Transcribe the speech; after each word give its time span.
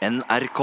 NRK. 0.00 0.60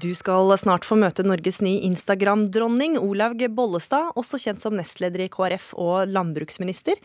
Du 0.00 0.08
skal 0.16 0.48
snart 0.56 0.86
få 0.88 0.96
møte 0.96 1.24
Norges 1.26 1.60
nye 1.60 1.82
Instagram-dronning, 1.84 2.96
Olaug 2.96 3.44
Bollestad, 3.54 4.14
også 4.16 4.40
kjent 4.40 4.64
som 4.64 4.72
nestleder 4.78 5.26
i 5.26 5.28
KrF 5.28 5.74
og 5.76 6.08
landbruksminister. 6.08 6.96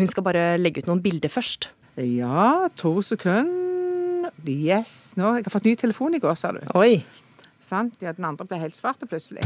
Hun 0.00 0.08
skal 0.08 0.24
bare 0.24 0.46
legge 0.56 0.80
ut 0.80 0.88
noen 0.88 1.04
bilder 1.04 1.28
først. 1.32 1.68
Ja, 2.00 2.70
to 2.80 2.94
sekunder. 3.04 4.32
Yes. 4.48 5.12
Nå, 5.20 5.36
jeg 5.36 5.44
har 5.50 5.52
fått 5.52 5.68
ny 5.68 5.76
telefon 5.76 6.16
i 6.16 6.22
går, 6.22 6.40
sa 6.40 6.54
du. 6.56 6.64
Oi. 6.80 7.02
Sant? 7.60 8.00
Ja, 8.00 8.16
den 8.16 8.24
andre 8.32 8.48
ble 8.48 8.62
helt 8.64 8.78
svart 8.78 9.04
plutselig. 9.04 9.44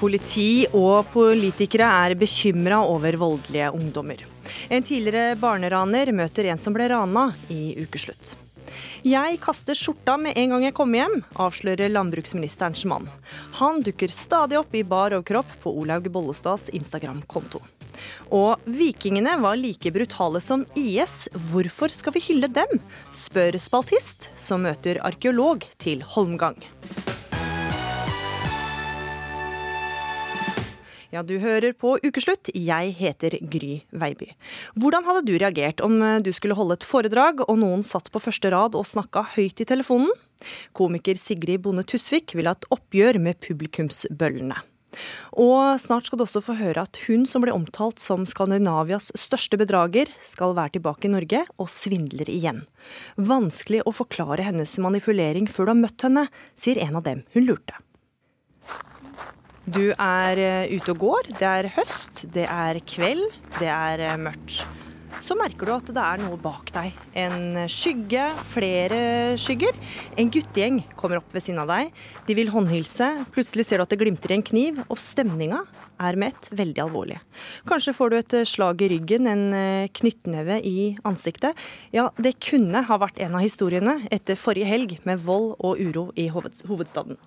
Politi 0.00 0.64
og 0.72 1.10
politikere 1.12 1.84
er 2.06 2.14
bekymra 2.16 2.78
over 2.88 3.18
voldelige 3.20 3.66
ungdommer. 3.76 4.22
En 4.72 4.80
tidligere 4.80 5.34
barneraner 5.36 6.08
møter 6.16 6.48
en 6.48 6.62
som 6.62 6.72
ble 6.72 6.86
rana 6.88 7.26
i 7.52 7.74
ukeslutt. 7.82 8.30
Jeg 9.04 9.36
kaster 9.44 9.76
skjorta 9.76 10.16
med 10.16 10.40
en 10.40 10.54
gang 10.54 10.64
jeg 10.64 10.76
kommer 10.78 11.02
hjem, 11.02 11.18
avslører 11.36 11.92
landbruksministerens 11.92 12.86
mann. 12.88 13.10
Han 13.60 13.84
dukker 13.84 14.08
stadig 14.08 14.56
opp 14.62 14.72
i 14.72 14.84
bar 14.88 15.12
overkropp 15.18 15.52
på 15.60 15.76
Olaug 15.82 16.08
Bollestads 16.08 16.72
Instagram-konto. 16.72 17.60
Og 18.32 18.56
vikingene 18.64 19.36
var 19.44 19.60
like 19.60 19.92
brutale 19.92 20.40
som 20.40 20.64
IS. 20.80 21.26
Hvorfor 21.52 21.92
skal 21.92 22.16
vi 22.16 22.24
hylle 22.30 22.48
dem? 22.48 22.78
spør 23.12 23.60
spaltist, 23.60 24.30
som 24.40 24.64
møter 24.64 25.04
arkeolog 25.04 25.68
til 25.76 26.00
Holmgang. 26.16 26.56
Ja, 31.10 31.24
du 31.26 31.40
hører 31.42 31.72
på 31.74 31.96
Ukeslutt. 32.06 32.52
Jeg 32.54 32.92
heter 32.94 33.34
Gry 33.50 33.80
Veiby. 33.90 34.28
Hvordan 34.78 35.02
hadde 35.08 35.24
du 35.26 35.32
reagert 35.34 35.82
om 35.82 35.96
du 36.22 36.30
skulle 36.30 36.54
holde 36.54 36.76
et 36.78 36.86
foredrag, 36.86 37.42
og 37.48 37.58
noen 37.58 37.82
satt 37.82 38.12
på 38.14 38.22
første 38.22 38.52
rad 38.54 38.78
og 38.78 38.86
snakka 38.86 39.24
høyt 39.34 39.58
i 39.58 39.66
telefonen? 39.66 40.12
Komiker 40.70 41.18
Sigrid 41.18 41.64
Bonde 41.64 41.82
Tusvik 41.82 42.36
vil 42.38 42.46
ha 42.46 42.54
et 42.54 42.68
oppgjør 42.70 43.18
med 43.26 43.40
publikumsbøllene. 43.42 44.62
Og 45.38 45.82
snart 45.82 46.06
skal 46.06 46.18
du 46.18 46.24
også 46.28 46.44
få 46.46 46.54
høre 46.58 46.86
at 46.86 47.02
hun 47.08 47.26
som 47.26 47.42
ble 47.42 47.54
omtalt 47.54 47.98
som 48.02 48.22
Skandinavias 48.26 49.10
største 49.18 49.58
bedrager, 49.58 50.10
skal 50.22 50.54
være 50.54 50.78
tilbake 50.78 51.10
i 51.10 51.14
Norge 51.14 51.44
og 51.58 51.70
svindler 51.70 52.30
igjen. 52.30 52.64
Vanskelig 53.18 53.82
å 53.82 53.94
forklare 53.98 54.46
hennes 54.46 54.78
manipulering 54.82 55.50
før 55.50 55.70
du 55.70 55.74
har 55.74 55.84
møtt 55.84 56.06
henne, 56.06 56.26
sier 56.58 56.82
en 56.86 57.02
av 57.02 57.06
dem 57.06 57.26
hun 57.34 57.50
lurte. 57.50 57.78
Du 59.68 59.90
er 59.92 60.40
eh, 60.40 60.72
ute 60.72 60.94
og 60.94 61.02
går. 61.04 61.32
Det 61.36 61.46
er 61.46 61.68
høst, 61.76 62.24
det 62.32 62.46
er 62.48 62.80
kveld, 62.88 63.26
det 63.58 63.68
er 63.68 64.00
eh, 64.06 64.20
mørkt. 64.20 64.62
Så 65.20 65.34
merker 65.36 65.68
du 65.68 65.72
at 65.74 65.90
det 65.92 66.00
er 66.00 66.22
noe 66.22 66.38
bak 66.40 66.70
deg. 66.72 66.94
En 67.20 67.58
skygge, 67.68 68.24
flere 68.54 69.36
skygger. 69.36 69.76
En 70.16 70.30
guttegjeng 70.32 70.78
kommer 70.96 71.20
opp 71.20 71.34
ved 71.36 71.44
siden 71.44 71.60
av 71.60 71.68
deg. 71.68 71.90
De 72.24 72.36
vil 72.38 72.48
håndhilse. 72.48 73.10
Plutselig 73.34 73.66
ser 73.68 73.78
du 73.78 73.84
at 73.84 73.92
det 73.92 74.00
glimter 74.00 74.32
en 74.32 74.46
kniv, 74.46 74.80
og 74.88 74.96
stemninga 75.02 75.60
er 76.00 76.16
med 76.16 76.32
ett 76.32 76.48
veldig 76.62 76.84
alvorlig. 76.86 77.20
Kanskje 77.68 77.94
får 77.98 78.10
du 78.14 78.16
et 78.16 78.36
eh, 78.40 78.48
slag 78.48 78.80
i 78.80 78.88
ryggen, 78.94 79.28
en 79.28 79.44
knyttneve 80.00 80.56
i 80.64 80.94
ansiktet. 81.04 81.58
Ja, 81.92 82.08
det 82.16 82.38
kunne 82.40 82.86
ha 82.88 83.02
vært 83.04 83.20
en 83.20 83.36
av 83.36 83.44
historiene 83.44 84.00
etter 84.08 84.40
forrige 84.40 84.72
helg 84.72 84.96
med 85.04 85.20
vold 85.28 85.52
og 85.60 85.84
uro 85.84 86.08
i 86.16 86.30
hovedstaden. 86.32 87.20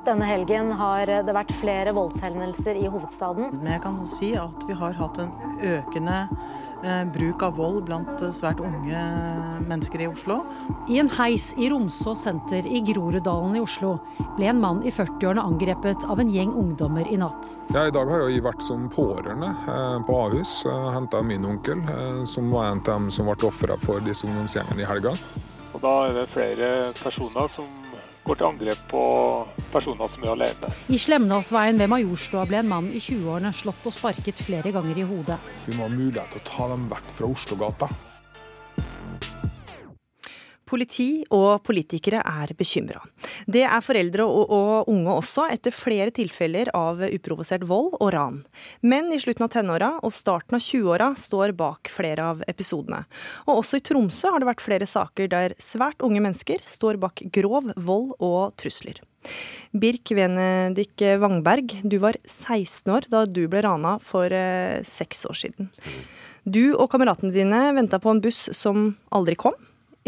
Denne 0.00 0.24
helgen 0.24 0.72
har 0.80 1.10
det 1.10 1.32
vært 1.36 1.50
flere 1.52 1.92
voldshendelser 1.92 2.78
i 2.80 2.88
hovedstaden. 2.88 3.50
Men 3.58 3.74
jeg 3.74 3.82
kan 3.84 3.98
si 4.08 4.30
at 4.38 4.62
vi 4.64 4.76
har 4.78 4.94
hatt 4.96 5.18
en 5.20 5.32
økende 5.60 6.14
eh, 6.80 7.02
bruk 7.12 7.42
av 7.44 7.58
vold 7.60 7.82
blant 7.90 8.22
svært 8.32 8.62
unge 8.64 9.02
mennesker 9.68 10.00
i 10.00 10.08
Oslo. 10.08 10.38
I 10.88 11.02
en 11.02 11.10
heis 11.18 11.50
i 11.60 11.68
Romsås 11.68 12.24
senter 12.24 12.64
i 12.64 12.80
Groruddalen 12.86 13.58
i 13.58 13.60
Oslo 13.60 13.98
ble 14.38 14.48
en 14.48 14.62
mann 14.62 14.80
i 14.88 14.94
40-årene 14.94 15.44
angrepet 15.44 16.08
av 16.08 16.24
en 16.24 16.32
gjeng 16.32 16.56
ungdommer 16.56 17.04
i 17.04 17.20
natt. 17.20 17.58
Ja, 17.74 17.84
I 17.84 17.92
dag 17.92 18.08
har 18.08 18.24
jeg 18.24 18.46
vært 18.46 18.64
som 18.64 18.88
pårørende 18.94 19.52
eh, 19.52 19.98
på 20.08 20.16
Ahus. 20.22 20.62
Henta 20.96 21.20
min 21.20 21.44
onkel, 21.44 21.84
eh, 21.84 22.24
som 22.24 22.48
var 22.54 22.70
en 22.72 22.80
av 22.80 22.88
dem 22.94 23.12
som 23.12 23.28
ble 23.28 23.36
ofra 23.52 23.76
for 23.84 24.00
disse 24.08 24.24
ungdomsgjengene 24.30 24.80
i 24.80 24.90
helga. 24.94 25.12
Og 25.74 25.84
Da 25.84 25.94
er 26.08 26.16
det 26.22 26.26
flere 26.32 26.72
personer 26.96 27.52
som 27.52 27.68
går 28.30 28.38
til 28.38 28.48
angrep 28.50 28.82
på 28.90 29.02
personer 29.72 30.12
som 30.14 30.26
er 30.26 30.34
alene. 30.36 30.74
I 30.88 30.98
Slemdalsveien 31.00 31.80
ved 31.80 31.90
Majorstua 31.90 32.44
ble 32.48 32.60
en 32.62 32.70
mann 32.70 32.90
i 32.92 33.02
20-årene 33.02 33.52
slått 33.56 33.88
og 33.90 33.96
sparket 33.96 34.44
flere 34.46 34.72
ganger 34.74 35.02
i 35.02 35.08
hodet. 35.08 35.40
Vi 35.66 35.74
må 35.76 35.88
ha 35.88 35.90
mulighet 35.92 36.30
til 36.34 36.42
å 36.42 36.46
ta 36.50 36.70
dem 36.74 36.86
vekk 36.92 37.10
fra 37.18 37.34
Oslogata. 37.34 37.90
Politi 40.70 41.24
og 41.34 41.64
politikere 41.66 42.20
er 42.22 42.52
bekymra. 42.54 43.00
Det 43.50 43.64
er 43.66 43.82
foreldre 43.82 44.26
og, 44.28 44.52
og, 44.54 44.90
unge 44.92 45.16
også, 45.18 45.48
etter 45.50 45.74
flere 45.74 46.12
tilfeller 46.14 46.70
av 46.76 47.02
uprovosert 47.08 47.66
vold 47.66 47.96
og 47.98 48.12
ran. 48.14 48.40
Menn 48.86 49.10
i 49.10 49.18
slutten 49.22 49.48
av 49.48 49.52
tenåra 49.54 49.90
og 49.98 50.14
starten 50.14 50.58
av 50.60 50.62
20-åra 50.62 51.10
står 51.18 51.56
bak 51.58 51.90
flere 51.90 52.30
av 52.32 52.44
episodene. 52.50 53.02
Og 53.48 53.64
også 53.64 53.80
i 53.80 53.84
Tromsø 53.90 54.30
har 54.30 54.42
det 54.42 54.50
vært 54.52 54.64
flere 54.64 54.88
saker 54.88 55.30
der 55.32 55.58
svært 55.58 56.06
unge 56.06 56.22
mennesker 56.22 56.62
står 56.70 57.00
bak 57.02 57.24
grov 57.34 57.72
vold 57.74 58.14
og 58.22 58.54
trusler. 58.60 59.02
Birk 59.76 60.14
Venedik 60.16 61.02
Wangberg, 61.20 61.74
du 61.82 61.98
var 62.00 62.16
16 62.24 62.94
år 62.94 63.08
da 63.12 63.26
du 63.28 63.44
ble 63.50 63.62
rana 63.66 63.98
for 64.02 64.32
eh, 64.32 64.80
seks 64.86 65.26
år 65.28 65.36
siden. 65.42 65.68
Du 66.48 66.72
og 66.72 66.88
kameratene 66.92 67.34
dine 67.34 67.66
venta 67.76 68.00
på 68.00 68.14
en 68.14 68.22
buss 68.24 68.46
som 68.56 68.94
aldri 69.12 69.36
kom. 69.38 69.58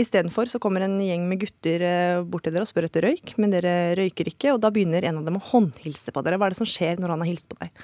Istedenfor 0.00 0.48
så 0.48 0.56
kommer 0.62 0.86
en 0.86 0.94
gjeng 1.04 1.26
med 1.28 1.42
gutter 1.42 1.82
eh, 1.84 2.22
bort 2.24 2.46
til 2.46 2.54
dere 2.54 2.64
og 2.64 2.70
spør 2.70 2.86
etter 2.88 3.04
røyk, 3.04 3.34
men 3.42 3.52
dere 3.52 3.92
røyker 3.98 4.30
ikke, 4.30 4.54
og 4.54 4.62
da 4.64 4.70
begynner 4.72 5.04
en 5.04 5.20
av 5.20 5.26
dem 5.26 5.36
å 5.36 5.42
håndhilse 5.50 6.14
på 6.14 6.22
dere. 6.24 6.38
Hva 6.40 6.48
er 6.48 6.54
det 6.54 6.60
som 6.62 6.68
skjer 6.68 7.02
når 7.02 7.12
han 7.12 7.24
har 7.24 7.28
hilst 7.28 7.50
på 7.50 7.58
deg? 7.60 7.82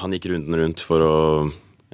Han 0.00 0.16
gikk 0.16 0.26
runden 0.32 0.58
rundt 0.58 0.82
for 0.82 1.04
å 1.04 1.14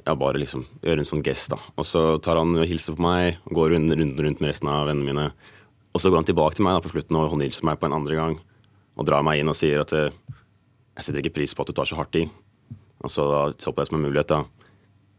ja, 0.01 0.15
bare 0.17 0.41
liksom 0.41 0.65
gjøre 0.81 1.03
en 1.03 1.09
sånn 1.11 1.21
gest, 1.25 1.53
da. 1.53 1.59
Og 1.77 1.85
så 1.85 2.01
tar 2.25 2.41
han 2.41 2.55
og 2.57 2.65
hilser 2.67 2.97
på 2.97 3.05
meg, 3.05 3.37
og 3.45 3.59
går 3.59 3.75
runden, 3.75 3.93
runden 3.99 4.25
rundt 4.25 4.41
med 4.41 4.49
resten 4.49 4.71
av 4.73 4.87
vennene 4.89 5.11
mine. 5.11 5.27
Og 5.93 6.01
så 6.01 6.09
går 6.09 6.23
han 6.23 6.31
tilbake 6.31 6.57
til 6.57 6.65
meg 6.65 6.79
da 6.79 6.83
på 6.83 6.95
slutten 6.95 7.19
og 7.19 7.29
håndhilser 7.35 7.69
meg 7.69 7.77
på 7.77 7.87
en 7.87 7.97
andre 7.99 8.17
gang, 8.17 8.39
og 8.97 9.07
drar 9.09 9.21
meg 9.25 9.43
inn 9.43 9.53
og 9.53 9.57
sier 9.57 9.85
at 9.85 9.93
eh, 9.97 10.09
jeg 10.97 11.05
setter 11.05 11.21
ikke 11.21 11.37
pris 11.37 11.53
på 11.53 11.61
at 11.61 11.69
du 11.69 11.77
tar 11.77 11.89
så 11.89 12.01
hardt 12.01 12.17
i. 12.17 12.25
Og 13.05 13.13
så 13.13 13.29
da 13.29 13.45
så 13.61 13.69
på 13.69 13.83
det 13.83 13.91
som 13.91 14.01
en 14.01 14.05
mulighet, 14.07 14.33
da. 14.33 14.43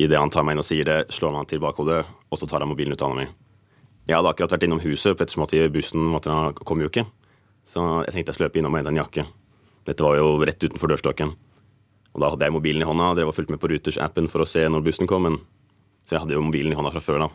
Idet 0.03 0.19
han 0.19 0.35
tar 0.35 0.43
meg 0.43 0.57
inn 0.57 0.65
og 0.65 0.67
sier 0.67 0.91
det, 0.91 1.01
slår 1.15 1.39
han 1.39 1.47
til 1.47 1.63
bakhodet, 1.63 2.03
og 2.03 2.41
så 2.41 2.51
tar 2.51 2.67
han 2.67 2.73
mobilen 2.75 2.99
ut 2.99 3.03
av 3.03 3.15
hånda 3.15 3.23
mi. 3.23 3.44
Jeg 4.05 4.19
hadde 4.19 4.31
akkurat 4.31 4.53
vært 4.53 4.67
innom 4.67 4.83
huset, 4.83 5.17
ettersom 5.17 5.47
at 5.47 5.55
bussen 5.73 6.13
kom 6.69 6.83
jo 6.83 6.91
ikke. 6.91 7.07
Så 7.65 7.81
jeg 8.05 8.13
tenkte 8.13 8.31
jeg 8.31 8.37
skulle 8.37 8.51
løpe 8.51 8.61
innom 8.61 8.77
og 8.77 8.83
hente 8.83 8.93
en 8.93 9.01
jakke. 9.01 9.25
Dette 9.89 10.05
var 10.05 10.19
jo 10.19 10.37
rett 10.45 10.61
utenfor 10.61 10.93
dørstokken. 10.93 11.33
Og 12.15 12.23
da 12.23 12.31
hadde 12.31 12.47
jeg 12.47 12.55
mobilen 12.55 12.85
i 12.85 12.89
hånda 12.89 13.11
og 13.11 13.19
drev 13.19 13.33
og 13.33 13.37
fulgte 13.37 13.55
med 13.55 13.63
på 13.63 13.71
Ruters-appen 13.73 14.29
for 14.31 14.45
å 14.45 14.49
se 14.49 14.63
når 14.69 14.85
bussen 14.87 15.09
kom. 15.11 15.27
Men, 15.27 15.41
så 16.05 16.17
jeg 16.17 16.25
hadde 16.25 16.37
jo 16.37 16.45
mobilen 16.45 16.75
i 16.75 16.79
hånda 16.79 16.93
fra 16.95 17.03
før, 17.05 17.25
da. 17.25 17.29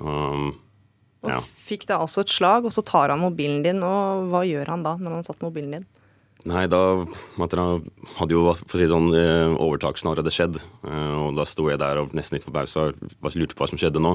Um, 0.00 0.50
ja. 1.28 1.38
Og 1.38 1.66
fikk 1.68 1.84
da 1.90 2.00
altså 2.00 2.24
et 2.24 2.32
slag, 2.32 2.64
og 2.64 2.72
så 2.74 2.82
tar 2.86 3.12
han 3.12 3.20
mobilen 3.22 3.60
din. 3.66 3.84
Og 3.86 4.32
hva 4.32 4.42
gjør 4.48 4.72
han 4.72 4.86
da, 4.86 4.96
når 4.96 5.12
han 5.12 5.20
har 5.20 5.28
satt 5.28 5.44
mobilen 5.44 5.76
din? 5.76 5.86
Nei, 6.48 6.64
da 6.72 7.04
hadde 7.36 8.32
jo 8.32 8.54
si 8.56 8.86
sånn, 8.88 9.10
eh, 9.12 9.52
overtakelsen 9.60 10.08
allerede 10.08 10.32
skjedd. 10.32 10.56
Eh, 10.88 11.16
og 11.20 11.36
da 11.36 11.44
sto 11.44 11.68
jeg 11.68 11.80
der 11.82 12.00
og 12.00 12.14
nesten 12.16 12.38
litt 12.38 12.46
forbausa 12.46 12.88
og 12.88 13.36
lurte 13.36 13.56
på 13.56 13.60
hva 13.60 13.68
som 13.68 13.80
skjedde 13.80 14.00
nå 14.00 14.14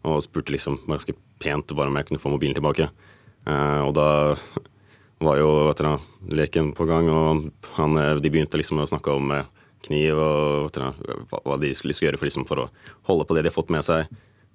og 0.00 0.22
spurte 0.24 0.50
liksom 0.50 0.80
ganske 0.88 1.12
pent 1.38 1.70
bare 1.76 1.92
om 1.92 1.96
jeg 1.98 2.08
kunne 2.08 2.22
få 2.22 2.32
mobilen 2.32 2.56
tilbake. 2.56 2.88
Uh, 3.44 3.84
og 3.84 3.92
da 3.96 4.08
var 5.20 5.36
jo 5.36 5.50
du, 5.76 5.88
leken 6.32 6.72
på 6.76 6.86
gang, 6.88 7.08
og 7.12 7.50
han, 7.76 7.98
eh, 8.00 8.16
de 8.16 8.32
begynte 8.32 8.56
liksom 8.56 8.80
å 8.80 8.88
snakke 8.88 9.12
om 9.12 9.32
kniv 9.84 10.16
og 10.16 10.72
du, 10.72 10.80
hva 11.28 11.58
de 11.60 11.74
skulle, 11.76 11.92
skulle 11.92 12.10
gjøre 12.10 12.20
for, 12.20 12.28
liksom, 12.28 12.46
for, 12.48 12.64
å 12.64 12.70
holde 13.08 13.28
på 13.28 13.36
det 13.36 13.44
de 13.44 13.52
har 13.52 13.56
fått 13.56 13.72
med 13.72 13.84
seg. 13.84 14.08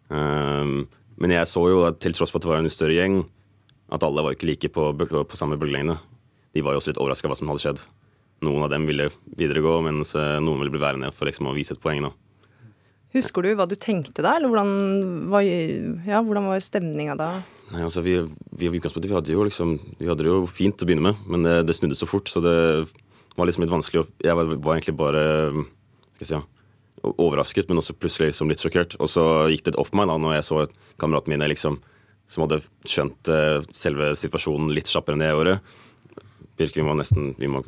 Men 0.09 1.33
jeg 1.33 1.49
så 1.49 1.63
jo, 1.69 1.79
til 2.01 2.13
tross 2.17 2.33
for 2.33 2.41
at 2.41 2.45
det 2.45 2.51
var 2.51 2.61
en 2.61 2.73
større 2.73 2.97
gjeng, 2.97 3.23
at 3.93 4.05
alle 4.05 4.25
var 4.25 4.33
ikke 4.33 4.49
like 4.49 4.69
på, 4.73 4.89
på 4.97 5.37
samme 5.37 5.57
bølgelengde. 5.61 5.97
De 6.55 6.63
var 6.63 6.75
jo 6.75 6.81
også 6.81 6.93
litt 6.93 7.01
overraska 7.01 7.29
hva 7.31 7.37
som 7.37 7.51
hadde 7.51 7.63
skjedd. 7.63 7.81
Noen 8.45 8.65
av 8.65 8.71
dem 8.71 8.87
ville 8.87 9.09
videregå, 9.35 9.77
mens 9.85 10.13
noen 10.15 10.61
ville 10.61 10.73
bli 10.73 10.81
værende 10.81 11.11
for 11.15 11.27
liksom, 11.27 11.49
å 11.51 11.55
vise 11.55 11.75
et 11.75 11.81
poeng. 11.83 12.07
Da. 12.07 12.11
Husker 13.15 13.45
du 13.45 13.53
hva 13.55 13.67
du 13.67 13.77
tenkte 13.79 14.23
da, 14.23 14.35
eller 14.35 14.51
hvordan, 14.51 14.71
hva, 15.31 15.41
ja, 15.43 16.19
hvordan 16.19 16.49
var 16.51 16.63
stemninga 16.63 17.15
da? 17.19 17.29
Nei, 17.71 17.81
altså 17.81 18.03
vi, 18.05 18.17
vi, 18.59 18.69
vi, 18.73 18.81
hadde 18.83 19.31
jo 19.31 19.45
liksom, 19.47 19.77
vi 19.97 20.09
hadde 20.09 20.25
det 20.25 20.33
jo 20.33 20.43
fint 20.51 20.83
å 20.83 20.87
begynne 20.87 21.07
med, 21.07 21.23
men 21.31 21.47
det, 21.47 21.55
det 21.69 21.77
snudde 21.77 21.97
så 21.97 22.09
fort, 22.09 22.29
så 22.29 22.43
det 22.43 22.57
var 23.35 23.47
liksom 23.47 23.63
litt 23.63 23.73
vanskelig. 23.73 24.03
Jeg 24.23 24.37
var, 24.37 24.51
var 24.59 24.75
egentlig 24.75 24.97
bare 24.99 25.23
skal 26.19 26.25
jeg 26.25 26.29
si, 26.29 26.41
overrasket, 27.05 27.69
men 27.69 27.81
også 27.81 27.95
plutselig 27.97 28.31
liksom 28.31 28.51
litt 28.51 28.63
sjokkert. 28.63 28.95
Og 28.99 29.09
så 29.11 29.25
gikk 29.51 29.67
det 29.67 29.79
opp 29.81 29.95
meg 29.97 30.09
da 30.09 30.17
når 30.21 30.37
jeg 30.37 30.47
så 30.47 30.61
kameratene 31.01 31.35
mine 31.35 31.49
liksom, 31.51 31.79
som 32.31 32.45
hadde 32.45 32.61
skjønt 32.89 33.31
uh, 33.31 33.59
selve 33.75 34.13
situasjonen 34.19 34.71
litt 34.73 34.89
kjappere 34.91 35.17
enn 35.17 35.25
jeg 35.25 35.35
gjorde. 35.35 35.57
Virker 36.59 36.81
vi 36.81 36.87
må 36.87 36.95
nesten 36.97 37.33
vi 37.39 37.49
må 37.51 37.63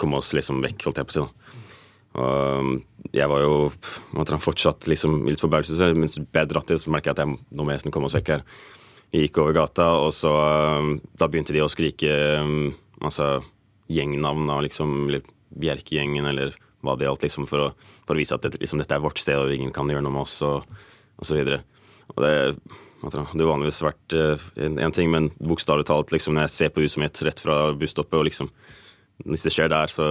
komme 0.00 0.18
oss 0.20 0.32
liksom 0.36 0.60
vekk, 0.64 0.86
holdt 0.86 1.00
jeg 1.00 1.08
på 1.08 1.14
å 1.14 1.16
si. 1.16 1.24
da. 1.24 1.62
Og 2.16 2.60
um, 2.64 2.76
jeg 3.12 3.28
var 3.28 3.42
jo 3.44 3.56
måtte 4.16 4.38
fortsatt 4.40 4.88
liksom 4.88 5.26
litt 5.28 5.42
forbauset. 5.42 5.80
Mens 5.96 6.16
bedre 6.18 6.54
dratt 6.54 6.70
til, 6.70 6.80
så 6.80 6.92
merket 6.92 7.12
jeg 7.12 7.16
at 7.16 7.22
jeg, 7.24 7.46
nå 7.52 7.64
må 7.64 7.72
jeg 7.72 7.80
nesten 7.80 7.94
komme 7.94 8.08
oss 8.08 8.16
vekk 8.16 8.32
her. 8.34 8.44
Vi 9.12 9.26
gikk 9.26 9.40
over 9.42 9.54
gata, 9.56 9.90
og 10.02 10.10
så 10.16 10.32
um, 10.34 10.96
Da 11.16 11.28
begynte 11.30 11.54
de 11.54 11.62
å 11.62 11.70
skrike 11.70 12.12
altså, 13.04 13.36
gjengnavn 13.92 14.50
av 14.50 14.64
liksom 14.66 14.96
Bjerkegjengen 15.56 16.26
eller 16.26 16.56
hva 16.84 16.96
det 16.98 17.06
gjaldt, 17.06 17.24
liksom, 17.26 17.46
for, 17.50 17.68
å, 17.68 17.94
for 18.06 18.16
å 18.16 18.20
vise 18.20 18.36
at 18.36 18.44
dette, 18.44 18.60
liksom, 18.62 18.80
dette 18.82 18.96
er 18.96 19.02
vårt 19.02 19.20
sted, 19.20 19.38
og 19.38 19.52
ingen 19.54 19.72
kan 19.74 19.88
gjøre 19.90 20.04
noe 20.04 20.14
med 20.14 20.26
oss, 20.26 20.36
og, 20.46 20.66
og 21.16 21.26
så 21.26 21.38
videre. 21.38 21.62
Og 22.14 22.22
det 22.22 22.34
hadde 23.02 23.44
jo 23.44 23.50
vanligvis 23.50 23.82
vært 23.84 24.16
uh, 24.16 24.46
en, 24.62 24.78
en, 24.82 24.94
ting, 24.94 25.10
men 25.12 25.30
bokstavelig 25.38 25.88
talt, 25.88 26.12
liksom, 26.14 26.36
når 26.36 26.46
jeg 26.46 26.54
ser 26.54 26.72
på 26.74 26.84
huset 26.84 27.02
mitt 27.02 27.20
rett 27.26 27.42
fra 27.42 27.58
busstoppet, 27.78 28.18
og 28.18 28.28
liksom 28.30 28.52
Hvis 29.24 29.46
det 29.46 29.52
skjer 29.54 29.70
der, 29.72 29.88
så 29.88 30.06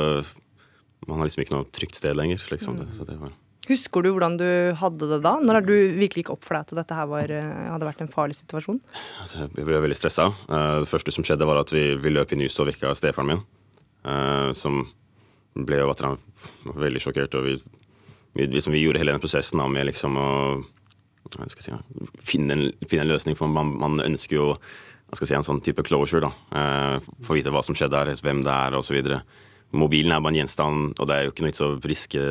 Man 1.08 1.20
har 1.20 1.28
liksom 1.28 1.44
ikke 1.44 1.56
noe 1.56 1.68
trygt 1.76 2.00
sted 2.00 2.16
lenger. 2.18 2.42
Liksom, 2.50 2.80
det, 2.82 2.88
det 3.06 3.18
var... 3.22 3.34
Husker 3.66 4.06
du 4.06 4.12
hvordan 4.14 4.38
du 4.38 4.48
hadde 4.78 5.08
det 5.10 5.20
da? 5.26 5.36
Når 5.42 5.66
du 5.66 5.74
virkelig 5.98 6.28
opp 6.30 6.44
for 6.46 6.58
deg 6.58 6.66
at 6.66 6.74
dette 6.80 6.98
her 6.98 7.08
var, 7.10 7.30
eh, 7.34 7.70
hadde 7.70 7.86
vært 7.86 8.02
en 8.02 8.10
farlig 8.10 8.38
situasjon? 8.38 8.78
Altså, 9.22 9.46
jeg 9.46 9.66
ble 9.66 9.82
veldig 9.82 9.98
stressa. 9.98 10.28
Uh, 10.50 10.82
det 10.84 10.90
første 10.90 11.14
som 11.14 11.26
skjedde, 11.26 11.48
var 11.50 11.62
at 11.62 11.74
vi, 11.74 11.84
vi 12.02 12.14
løp 12.14 12.34
inn 12.34 12.42
i 12.42 12.50
huset 12.50 12.62
og 12.62 12.70
vekka 12.72 12.94
stefaren 12.98 13.32
min. 13.32 13.44
Som 14.58 14.84
ble 15.58 15.80
jo 15.80 15.90
at 15.90 16.04
han 16.06 16.18
var 16.66 16.82
veldig 16.86 17.02
sjokkert. 17.02 17.38
Og 17.40 17.48
vi, 17.48 17.56
vi, 18.38 18.50
liksom, 18.54 18.74
vi 18.76 18.84
gjorde 18.84 19.02
hele 19.02 19.16
den 19.16 19.24
prosessen 19.24 19.62
med 19.74 19.90
liksom 19.90 20.18
å 20.22 20.30
si, 21.60 21.74
finne, 22.26 22.56
en, 22.56 22.66
finne, 22.88 23.06
en, 23.06 23.12
løsning, 23.14 23.38
for 23.38 23.52
man, 23.52 23.74
man 23.82 24.04
ønsker 24.04 24.38
jo 24.38 24.48
si, 25.16 25.34
en 25.36 25.46
sånn 25.46 25.64
type 25.66 25.86
closure. 25.88 26.22
da, 26.28 26.32
Få 27.02 27.26
For 27.26 27.36
å 27.36 27.40
vite 27.40 27.54
hva 27.54 27.64
som 27.66 27.78
skjedde 27.78 27.98
der, 27.98 28.22
hvem 28.22 28.44
det 28.46 28.54
er 28.54 28.78
osv. 28.78 29.00
Mobilen 29.76 30.14
er 30.14 30.22
bare 30.22 30.36
en 30.36 30.42
gjenstand, 30.44 31.00
og 31.00 31.10
det 31.10 31.16
er 31.16 31.26
jo 31.26 31.34
ikke 31.34 31.46
noe 31.46 31.52
vits 31.52 31.66
å 31.66 31.72
riske 31.84 32.26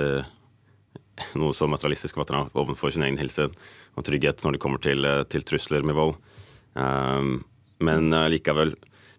noe 1.39 1.55
så 1.55 1.69
materialistisk 1.71 2.19
overfor 2.19 2.91
sin 2.91 3.05
egen 3.07 3.21
helse 3.21 3.47
og 3.95 4.07
trygghet 4.07 4.41
når 4.43 4.57
det 4.57 4.63
kommer 4.63 4.81
til, 4.83 5.05
eh, 5.07 5.23
til 5.31 5.45
trusler 5.47 5.85
med 5.87 5.95
vold. 5.95 6.17
Men 7.85 8.11
likevel, 8.11 8.73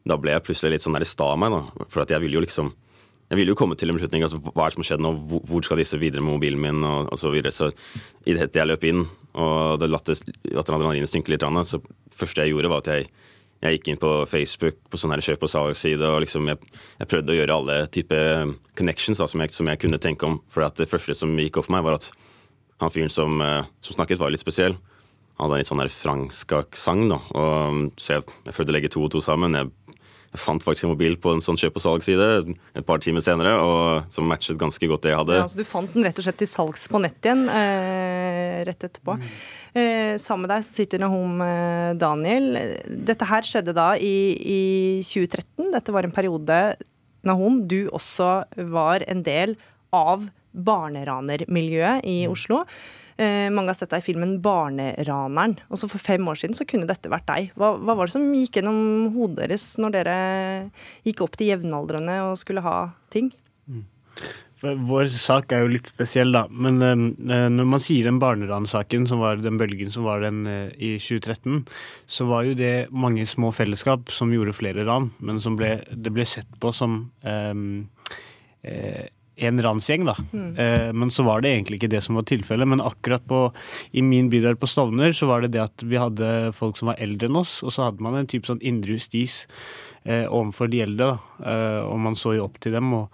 da 0.04 0.18
ble 0.19 0.33
jeg 0.33 0.44
plutselig 0.44 0.74
litt 0.74 0.83
sånn 0.83 0.98
der 0.98 1.06
sta 1.07 1.30
av 1.31 1.39
meg, 1.39 1.54
da. 1.54 1.86
For 1.88 2.04
jeg 2.04 2.19
ville 2.24 2.36
jo 2.36 2.44
liksom 2.44 2.74
jeg 3.25 3.39
ville 3.39 3.54
jo 3.56 3.57
komme 3.57 3.77
til 3.77 3.89
en 3.89 3.98
beslutning. 3.98 4.24
altså 4.25 4.38
Hva 4.38 4.66
er 4.66 4.69
det 4.69 4.75
som 4.75 4.83
har 4.83 4.89
skjedd 4.92 5.04
nå? 5.04 5.12
Hvor 5.50 5.66
skal 5.66 5.80
disse 5.81 5.98
videre 5.98 6.22
med 6.22 6.36
mobilen 6.36 6.62
min? 6.62 6.83
Og, 6.86 7.10
og 7.13 7.18
så 7.18 7.31
videre. 7.33 7.54
Så 7.54 7.72
idet 8.30 8.54
jeg 8.54 8.69
løp 8.69 8.86
inn, 8.86 9.06
og 9.33 9.80
det 9.81 9.89
latt 9.89 10.12
adrenalinet 10.13 11.10
synke 11.10 11.33
litt, 11.33 11.45
så 11.66 11.81
første 12.13 12.45
jeg 12.45 12.54
gjorde, 12.54 12.69
var 12.69 12.83
at 12.83 12.92
jeg, 12.92 13.07
jeg 13.66 13.77
gikk 13.77 13.89
inn 13.89 14.01
på 14.01 14.12
Facebook 14.30 14.77
på 14.92 15.00
sånn 15.01 15.16
her 15.16 15.25
kjøp- 15.25 15.48
og 15.48 15.51
salgsside, 15.51 16.06
og 16.06 16.22
liksom 16.22 16.51
jeg, 16.51 16.62
jeg, 17.00 17.10
prøvde 17.10 17.33
å 17.33 17.39
gjøre 17.39 17.56
alle 17.57 17.77
typer 17.89 18.54
connections 18.77 19.22
da, 19.22 19.27
som, 19.31 19.42
jeg, 19.42 19.56
som, 19.57 19.72
jeg, 19.74 19.81
kunne 19.81 20.01
tenke 20.01 20.30
om. 20.30 20.38
For 20.54 20.68
det 20.77 20.89
første 20.92 21.18
som 21.18 21.33
gikk 21.42 21.57
opp 21.57 21.69
for 21.69 21.77
meg, 21.77 21.88
var 21.88 21.98
at 21.98 22.12
han 22.83 22.94
fyren 22.94 23.10
som, 23.10 23.42
eh, 23.42 23.63
som 23.81 23.98
snakket, 23.98 24.22
var 24.22 24.36
litt 24.36 24.44
spesiell. 24.44 24.77
Han 25.39 25.50
hadde 25.50 25.57
en 25.57 25.63
litt 25.63 25.72
sånn 25.72 25.81
her 25.81 25.92
fransk 25.92 26.54
aksent. 26.62 27.18
Så 28.00 28.13
jeg, 28.13 28.27
jeg 28.45 28.56
prøvde 28.56 28.72
å 28.72 28.75
legge 28.77 28.94
to 28.94 29.01
og 29.04 29.12
to 29.16 29.24
sammen. 29.24 29.57
Jeg 29.57 29.74
fant 30.41 30.63
faktisk 30.63 30.87
en 30.87 30.93
mobil 30.93 31.17
på 31.21 31.33
en 31.35 31.43
sånn 31.43 31.57
kjøp- 31.59 31.77
og 31.79 31.83
salgsside 31.83 32.27
et 32.75 32.85
par 32.87 33.01
timer 33.03 33.23
senere, 33.25 33.53
og 33.59 34.11
som 34.13 34.27
matchet 34.29 34.59
ganske 34.61 34.89
godt 34.89 35.05
det 35.05 35.13
jeg 35.13 35.19
hadde. 35.21 35.37
Ja, 35.37 35.45
altså 35.47 35.59
Du 35.59 35.67
fant 35.67 35.93
den 35.93 36.07
rett 36.07 36.19
og 36.21 36.27
slett 36.27 36.39
til 36.41 36.49
salgs 36.51 36.87
på 36.91 37.01
nett 37.03 37.19
igjen 37.25 37.45
eh, 37.51 38.63
rett 38.67 38.87
etterpå. 38.87 39.17
Mm. 39.19 39.29
Eh, 39.75 40.13
sammen 40.21 40.45
med 40.45 40.55
deg 40.55 40.67
sitter 40.67 41.03
Nahom 41.03 41.43
eh, 41.45 41.91
Daniel. 41.99 42.51
Dette 43.09 43.29
her 43.29 43.47
skjedde 43.47 43.75
da 43.75 43.91
i, 43.99 44.15
i 44.39 44.61
2013. 45.05 45.71
Dette 45.75 45.95
var 45.95 46.07
en 46.07 46.15
periode, 46.15 46.59
Nahom, 47.25 47.63
du 47.67 47.85
også 47.89 48.45
var 48.71 49.05
en 49.09 49.23
del 49.25 49.57
av 49.95 50.27
barneranermiljøet 50.55 52.05
i 52.07 52.21
mm. 52.25 52.31
Oslo. 52.31 52.63
Mange 53.17 53.71
har 53.71 53.77
sett 53.79 53.94
deg 53.94 54.03
i 54.03 54.07
filmen 54.09 54.33
'Barneraneren'. 54.44 55.57
Også 55.71 55.88
for 55.88 56.03
fem 56.03 56.25
år 56.27 56.35
siden 56.41 56.57
så 56.57 56.67
kunne 56.67 56.89
dette 56.89 57.12
vært 57.12 57.27
deg. 57.29 57.53
Hva, 57.56 57.73
hva 57.79 57.95
var 57.95 58.09
det 58.09 58.15
som 58.17 58.25
gikk 58.35 58.59
gjennom 58.59 59.13
hodet 59.15 59.45
deres 59.45 59.69
når 59.79 59.95
dere 59.95 60.17
gikk 61.07 61.23
opp 61.23 61.38
til 61.39 61.53
jevnaldrende 61.53 62.17
og 62.27 62.35
skulle 62.41 62.65
ha 62.65 62.77
ting? 63.13 63.31
Mm. 63.71 63.85
Vår 64.63 65.09
sak 65.12 65.51
er 65.53 65.65
jo 65.65 65.71
litt 65.73 65.89
spesiell, 65.91 66.31
da. 66.33 66.45
Men 66.50 66.79
uh, 66.81 67.50
når 67.51 67.67
man 67.69 67.83
sier 67.83 68.07
den 68.07 68.21
barneransaken, 68.21 69.06
som 69.09 69.21
var 69.23 69.41
den 69.44 69.59
bølgen 69.59 69.91
som 69.94 70.07
var 70.07 70.23
den 70.23 70.45
uh, 70.47 70.71
i 70.79 70.95
2013, 71.01 71.65
så 72.07 72.27
var 72.29 72.47
jo 72.47 72.56
det 72.57 72.88
mange 72.95 73.27
små 73.29 73.51
fellesskap 73.56 74.13
som 74.15 74.33
gjorde 74.33 74.56
flere 74.56 74.88
ran, 74.88 75.12
men 75.19 75.41
ble, 75.59 75.77
det 75.91 76.13
ble 76.15 76.25
sett 76.29 76.50
på 76.62 76.71
som 76.75 77.03
um, 77.21 77.67
uh, 78.65 79.06
en 79.37 79.61
ransgjeng, 79.63 80.05
da. 80.07 80.15
Mm. 80.31 80.49
Eh, 80.57 80.89
men 80.95 81.11
så 81.11 81.25
var 81.27 81.41
det 81.43 81.51
egentlig 81.51 81.81
ikke 81.81 81.91
det 81.91 82.03
som 82.05 82.15
var 82.19 82.27
tilfellet. 82.29 82.69
Men 82.71 82.83
akkurat 82.83 83.25
på, 83.27 83.41
i 83.91 84.03
min 84.05 84.29
bydel 84.31 84.57
på 84.59 84.69
Stovner 84.69 85.15
så 85.15 85.29
var 85.29 85.43
det 85.43 85.53
det 85.55 85.63
at 85.65 85.85
vi 85.85 85.99
hadde 85.99 86.53
folk 86.55 86.79
som 86.79 86.91
var 86.91 87.01
eldre 87.03 87.29
enn 87.29 87.41
oss, 87.41 87.57
og 87.63 87.75
så 87.75 87.89
hadde 87.89 88.05
man 88.05 88.17
en 88.19 88.29
type 88.31 88.47
sånn 88.47 88.63
indre 88.65 88.95
justis 88.95 89.43
eh, 90.05 90.25
overfor 90.25 90.71
de 90.71 90.85
eldre. 90.85 91.15
da, 91.15 91.49
eh, 91.51 91.81
Og 91.85 91.99
man 91.99 92.15
så 92.15 92.37
jo 92.37 92.45
opp 92.47 92.59
til 92.63 92.77
dem. 92.77 92.93
og 92.93 93.09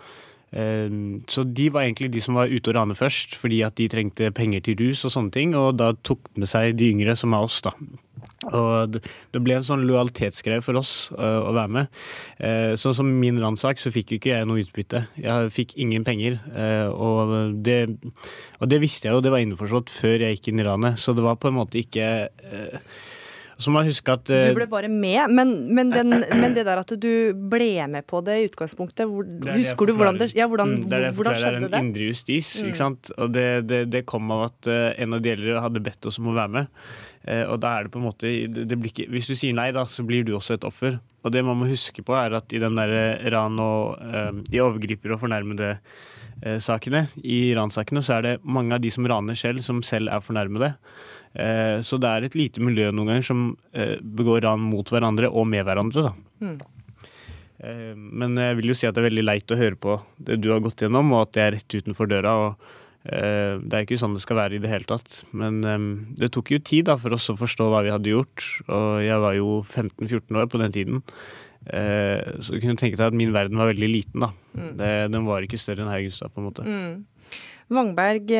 så 0.51 1.43
de 1.47 1.69
var 1.71 1.85
egentlig 1.85 2.09
de 2.11 2.21
som 2.23 2.35
var 2.35 2.51
ute 2.51 2.73
og 2.73 2.75
rane 2.75 2.95
først, 2.97 3.37
fordi 3.39 3.61
at 3.63 3.77
de 3.79 3.87
trengte 3.91 4.31
penger 4.35 4.65
til 4.65 4.75
rus 4.81 5.05
og 5.07 5.13
sånne 5.13 5.31
ting. 5.31 5.53
Og 5.55 5.77
da 5.79 5.93
tok 6.03 6.27
med 6.35 6.49
seg 6.51 6.75
de 6.79 6.89
yngre, 6.91 7.15
som 7.15 7.31
er 7.37 7.45
oss, 7.47 7.61
da. 7.63 7.71
Og 8.49 8.97
det 8.97 9.41
ble 9.45 9.55
en 9.55 9.65
sånn 9.65 9.85
lojalitetsgreie 9.85 10.63
for 10.65 10.79
oss 10.79 11.11
uh, 11.13 11.39
å 11.45 11.53
være 11.55 11.71
med. 11.75 12.01
Sånn 12.81 12.95
som 12.97 13.09
min 13.21 13.39
ransak, 13.41 13.79
så 13.79 13.93
fikk 13.93 14.11
jo 14.11 14.19
ikke 14.19 14.33
jeg 14.33 14.49
noe 14.49 14.63
utbytte. 14.63 15.05
Jeg 15.21 15.53
fikk 15.55 15.75
ingen 15.81 16.05
penger. 16.07 16.39
Uh, 16.49 16.89
og, 16.91 17.33
det, 17.63 17.79
og, 18.59 18.67
det, 18.71 18.81
visste 18.83 19.07
jeg 19.07 19.15
jo, 19.15 19.23
det 19.23 19.33
var 19.33 19.45
innforstått 19.45 19.93
før 19.93 20.25
jeg 20.25 20.39
gikk 20.39 20.51
inn 20.51 20.63
i 20.63 20.67
ranet. 20.67 20.99
Så 21.01 21.15
det 21.15 21.25
var 21.25 21.39
på 21.39 21.51
en 21.51 21.59
måte 21.61 21.79
ikke 21.81 22.09
så 23.61 23.73
må 23.73 23.83
jeg 23.83 23.93
huske 23.93 24.15
at 24.17 24.25
Du 24.27 24.57
ble 24.57 24.67
bare 24.71 24.89
med, 24.91 25.31
men, 25.31 25.53
men, 25.73 25.93
den, 25.93 26.15
men, 26.41 26.55
det 26.57 26.65
der 26.67 26.81
at 26.81 26.95
du 27.01 27.11
ble 27.51 27.69
med 27.91 28.07
på 28.09 28.23
det 28.25 28.39
i 28.39 28.47
utgangspunktet, 28.49 29.05
hvor, 29.09 29.27
husker 29.51 29.89
du 29.89 29.93
hvordan 29.95 30.19
det, 30.21 30.31
ja, 30.37 30.49
hvordan, 30.49 30.75
mm, 30.81 30.89
det 30.89 30.97
er 30.97 31.07
det 31.07 31.13
hvordan 31.19 31.37
skjedde 31.37 31.61
det? 31.61 31.69
Det 31.69 31.77
er 31.77 31.79
en 31.79 31.91
indre 31.91 32.09
justis, 32.09 32.51
mm. 32.57 32.71
ikke 32.71 32.81
sant. 32.81 33.13
Og 33.17 33.31
det, 33.37 33.47
det, 33.69 33.85
det, 33.93 34.03
kom 34.09 34.33
av 34.33 34.49
at 34.49 34.71
en 34.71 35.17
av 35.17 35.23
de 35.23 35.33
eldre 35.35 35.63
hadde 35.63 35.85
bedt 35.85 36.09
oss 36.09 36.19
om 36.21 36.31
å 36.33 36.37
være 36.37 36.55
med. 36.59 36.83
Eh, 37.29 37.43
og 37.45 37.59
da 37.61 37.75
er 37.75 37.85
det 37.85 37.93
på 37.93 37.99
en 38.01 38.07
måte 38.07 38.29
ikke, 38.31 39.05
Hvis 39.13 39.29
du 39.29 39.35
sier 39.37 39.53
nei, 39.53 39.69
da, 39.75 39.85
så 39.85 40.05
blir 40.07 40.25
du 40.25 40.33
også 40.37 40.57
et 40.57 40.65
offer. 40.65 40.97
Og 41.21 41.33
det 41.33 41.43
man 41.45 41.59
må 41.59 41.69
huske 41.69 42.03
på, 42.05 42.15
er 42.17 42.33
at 42.39 42.53
i 42.53 42.61
den 42.61 42.79
der 42.79 43.21
ran 43.33 43.59
og 43.61 44.01
um, 44.01 44.41
i 44.49 44.61
overgriper 44.61 45.13
og 45.13 45.21
fornærmede 45.21 45.75
uh, 45.77 46.57
sakene, 46.57 47.05
i 47.21 47.53
ransakene, 47.57 48.01
så 48.01 48.17
er 48.17 48.25
det 48.25 48.35
mange 48.41 48.73
av 48.73 48.81
de 48.81 48.89
som 48.93 49.05
raner 49.05 49.37
selv, 49.37 49.61
som 49.61 49.83
selv 49.85 50.09
er 50.09 50.25
fornærmede. 50.25 50.73
Så 51.31 51.95
det 52.03 52.09
er 52.09 52.25
et 52.27 52.33
lite 52.35 52.59
miljø 52.59 52.89
noen 52.91 53.07
ganger 53.07 53.23
som 53.23 53.43
begår 54.03 54.41
ran 54.43 54.59
mot 54.59 54.89
hverandre 54.91 55.29
og 55.31 55.45
med 55.47 55.63
hverandre. 55.63 56.11
Mm. 56.43 56.57
Men 57.95 58.35
jeg 58.35 58.57
vil 58.59 58.73
jo 58.73 58.75
si 58.75 58.89
at 58.89 58.97
det 58.97 58.99
er 58.99 59.07
veldig 59.07 59.23
leit 59.23 59.53
å 59.55 59.59
høre 59.59 59.79
på 59.79 59.95
det 60.19 60.41
du 60.43 60.49
har 60.51 60.59
gått 60.65 60.83
gjennom, 60.83 61.13
og 61.15 61.29
at 61.29 61.37
det 61.37 61.45
er 61.45 61.55
rett 61.55 61.77
utenfor 61.79 62.11
døra. 62.11 62.35
og 62.35 62.71
Eh, 63.01 63.57
det 63.57 63.73
er 63.73 63.85
ikke 63.85 63.97
sånn 63.97 64.13
det 64.13 64.21
skal 64.21 64.37
være 64.37 64.57
i 64.57 64.61
det 64.61 64.69
hele 64.69 64.87
tatt. 64.89 65.21
Men 65.33 65.61
det 66.17 66.31
tok 66.35 66.53
jo 66.53 66.61
tid 66.61 66.89
da, 66.89 66.97
for 67.01 67.17
oss 67.17 67.31
å 67.33 67.37
forstå 67.39 67.69
hva 67.71 67.83
vi 67.85 67.93
hadde 67.93 68.13
gjort. 68.13 68.45
Og 68.67 68.89
jeg 69.05 69.23
var 69.23 69.37
jo 69.37 69.61
15-14 69.63 70.41
år 70.41 70.51
på 70.51 70.61
den 70.61 70.75
tiden. 70.75 71.05
Så 71.61 72.55
du 72.55 72.57
kunne 72.57 72.77
tenke 72.79 72.97
deg 72.97 73.11
at 73.11 73.17
min 73.17 73.33
verden 73.35 73.59
var 73.59 73.69
veldig 73.69 73.89
liten. 73.89 74.25
da. 74.25 74.31
Mm. 74.57 74.71
Det, 74.79 74.91
den 75.13 75.25
var 75.29 75.45
ikke 75.45 75.61
større 75.61 75.85
enn 75.85 75.93
Haugstad, 75.93 76.33
på 76.33 76.41
en 76.41 76.47
måte. 76.49 76.65
Mm. 76.65 77.41
Vangberg, 77.71 78.31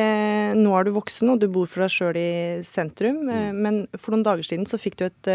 nå 0.58 0.72
er 0.76 0.84
du 0.84 0.92
voksen 0.92 1.32
og 1.32 1.38
du 1.40 1.46
bor 1.52 1.68
for 1.70 1.84
deg 1.84 1.92
sjøl 1.94 2.18
i 2.20 2.32
sentrum. 2.68 3.22
Mm. 3.24 3.60
Men 3.64 3.78
for 3.96 4.12
noen 4.12 4.26
dager 4.26 4.44
siden 4.44 4.66
så 4.68 4.80
fikk 4.80 4.98
du 5.00 5.06
et 5.06 5.30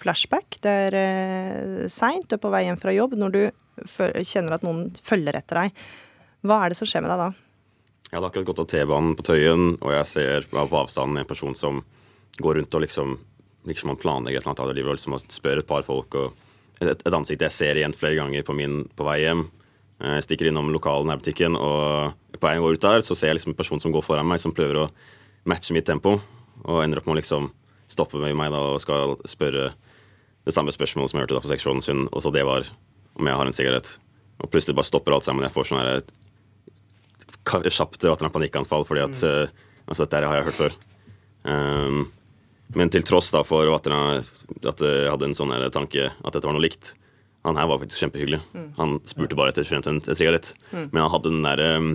flashback. 0.00 0.56
Det 0.64 0.72
er 0.72 0.96
seint, 1.92 2.24
du 2.30 2.38
er 2.38 2.40
på 2.40 2.52
vei 2.54 2.64
hjem 2.64 2.80
fra 2.80 2.94
jobb, 2.96 3.18
når 3.20 3.34
du 3.36 3.42
kjenner 4.24 4.56
at 4.56 4.64
noen 4.64 4.86
følger 5.04 5.36
etter 5.36 5.64
deg. 5.64 5.82
Hva 6.48 6.62
er 6.62 6.72
det 6.72 6.80
som 6.80 6.88
skjer 6.88 7.04
med 7.04 7.12
deg 7.12 7.26
da? 7.26 7.28
Jeg 8.08 8.16
hadde 8.18 8.30
akkurat 8.32 8.48
gått 8.48 8.64
av 8.64 8.70
T-banen 8.72 9.12
på 9.16 9.26
Tøyen, 9.28 9.68
og 9.80 9.92
jeg 9.94 10.08
ser 10.10 10.48
på 10.48 10.64
avstanden 10.64 11.20
en 11.20 11.28
person 11.28 11.56
som 11.56 11.84
går 12.40 12.58
rundt 12.60 12.76
og 12.76 12.84
liksom 12.86 13.18
liksom 13.64 13.92
man 13.92 13.96
planlegger 13.96 14.38
et 14.38 14.42
eller 14.42 14.50
annet 14.50 14.64
av 14.64 14.74
livet 14.74 14.90
og 14.90 14.98
liksom 14.98 15.18
spør 15.30 15.62
et 15.62 15.68
par 15.68 15.84
folk. 15.86 16.14
og 16.14 16.32
et, 16.80 17.02
et, 17.06 17.14
ansikt 17.14 17.44
jeg 17.46 17.54
ser 17.54 17.78
igjen 17.78 17.94
flere 17.94 18.18
ganger 18.18 18.42
på, 18.46 18.56
min, 18.58 18.82
på 18.96 19.06
vei 19.06 19.20
hjem. 19.22 19.46
Jeg 20.02 20.24
stikker 20.26 20.48
innom 20.50 20.72
lokalen 20.74 21.10
nærbutikken, 21.12 21.54
og 21.54 22.38
på 22.40 22.48
en 22.50 22.62
går 22.62 22.78
ut 22.78 22.84
der 22.84 23.04
så 23.06 23.14
ser 23.14 23.30
jeg 23.30 23.38
liksom 23.38 23.52
en 23.52 23.58
person 23.60 23.82
som 23.82 23.92
går 23.94 24.02
foran 24.02 24.26
meg, 24.26 24.40
som 24.42 24.54
prøver 24.54 24.80
å 24.80 24.90
matche 25.48 25.74
mitt 25.76 25.86
tempo, 25.86 26.16
og 26.66 26.82
ender 26.82 26.98
opp 26.98 27.06
med 27.06 27.16
å 27.16 27.20
liksom 27.20 27.50
stoppe 27.92 28.18
med 28.18 28.34
meg 28.38 28.50
da 28.54 28.60
og 28.72 28.80
skal 28.82 29.16
spørre 29.28 29.70
det 30.42 30.54
samme 30.54 30.74
spørsmålet 30.74 31.12
som 31.12 31.18
jeg 31.18 31.26
hørte 31.26 31.36
da 31.36 31.42
for 31.44 31.52
seks 31.52 31.66
år 31.68 31.82
siden, 31.84 32.08
og 32.10 32.24
så 32.24 32.32
det 32.34 32.42
var 32.48 32.66
om 33.18 33.28
jeg 33.28 33.38
har 33.38 33.46
en 33.46 33.54
sigarett. 33.54 33.92
Og 34.42 34.50
plutselig 34.50 34.74
bare 34.74 34.88
stopper 34.88 35.14
alt 35.14 35.26
sammen. 35.26 35.44
Jeg 35.46 35.54
får 35.54 35.68
sånn 35.70 35.82
kjapt 37.68 38.06
panikkanfall 38.32 38.88
fordi 38.88 39.04
at 39.04 39.22
mm. 39.22 39.60
Altså, 39.82 40.04
dette 40.06 40.20
har 40.22 40.36
jeg 40.38 40.44
hørt 40.46 40.56
før. 40.56 40.74
Um, 41.42 42.04
men 42.78 42.90
til 42.94 43.02
tross 43.04 43.32
da 43.34 43.40
for 43.44 43.66
at 43.74 43.88
jeg, 43.90 44.22
hadde 45.10 45.26
en 45.26 45.34
sånn 45.36 45.50
tanke 45.74 46.06
at 46.14 46.32
dette 46.32 46.46
var 46.46 46.54
noe 46.54 46.62
likt 46.62 46.92
Han 47.42 47.58
her 47.58 47.66
var 47.66 47.80
faktisk 47.82 48.04
kjempehyggelig. 48.04 48.38
Han 48.78 49.00
spurte 49.08 49.34
bare 49.38 49.50
etter 49.50 49.66
en, 49.74 49.82
en 49.88 50.00
sigarett. 50.14 50.52
Men 50.70 51.00
han 51.02 51.10
hadde 51.10 51.32
den 51.32 51.42
der 51.46 51.62
um, 51.78 51.88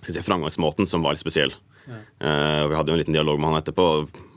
skal 0.00 0.16
si, 0.16 0.22
framgangsmåten 0.24 0.88
som 0.88 1.04
var 1.04 1.12
litt 1.14 1.22
spesiell. 1.24 1.52
Uh, 2.22 2.68
Vi 2.70 2.76
hadde 2.78 2.92
jo 2.92 2.94
en 2.96 3.00
liten 3.02 3.16
dialog 3.16 3.40
med 3.42 3.50
han 3.50 3.58
etterpå. 3.60 3.86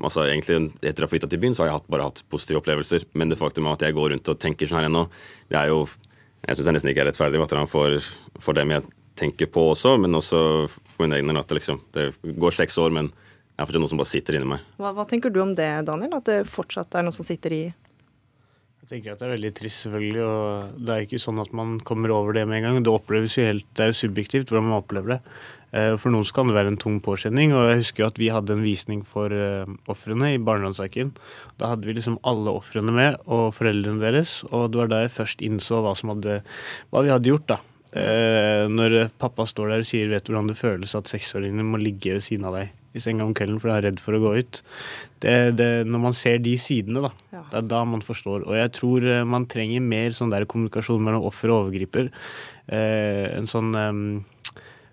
Altså, 0.03 0.25
egentlig 0.25 0.73
Etter 0.81 1.05
å 1.05 1.07
ha 1.07 1.11
flytta 1.13 1.29
til 1.31 1.39
byen 1.43 1.55
så 1.55 1.63
har 1.63 1.69
jeg 1.71 1.77
hatt, 1.79 1.87
bare 1.93 2.07
hatt 2.09 2.23
positive 2.33 2.59
opplevelser. 2.61 3.05
Men 3.13 3.31
det 3.31 3.39
faktum 3.39 3.69
at 3.71 3.85
jeg 3.85 3.95
går 3.95 4.11
rundt 4.15 4.31
og 4.33 4.39
tenker 4.41 4.67
sånn 4.69 4.81
her 4.81 4.89
ennå, 4.89 5.05
det 5.53 5.61
er 5.61 5.71
jo 5.73 5.85
Jeg 6.45 6.59
syns 6.59 6.75
nesten 6.75 6.91
ikke 6.91 7.01
er 7.01 7.07
rettferdig 7.09 7.39
at 7.41 7.53
han 7.57 7.69
får 7.69 7.95
for 8.43 8.53
dem 8.53 8.69
jeg 8.69 8.83
tenker 9.17 9.47
på 9.49 9.63
også, 9.71 9.95
men 9.97 10.13
også 10.13 10.67
for 10.67 11.05
min 11.05 11.15
egen 11.15 11.31
del 11.31 11.39
at 11.39 11.47
det 11.49 11.57
liksom 11.61 11.79
Det 11.95 12.11
går 12.37 12.53
seks 12.53 12.77
år, 12.77 12.91
men 12.93 13.07
det 13.55 13.63
er 13.63 13.69
fortsatt 13.69 13.81
noe 13.81 13.89
som 13.93 14.01
bare 14.01 14.11
sitter 14.11 14.35
inni 14.35 14.49
meg. 14.51 14.63
Hva, 14.75 14.91
hva 14.91 15.05
tenker 15.07 15.31
du 15.31 15.39
om 15.39 15.53
det, 15.55 15.69
Daniel? 15.87 16.17
At 16.17 16.27
det 16.27 16.41
fortsatt 16.51 16.97
er 16.99 17.05
noe 17.07 17.15
som 17.15 17.25
sitter 17.25 17.53
i 17.55 17.61
Jeg 18.85 18.99
tenker 18.99 19.15
at 19.15 19.21
det 19.23 19.25
er 19.25 19.31
veldig 19.33 19.49
trist, 19.57 19.79
selvfølgelig. 19.81 20.25
Og 20.29 20.81
det 20.85 20.91
er 20.93 21.05
ikke 21.07 21.17
sånn 21.23 21.39
at 21.41 21.53
man 21.57 21.79
kommer 21.81 22.11
over 22.13 22.35
det 22.37 22.43
med 22.45 22.59
en 22.59 22.67
gang. 22.67 22.83
Det 22.85 22.91
oppleves 22.93 23.33
jo 23.33 23.47
helt, 23.47 23.65
det 23.73 23.81
er 23.81 23.89
jo 23.89 23.95
subjektivt 23.97 24.51
hvordan 24.51 24.67
man 24.67 24.77
opplever 24.77 25.15
det. 25.15 25.17
Eh, 25.73 25.95
For 25.97 26.13
noen 26.13 26.29
kan 26.37 26.51
det 26.51 26.53
være 26.53 26.69
en 26.75 26.77
tung 26.83 26.99
påkjenning. 27.01 27.55
Og 27.57 27.71
jeg 27.71 27.79
husker 27.81 28.03
jo 28.03 28.11
at 28.11 28.21
vi 28.21 28.29
hadde 28.29 28.53
en 28.53 28.61
visning 28.61 29.01
for 29.09 29.33
uh, 29.33 29.65
ofrene 29.89 30.35
i 30.35 30.37
barnevernssaken. 30.37 31.15
Da 31.57 31.73
hadde 31.73 31.89
vi 31.89 31.97
liksom 31.97 32.19
alle 32.29 32.53
ofrene 32.61 32.93
med, 32.93 33.17
og 33.25 33.55
foreldrene 33.57 34.05
deres. 34.05 34.37
Og 34.51 34.69
det 34.69 34.83
var 34.83 34.93
da 34.93 35.01
jeg 35.07 35.15
først 35.17 35.41
innså 35.49 35.81
hva, 35.81 35.97
hadde, 35.97 36.39
hva 36.93 37.05
vi 37.09 37.15
hadde 37.15 37.33
gjort, 37.33 37.49
da. 37.55 37.61
Eh, 37.97 38.69
når 38.69 38.99
pappa 39.17 39.49
står 39.49 39.73
der 39.73 39.81
og 39.81 39.89
sier 39.89 40.13
'vet 40.13 40.29
du 40.29 40.35
hvordan 40.35 40.53
det 40.53 40.61
føles 40.61 40.93
at 40.93 41.09
seksåringene 41.09 41.65
må 41.65 41.81
ligge 41.81 42.13
ved 42.13 42.21
siden 42.21 42.45
av 42.45 42.61
deg 42.61 42.69
i 42.95 43.01
senga 43.03 43.25
om 43.27 43.33
kvelden 43.35 43.59
fordi 43.59 43.73
han 43.75 43.81
er 43.83 43.87
redd 43.89 43.99
for 44.03 44.15
å 44.17 44.21
gå 44.23 44.31
ut'. 44.39 44.61
Det, 45.21 45.35
det, 45.59 45.69
når 45.87 45.99
man 46.07 46.13
ser 46.17 46.37
de 46.39 46.55
sidene, 46.57 47.01
da, 47.05 47.11
Ja. 47.33 47.43
det 47.51 47.57
er 47.63 47.67
da 47.67 47.83
man 47.85 48.01
forstår. 48.01 48.45
Og 48.47 48.55
jeg 48.55 48.71
tror 48.77 49.03
eh, 49.05 49.23
man 49.27 49.45
trenger 49.51 49.81
mer 49.83 50.11
sånn 50.15 50.31
der 50.31 50.45
kommunikasjon 50.45 51.03
mellom 51.03 51.25
offer 51.27 51.49
og 51.51 51.67
overgriper. 51.67 52.09
Eh, 52.71 53.35
en 53.37 53.45
sånn 53.51 53.75
eh, 53.75 54.23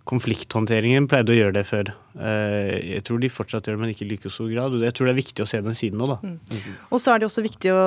Konflikthåndteringen 0.02 1.04
pleide 1.06 1.30
å 1.30 1.36
gjøre 1.36 1.54
det 1.54 1.62
før. 1.68 1.92
Eh, 2.18 2.72
jeg 2.96 3.04
tror 3.06 3.20
de 3.22 3.28
fortsatt 3.30 3.68
gjør 3.68 3.76
det, 3.76 3.80
men 3.84 3.92
ikke 3.92 4.02
i 4.02 4.08
like 4.10 4.32
stor 4.34 4.48
grad. 4.50 4.74
Og 4.74 4.82
jeg 4.82 4.96
tror 4.98 5.06
det 5.06 5.12
er 5.14 5.20
viktig 5.20 5.44
å 5.44 5.46
se 5.46 5.60
den 5.62 5.76
siden 5.78 6.00
nå, 6.02 6.08
da. 6.10 6.16
Og 6.90 6.98
så 6.98 7.12
er 7.14 7.22
det 7.22 7.28
også 7.28 7.44
viktig 7.46 7.70
å 7.70 7.84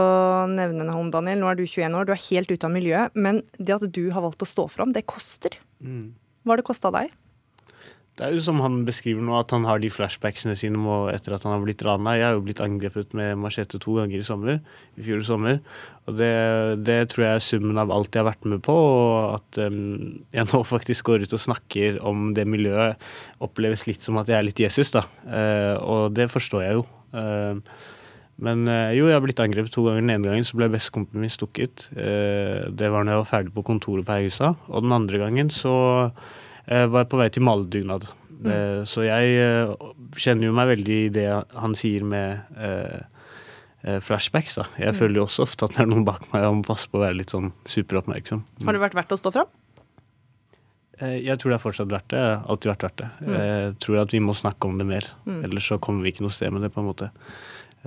nevne, 0.47 0.87
Nahom 0.87 1.09
Daniel, 1.11 1.41
nå 1.43 1.49
er 1.51 1.59
du 1.59 1.65
21 1.67 1.91
år, 1.99 2.07
du 2.07 2.13
er 2.15 2.21
helt 2.29 2.53
ute 2.55 2.63
av 2.69 2.71
miljøet. 2.71 3.11
Men 3.19 3.41
det 3.59 3.75
at 3.75 3.83
du 3.91 4.05
har 4.15 4.23
valgt 4.23 4.45
å 4.45 4.47
stå 4.47 4.69
fram, 4.71 4.95
det 4.95 5.03
koster. 5.11 5.59
Hva 5.83 6.55
har 6.55 6.63
det 6.63 6.67
kosta 6.71 6.93
deg? 6.95 7.11
Det 8.15 8.23
er 8.23 8.31
jo 8.31 8.43
som 8.45 8.61
han 8.63 8.77
beskriver 8.87 9.23
nå, 9.27 9.33
at 9.35 9.51
han 9.51 9.65
har 9.67 9.81
de 9.83 9.89
flashbacksene 9.91 10.53
sine 10.55 10.79
må, 10.79 11.09
etter 11.11 11.33
at 11.35 11.43
han 11.43 11.51
har 11.51 11.63
blitt 11.65 11.81
rana. 11.83 12.13
Jeg 12.15 12.23
har 12.23 12.37
jo 12.37 12.45
blitt 12.45 12.61
angrepet 12.63 13.11
med 13.17 13.41
machete 13.43 13.75
to 13.83 13.97
ganger 13.97 14.21
i 14.21 14.27
sommer, 14.27 14.61
i 14.95 15.03
fjor 15.03 15.25
sommer. 15.27 15.57
Og 16.07 16.15
det, 16.21 16.29
det 16.87 16.95
tror 17.11 17.25
jeg 17.25 17.41
er 17.41 17.43
summen 17.43 17.81
av 17.81 17.91
alt 17.91 18.15
jeg 18.15 18.23
har 18.23 18.29
vært 18.29 18.47
med 18.47 18.61
på. 18.63 18.71
Og 18.71 19.33
at 19.33 19.59
um, 19.67 20.21
jeg 20.31 20.47
nå 20.47 20.61
faktisk 20.63 21.11
går 21.11 21.25
ut 21.25 21.35
og 21.35 21.43
snakker 21.43 21.99
om 22.07 22.29
det 22.37 22.47
miljøet, 22.47 23.03
oppleves 23.43 23.83
litt 23.89 24.07
som 24.07 24.21
at 24.21 24.31
jeg 24.31 24.39
er 24.39 24.47
litt 24.47 24.63
Jesus, 24.63 24.93
da. 24.95 25.03
Uh, 25.27 25.75
og 25.83 26.15
det 26.15 26.29
forstår 26.31 26.63
jeg 26.63 26.79
jo. 26.79 26.87
Uh, 27.11 27.59
men 28.45 28.65
eh, 28.67 28.91
jo, 28.97 29.05
jeg 29.07 29.15
har 29.15 29.21
blitt 29.23 29.39
angrepet 29.39 29.71
to 29.71 29.85
ganger. 29.85 30.03
Den 30.03 30.11
ene 30.11 30.27
gangen 30.27 30.47
så 30.47 30.57
ble 30.59 30.67
bestekompisen 30.73 31.23
min 31.23 31.31
stukket. 31.31 31.85
Det 31.95 32.89
var 32.91 33.05
når 33.05 33.13
jeg 33.13 33.21
var 33.21 33.29
ferdig 33.29 33.53
på 33.55 33.63
kontoret 33.63 34.03
på 34.03 34.11
Heihusa. 34.11 34.49
Og 34.67 34.83
den 34.83 34.91
andre 34.91 35.21
gangen 35.21 35.51
så 35.55 35.71
var 36.67 37.03
jeg 37.03 37.09
på 37.11 37.17
vei 37.21 37.29
til 37.29 37.43
maledugnad. 37.45 38.07
Eh, 38.45 38.83
så 38.89 39.03
jeg 39.05 39.35
eh, 39.41 39.73
kjenner 40.21 40.49
jo 40.49 40.53
meg 40.57 40.67
veldig 40.77 40.97
i 41.05 41.09
det 41.13 41.27
han 41.55 41.75
sier 41.77 42.03
med 42.03 42.41
eh, 42.57 43.01
eh, 43.85 43.99
flashbacks. 44.03 44.55
da. 44.59 44.65
Jeg 44.81 44.95
føler 44.97 45.21
jo 45.21 45.27
også 45.27 45.45
ofte 45.47 45.65
at 45.69 45.75
det 45.77 45.83
er 45.85 45.91
noen 45.91 46.05
bak 46.05 46.25
meg 46.33 46.43
og 46.49 46.57
må 46.59 46.65
passe 46.67 46.89
på 46.91 46.99
å 46.99 47.05
være 47.05 47.17
litt 47.21 47.31
sånn 47.33 47.51
superoppmerksom. 47.69 48.43
Har 48.65 48.73
det 48.77 48.81
vært 48.83 48.97
verdt 48.99 49.15
å 49.15 49.19
stå 49.21 49.31
fram? 49.37 49.47
Eh, 50.99 51.17
Jeg 51.25 51.37
tror 51.39 51.51
det 51.51 51.57
har 51.59 51.65
fortsatt 51.65 51.91
vært 51.91 52.09
det. 52.13 52.23
Alltid 52.47 52.71
vært 52.73 52.85
verdt 52.87 53.01
det. 53.03 53.09
Jeg 53.35 53.75
tror 53.83 54.01
at 54.03 54.13
vi 54.15 54.19
må 54.23 54.35
snakke 54.37 54.69
om 54.69 54.77
det 54.79 54.87
mer. 54.89 55.07
Ellers 55.27 55.67
så 55.71 55.79
kommer 55.81 56.03
vi 56.05 56.13
ikke 56.13 56.25
noe 56.27 56.35
sted 56.35 56.53
med 56.55 56.61
det. 56.65 56.73
på 56.75 56.81
en 56.83 56.89
måte. 56.91 57.09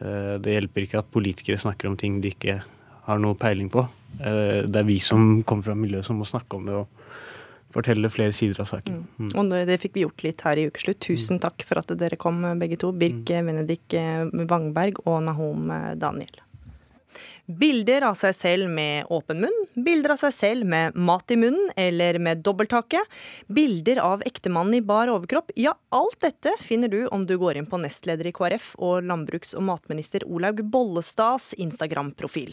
Eh, 0.01 0.39
Det 0.39 0.55
hjelper 0.57 0.85
ikke 0.87 0.99
at 1.05 1.11
politikere 1.13 1.59
snakker 1.61 1.89
om 1.89 1.97
ting 1.97 2.21
de 2.21 2.31
ikke 2.35 2.61
har 3.09 3.19
noe 3.19 3.35
peiling 3.35 3.71
på. 3.71 3.87
Eh, 4.21 4.63
Det 4.67 4.77
er 4.77 4.85
vi 4.85 4.99
som 5.01 5.43
kommer 5.45 5.65
fra 5.65 5.75
miljøet 5.75 6.05
som 6.07 6.19
må 6.19 6.27
snakke 6.27 6.57
om 6.57 6.67
det 6.67 6.75
og 6.75 6.89
fortelle 7.75 8.09
flere 8.13 8.33
sider 8.33 8.63
av 8.65 8.71
saken. 8.71 9.03
Mm. 9.19 9.33
Og 9.37 9.53
det, 9.69 9.81
fikk 9.83 9.97
vi 9.97 10.05
gjort 10.07 10.25
litt 10.25 10.45
her 10.47 10.61
i 10.61 10.69
Ukeslutt. 10.71 11.01
Tusen 11.05 11.41
takk 11.43 11.65
for 11.69 11.81
at 11.83 11.93
dere 12.01 12.19
kom, 12.21 12.41
begge 12.61 12.81
to. 12.81 12.93
Birk 12.97 13.29
Venedik 13.29 13.95
Vangberg 14.49 14.79
Wangberg 14.79 15.01
og 15.07 15.23
Nahom 15.27 15.71
eh, 15.71 15.95
Daniel. 15.99 16.43
Bilder 17.49 18.05
av 18.05 18.17
seg 18.21 18.35
selv 18.37 18.69
med 18.69 19.07
åpen 19.09 19.39
munn, 19.41 19.55
bilder 19.73 20.13
av 20.13 20.19
seg 20.21 20.35
selv 20.37 20.67
med 20.69 20.97
mat 21.01 21.33
i 21.33 21.37
munnen 21.41 21.71
eller 21.81 22.19
med 22.21 22.43
dobbelthake, 22.45 23.01
bilder 23.49 24.03
av 24.05 24.21
ektemannen 24.29 24.77
i 24.77 24.83
bar 24.85 25.09
overkropp. 25.09 25.55
Ja, 25.57 25.73
alt 25.89 26.19
dette 26.21 26.53
finner 26.61 26.93
du 26.93 27.07
om 27.09 27.25
du 27.25 27.39
går 27.41 27.57
inn 27.57 27.69
på 27.71 27.81
nestleder 27.81 28.29
i 28.29 28.35
KrF 28.37 28.75
og 28.77 29.07
landbruks- 29.09 29.55
og 29.57 29.65
matminister 29.65 30.27
Olaug 30.29 30.61
Bollestads 30.69 31.55
Instagram-profil. 31.57 32.53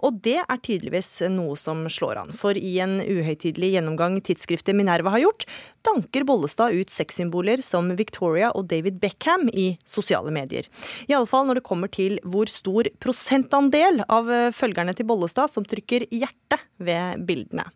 Og 0.00 0.22
det 0.24 0.38
er 0.40 0.62
tydeligvis 0.64 1.10
noe 1.28 1.58
som 1.60 1.84
slår 1.92 2.22
an, 2.22 2.32
for 2.32 2.56
i 2.56 2.78
en 2.80 2.96
uhøytidelig 3.04 3.74
gjennomgang 3.74 4.22
tidsskriftet 4.24 4.78
Minerva 4.78 5.12
har 5.18 5.24
gjort, 5.26 5.44
danker 5.84 6.24
Bollestad 6.24 6.72
ut 6.80 6.88
sexsymboler 6.88 7.60
som 7.64 7.92
Victoria 8.00 8.54
og 8.56 8.72
David 8.72 8.96
Beckham 9.04 9.50
i 9.52 9.74
sosiale 9.84 10.32
medier. 10.32 10.64
Iallfall 11.12 11.44
når 11.50 11.60
det 11.60 11.66
kommer 11.68 11.92
til 11.92 12.16
hvor 12.24 12.48
stor 12.48 12.88
prosentandel 13.04 14.00
av 14.08 14.29
følgerne 14.56 14.94
til 14.96 15.08
Bollestad 15.08 15.52
som 15.52 15.66
trykker 15.66 16.06
hjerte 16.10 16.60
ved 16.80 17.24
bildene. 17.28 17.66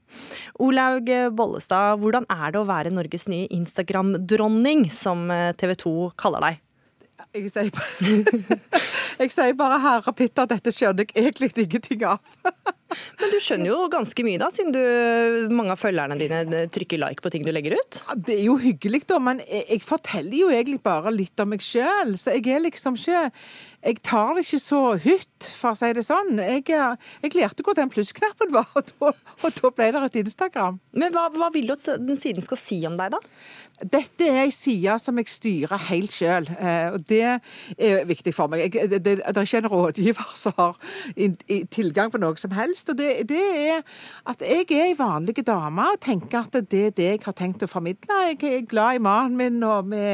Olaug 0.62 1.10
Bollestad, 1.36 2.00
hvordan 2.02 2.28
er 2.32 2.54
det 2.54 2.60
å 2.62 2.68
være 2.68 2.94
Norges 2.94 3.28
nye 3.30 3.48
Instagram-dronning, 3.54 4.88
som 4.94 5.26
TV 5.60 5.74
2 5.84 5.96
kaller 6.20 6.48
deg? 6.48 6.62
Jeg 7.34 7.50
sier, 7.50 7.70
bare, 7.74 8.50
jeg 9.22 9.32
sier 9.34 9.56
bare 9.58 9.80
herre 9.82 10.12
Pitter, 10.14 10.46
dette 10.50 10.70
skjønner 10.74 11.06
jeg 11.06 11.24
egentlig 11.24 11.50
ingenting 11.64 12.04
av. 12.06 12.20
Men 13.18 13.32
du 13.32 13.38
skjønner 13.42 13.70
jo 13.72 13.78
ganske 13.90 14.24
mye, 14.26 14.38
da, 14.38 14.50
siden 14.54 14.74
du, 14.74 15.50
mange 15.54 15.74
av 15.74 15.80
følgerne 15.80 16.18
dine 16.20 16.64
trykker 16.70 17.00
like 17.02 17.24
på 17.24 17.32
ting 17.34 17.42
du 17.46 17.50
legger 17.54 17.74
ut? 17.74 17.98
Det 18.14 18.36
er 18.36 18.44
jo 18.46 18.54
hyggelig, 18.60 19.02
da, 19.10 19.18
men 19.18 19.40
jeg, 19.42 19.64
jeg 19.72 19.82
forteller 19.82 20.36
jo 20.38 20.50
egentlig 20.52 20.78
bare 20.84 21.10
litt 21.14 21.42
om 21.42 21.50
meg 21.50 21.64
sjøl. 21.64 22.14
Så 22.20 22.36
jeg 22.36 22.46
er 22.54 22.62
liksom 22.62 22.98
ikke 23.00 23.24
Jeg 23.84 23.98
tar 24.06 24.34
det 24.38 24.46
ikke 24.46 24.60
så 24.64 24.78
hytt, 25.04 25.48
for 25.52 25.74
å 25.74 25.76
si 25.76 25.90
det 25.92 26.04
sånn. 26.06 26.38
Jeg, 26.40 26.62
er- 26.72 26.96
jeg 27.22 27.34
lærte 27.36 27.62
hvor 27.66 27.76
den 27.76 27.90
plussknappen 27.92 28.52
var, 28.54 28.64
og 28.78 28.86
da, 28.94 29.10
og 29.44 29.58
da 29.58 29.70
ble 29.76 29.90
det 29.92 30.02
et 30.08 30.16
Instagram. 30.24 30.78
Men 30.96 31.12
hva, 31.12 31.26
hva 31.36 31.50
vil 31.52 31.68
du 31.68 31.74
at 31.76 31.84
den 32.00 32.16
siden 32.16 32.42
skal 32.46 32.56
si 32.60 32.78
om 32.88 32.96
deg, 32.96 33.12
da? 33.12 33.20
Dette 33.90 34.24
er 34.30 34.44
ei 34.44 34.52
side 34.54 34.94
som 35.02 35.16
jeg 35.18 35.26
styrer 35.28 35.80
helt 35.90 36.12
sjøl, 36.14 36.46
og 36.94 37.04
det 37.10 37.18
er 37.26 38.04
viktig 38.06 38.32
for 38.36 38.46
meg. 38.52 38.68
Jeg, 38.70 38.88
det, 38.92 39.00
det, 39.04 39.14
det 39.26 39.34
er 39.36 39.48
ikke 39.48 39.60
en 39.64 39.70
rådgiver 39.72 40.30
som 40.44 40.54
har 40.60 40.78
tilgang 41.74 42.12
på 42.14 42.20
noe 42.22 42.38
som 42.40 42.54
helst. 42.54 42.88
og 42.92 42.98
det, 43.02 43.10
det 43.28 43.40
er 43.42 43.82
at 44.30 44.40
jeg 44.46 44.68
er 44.70 44.86
ei 44.86 44.94
vanlig 44.98 45.42
dame 45.44 45.88
og 45.90 46.00
tenker 46.04 46.46
at 46.46 46.60
det 46.70 46.84
er 46.86 46.94
det 46.96 47.08
jeg 47.16 47.22
har 47.26 47.36
tenkt 47.36 47.66
å 47.66 47.70
formidle. 47.70 48.20
Jeg 48.30 48.40
er 48.62 48.68
glad 48.70 49.00
i 49.00 49.02
mannen 49.04 49.36
min, 49.42 49.60
og 49.66 49.90
vi 49.90 50.04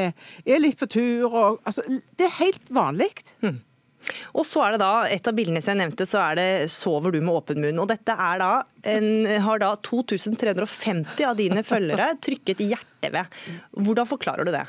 er 0.55 0.63
litt 0.65 0.79
på 0.81 0.89
tur. 0.91 1.29
Og, 1.29 1.61
altså, 1.63 1.85
det 2.17 2.27
er 2.27 2.37
helt 2.41 2.73
vanlig. 2.73 3.11
Og 4.33 4.45
så 4.47 4.63
er 4.65 4.75
det 4.75 4.81
da, 4.83 4.91
et 5.07 5.27
av 5.29 5.37
bildene 5.37 5.61
som 5.63 5.73
jeg 5.73 5.81
nevnte, 5.83 6.07
så 6.09 6.21
er 6.23 6.39
det 6.39 6.49
'Sover 6.71 7.11
du 7.13 7.21
med 7.21 7.35
åpen 7.35 7.61
munn'. 7.61 7.81
Og 7.81 7.87
dette 7.91 8.15
er 8.15 8.41
da 8.41 8.51
en, 8.83 9.25
har 9.45 9.59
da 9.61 9.75
2350 9.75 11.25
av 11.27 11.37
dine 11.37 11.63
følgere 11.63 12.15
trykket 12.21 12.63
hjerte 12.65 13.11
ved. 13.13 13.25
Hvordan 13.77 14.09
forklarer 14.09 14.45
du 14.45 14.51
det? 14.51 14.65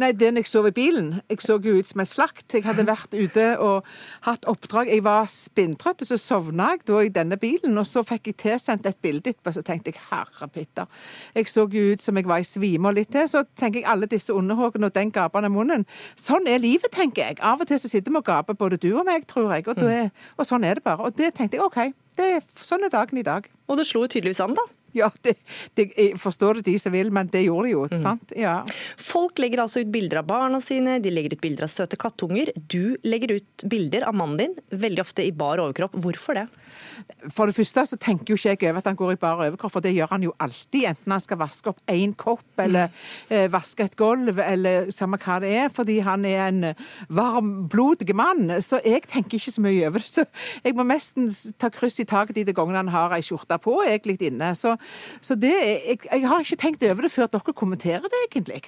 Nei, 0.00 0.12
den 0.16 0.38
jeg 0.40 0.48
sov 0.48 0.68
i 0.68 0.74
bilen. 0.74 1.20
Jeg 1.30 1.42
så 1.44 1.56
jo 1.62 1.76
ut 1.78 1.88
som 1.88 2.02
en 2.02 2.08
slakt. 2.08 2.46
Jeg 2.54 2.64
hadde 2.66 2.86
vært 2.88 3.14
ute 3.14 3.46
og 3.62 3.86
hatt 4.26 4.46
oppdrag. 4.50 4.90
Jeg 4.92 5.04
var 5.06 5.28
spinntrøtt, 5.30 6.04
så 6.06 6.18
sovna 6.20 6.72
jeg 6.74 6.84
da 6.90 7.02
i 7.04 7.12
denne 7.14 7.38
bilen. 7.40 7.76
Og 7.80 7.88
så 7.88 8.02
fikk 8.06 8.30
jeg 8.30 8.38
tilsendt 8.44 8.88
et 8.88 9.00
bilde 9.02 9.32
etterpå, 9.32 9.54
så 9.54 9.64
tenkte 9.66 9.92
jeg 9.92 10.02
herre 10.10 10.50
pitter. 10.52 10.88
Jeg 11.36 11.50
så 11.50 11.66
jo 11.70 11.86
ut 11.92 12.04
som 12.04 12.18
jeg 12.18 12.28
var 12.30 12.42
i 12.42 12.48
svime 12.48 12.90
og 12.90 12.98
litt 12.98 13.12
til. 13.14 13.28
Så 13.30 13.44
tenker 13.58 13.82
jeg 13.82 13.90
alle 13.90 14.10
disse 14.10 14.34
underhåkene 14.34 14.90
og 14.90 14.96
den 14.96 15.12
gapende 15.14 15.52
munnen. 15.52 15.86
Sånn 16.18 16.48
er 16.50 16.62
livet, 16.62 16.92
tenker 16.94 17.30
jeg. 17.30 17.40
Av 17.44 17.60
og 17.60 17.70
til 17.70 17.80
så 17.82 17.90
sitter 17.92 18.12
vi 18.12 18.20
og 18.22 18.26
gaper, 18.26 18.58
både 18.58 18.80
du 18.80 18.90
og 18.94 19.06
meg, 19.08 19.28
tror 19.30 19.52
jeg. 19.54 19.68
Og, 19.70 19.84
er, 19.86 20.10
og 20.36 20.48
sånn 20.48 20.66
er 20.66 20.80
det 20.80 20.86
bare. 20.86 21.06
Og 21.06 21.16
det 21.16 21.34
tenkte 21.38 21.60
jeg 21.60 21.66
OK. 21.66 21.80
Det, 22.18 22.32
sånn 22.58 22.84
er 22.84 22.92
dagen 22.92 23.20
i 23.20 23.26
dag. 23.26 23.46
Og 23.70 23.78
det 23.78 23.86
slo 23.88 24.04
jo 24.04 24.12
tydeligvis 24.12 24.42
an, 24.44 24.56
da. 24.58 24.66
Ja, 25.00 25.10
det, 25.22 25.36
det, 25.78 25.90
jeg 25.94 26.18
forstår 26.20 26.60
det 26.60 26.66
de 26.70 26.76
som 26.82 26.92
vil, 26.94 27.12
men 27.14 27.30
det 27.32 27.44
gjorde 27.44 27.68
de 27.68 27.74
jo. 27.74 27.84
sant? 28.00 28.34
Ja. 28.36 28.60
Folk 29.00 29.38
legger 29.40 29.64
altså 29.64 29.84
ut 29.84 29.92
bilder 29.92 30.22
av 30.22 30.28
barna 30.30 30.60
sine, 30.64 30.98
de 31.02 31.12
legger 31.12 31.36
ut 31.36 31.44
bilder 31.44 31.66
av 31.68 31.72
søte 31.72 31.98
kattunger. 32.00 32.50
Du 32.56 32.96
legger 33.06 33.36
ut 33.38 33.66
bilder 33.70 34.06
av 34.08 34.16
mannen 34.18 34.40
din, 34.40 34.56
veldig 34.70 35.04
ofte 35.04 35.24
i 35.26 35.32
bar 35.32 35.62
overkropp. 35.62 35.96
Hvorfor 36.02 36.40
det? 36.40 36.46
For 37.34 37.48
det 37.48 37.56
første 37.56 37.84
så 37.90 37.98
tenker 38.00 38.32
jo 38.32 38.38
ikke 38.38 38.66
jeg 38.66 38.70
over 38.70 38.82
at 38.82 38.88
han 38.90 38.98
går 38.98 39.14
i 39.14 39.20
bar 39.20 39.40
overkropp, 39.46 39.74
for 39.76 39.84
det 39.84 39.92
gjør 39.94 40.12
han 40.14 40.24
jo 40.26 40.34
alltid. 40.42 40.90
Enten 40.92 41.14
han 41.14 41.22
skal 41.22 41.40
vaske 41.40 41.72
opp 41.72 41.80
én 41.90 42.14
kopp, 42.18 42.46
eller 42.60 42.90
mm. 42.90 43.50
vaske 43.52 43.86
et 43.86 43.96
gulv, 43.98 44.40
eller 44.42 44.90
samme 44.94 45.20
hva 45.20 45.38
det 45.42 45.52
er. 45.62 45.70
Fordi 45.74 46.00
han 46.06 46.26
er 46.28 46.42
en 46.48 46.62
varmblodig 47.08 48.14
mann. 48.16 48.48
Så 48.64 48.80
jeg 48.84 49.06
tenker 49.10 49.38
ikke 49.38 49.54
så 49.54 49.64
mye 49.64 49.88
over 49.88 50.02
det. 50.02 50.10
Så 50.10 50.26
jeg 50.64 50.76
må 50.76 50.86
nesten 50.88 51.30
ta 51.60 51.70
kryss 51.72 52.00
i 52.02 52.08
taket 52.08 52.40
de 52.40 52.56
gangene 52.56 52.82
han 52.82 52.92
har 52.94 53.16
ei 53.16 53.24
skjorte 53.24 53.58
på, 53.62 53.80
og 53.80 53.88
jeg 53.88 54.04
litt 54.08 54.24
inne. 54.30 54.52
Så, 54.58 54.76
så 55.24 55.36
det 55.38 55.52
jeg, 55.54 55.98
jeg 56.06 56.28
har 56.30 56.44
ikke 56.44 56.60
tenkt 56.60 56.84
over 56.88 57.06
det 57.06 57.12
før 57.14 57.26
at 57.26 57.36
dere 57.36 57.56
kommenterer 57.56 58.06
det, 58.06 58.22
egentlig. 58.28 58.60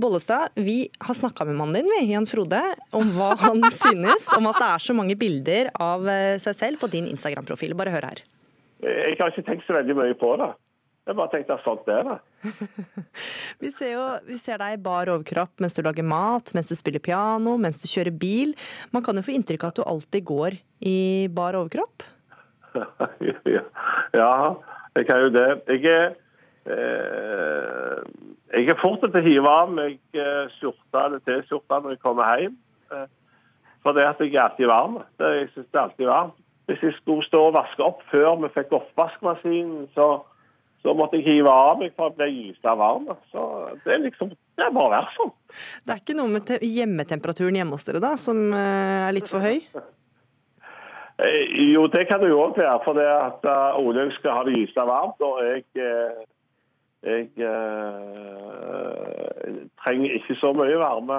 Bollestad, 0.00 0.54
vi 0.58 0.78
har 1.04 1.18
snakka 1.18 1.46
med 1.48 1.58
mannen 1.58 1.80
din, 1.80 1.90
vi, 1.92 2.12
Jan 2.12 2.28
Frode, 2.30 2.62
om 2.96 3.12
hva 3.16 3.34
han 3.42 3.64
synes 3.82 4.28
om 4.36 4.48
at 4.50 4.60
det 4.60 4.70
er 4.70 4.86
så 4.88 4.96
mange 4.96 5.18
bilder 5.18 5.72
av 5.74 6.08
eh, 6.08 6.38
seg 6.42 6.56
selv 6.58 6.82
på 6.82 6.90
din 6.92 7.08
Instagram-profil. 7.10 7.76
Bare 7.78 7.94
hør 7.94 8.10
her. 8.10 8.24
Jeg 8.84 9.18
har 9.18 9.32
ikke 9.32 9.46
tenkt 9.48 9.66
så 9.66 9.74
veldig 9.74 9.96
mye 9.98 10.16
på 10.18 10.36
det. 10.38 10.52
Jeg 11.08 11.16
bare 11.16 11.32
tenkte 11.32 11.54
at 11.56 11.64
sånt 11.64 11.86
er 11.88 12.02
det. 12.04 12.16
Vi 13.62 13.70
ser, 13.72 13.94
jo, 13.94 14.02
vi 14.28 14.36
ser 14.38 14.60
deg 14.60 14.76
i 14.76 14.80
bar 14.82 15.08
overkropp 15.08 15.62
mens 15.62 15.74
du 15.74 15.80
lager 15.82 16.04
mat, 16.06 16.52
mens 16.54 16.68
du 16.68 16.76
spiller 16.76 17.02
piano, 17.02 17.56
mens 17.58 17.80
du 17.80 17.88
kjører 17.88 18.12
bil. 18.14 18.52
Man 18.92 19.02
kan 19.06 19.16
jo 19.16 19.24
få 19.24 19.32
inntrykk 19.34 19.64
av 19.64 19.72
at 19.72 19.80
du 19.80 19.84
alltid 19.88 20.26
går 20.28 20.58
i 20.84 20.98
bar 21.32 21.56
overkropp? 21.58 22.04
ja, 24.20 24.34
jeg 24.98 25.06
kan 25.06 25.22
jo 25.22 25.30
det. 25.34 25.48
Jeg 25.68 25.84
er, 25.92 26.08
eh, 26.66 28.00
jeg 28.56 28.72
er 28.72 28.80
fort 28.82 29.04
til 29.04 29.20
å 29.20 29.24
hive 29.24 29.52
av 29.52 29.70
meg 29.72 29.98
eh, 30.16 30.48
skjorta 30.58 31.06
eller 31.06 31.22
T-skjorta 31.26 31.80
når 31.82 31.94
jeg 31.94 32.02
kommer 32.04 32.40
hjem. 32.42 32.56
Eh, 32.92 33.06
for 33.84 33.94
det 33.94 34.08
at 34.08 34.22
jeg 34.22 34.34
er 34.34 34.48
alltid 34.48 34.70
varm. 34.70 34.98
Det, 35.20 35.34
jeg 35.36 35.52
synes 35.52 35.68
det 35.68 35.78
er 35.78 35.84
alltid 35.84 36.10
varmt. 36.10 36.40
Hvis 36.68 36.82
jeg 36.84 36.96
skulle 36.98 37.24
stå 37.24 37.44
og 37.48 37.54
vaske 37.56 37.84
opp 37.84 38.02
før 38.10 38.34
vi 38.42 38.50
fikk 38.52 38.74
oppvaskmaskinen, 38.76 39.86
så, 39.94 40.08
så 40.84 40.92
måtte 40.98 41.16
jeg 41.16 41.24
hive 41.28 41.52
av 41.52 41.78
meg 41.80 41.94
for 41.96 42.10
å 42.10 42.16
bli 42.18 42.28
gysa 42.34 42.74
varm. 42.76 43.06
Så 43.32 43.44
det 43.84 43.94
er 43.94 44.02
liksom 44.04 44.34
Det 44.58 44.66
er 44.66 44.74
bare 44.74 44.90
å 44.90 44.92
være 44.96 45.14
sånn. 45.14 45.30
Det 45.86 45.94
er 45.94 46.02
ikke 46.02 46.18
noe 46.18 46.32
med 46.34 46.50
hjemmetemperaturen 46.66 47.56
hjemme 47.56 47.78
hos 47.78 47.86
dere 47.86 48.02
da, 48.02 48.16
som 48.18 48.50
er 48.52 49.14
litt 49.14 49.30
for 49.30 49.40
høy? 49.40 49.62
Jo, 51.74 51.86
det 51.90 52.04
kan 52.06 52.20
det 52.22 52.30
jo 52.30 52.42
òg 52.44 52.58
være. 52.60 52.78
For 52.84 52.94
det 52.98 53.06
at 53.10 53.46
uh, 53.50 53.80
Olaug 53.82 54.12
skal 54.18 54.36
ha 54.36 54.44
det 54.46 54.54
gysa 54.54 54.84
varmt, 54.86 55.18
og 55.24 55.40
jeg, 55.42 55.64
jeg 55.74 56.26
jeg 57.02 57.50
trenger 59.82 60.14
ikke 60.18 60.34
så 60.40 60.52
mye 60.56 60.78
varme. 60.80 61.18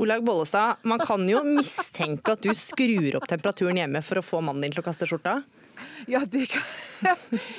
Olaug 0.00 0.24
Bollestad, 0.24 0.80
man 0.88 1.02
kan 1.02 1.26
jo 1.28 1.42
mistenke 1.44 2.32
at 2.32 2.40
du 2.40 2.48
skrur 2.56 3.18
opp 3.18 3.26
temperaturen 3.28 3.76
hjemme 3.76 4.00
for 4.06 4.16
å 4.20 4.24
få 4.24 4.40
mannen 4.40 4.64
din 4.64 4.72
til 4.72 4.80
å 4.80 4.86
kaste 4.86 5.04
skjorta? 5.08 5.34
Ja, 6.08 6.22
det 6.24 6.46
kan 6.54 6.64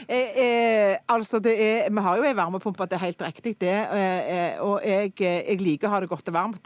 eh, 0.09 0.33
eh, 0.33 0.95
Altså, 1.13 1.37
det 1.43 1.53
er 1.61 1.89
Vi 1.93 2.01
har 2.05 2.17
jo 2.17 2.25
ei 2.25 2.33
varmepumpe, 2.37 2.87
det 2.89 2.97
er 2.97 3.05
helt 3.05 3.21
riktig, 3.21 3.53
det. 3.61 3.77
Eh, 3.93 4.57
og 4.65 4.81
jeg, 4.81 5.13
jeg, 5.21 5.61
liker 5.61 5.89
å 5.89 5.93
ha 5.93 6.01
det 6.01 6.09
godt 6.09 6.33
og 6.33 6.37
varmt. 6.39 6.65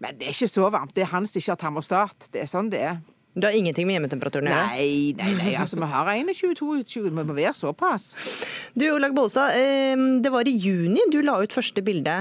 Men 0.00 0.16
det 0.16 0.30
er 0.30 0.36
ikke 0.36 0.48
så 0.48 0.72
varmt. 0.72 0.96
Det 0.96 1.04
er 1.04 1.12
han 1.12 1.28
som 1.28 1.42
ikke 1.42 1.52
har 1.52 1.64
termostat. 1.66 2.30
Det 2.32 2.46
er 2.46 2.48
sånn 2.48 2.72
det 2.72 2.84
er. 2.88 3.02
Det 3.30 3.46
har 3.46 3.54
ingenting 3.54 3.86
med 3.86 3.94
hjemmetemperaturen 3.94 4.48
å 4.48 4.54
gjøre? 4.54 4.70
Nei, 4.74 5.12
nei, 5.18 5.34
nei. 5.38 5.52
Altså, 5.60 5.78
vi 5.78 5.86
har 5.92 6.08
21-22. 6.10 7.04
Vi 7.06 7.12
må 7.14 7.24
være 7.36 7.54
såpass. 7.54 8.08
Du, 8.74 8.88
Olag 8.90 9.14
Bollestad. 9.14 9.54
Det 10.24 10.32
var 10.34 10.50
i 10.50 10.56
juni 10.58 11.04
du 11.14 11.20
la 11.22 11.38
ut 11.38 11.54
første 11.54 11.84
bilde 11.86 12.16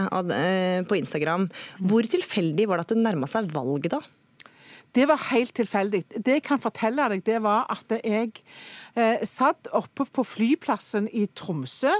på 0.85 0.99
Instagram. 0.99 1.49
Hvor 1.81 2.05
tilfeldig 2.05 2.69
var 2.69 2.77
det 2.77 2.87
at 2.87 2.93
det 2.93 3.01
nærma 3.01 3.29
seg 3.31 3.49
valget 3.55 3.97
da? 3.97 4.03
Det 4.95 5.05
var 5.09 5.21
helt 5.29 5.53
tilfeldig. 5.53 6.01
Det 6.17 6.39
jeg 6.39 6.45
kan 6.45 6.61
fortelle 6.61 7.05
deg, 7.13 7.21
det 7.25 7.37
var 7.45 7.67
at 7.69 7.93
jeg 7.99 8.31
eh, 8.97 9.21
satt 9.27 9.69
oppe 9.77 10.07
på 10.09 10.25
flyplassen 10.25 11.09
i 11.13 11.27
Tromsø 11.37 11.93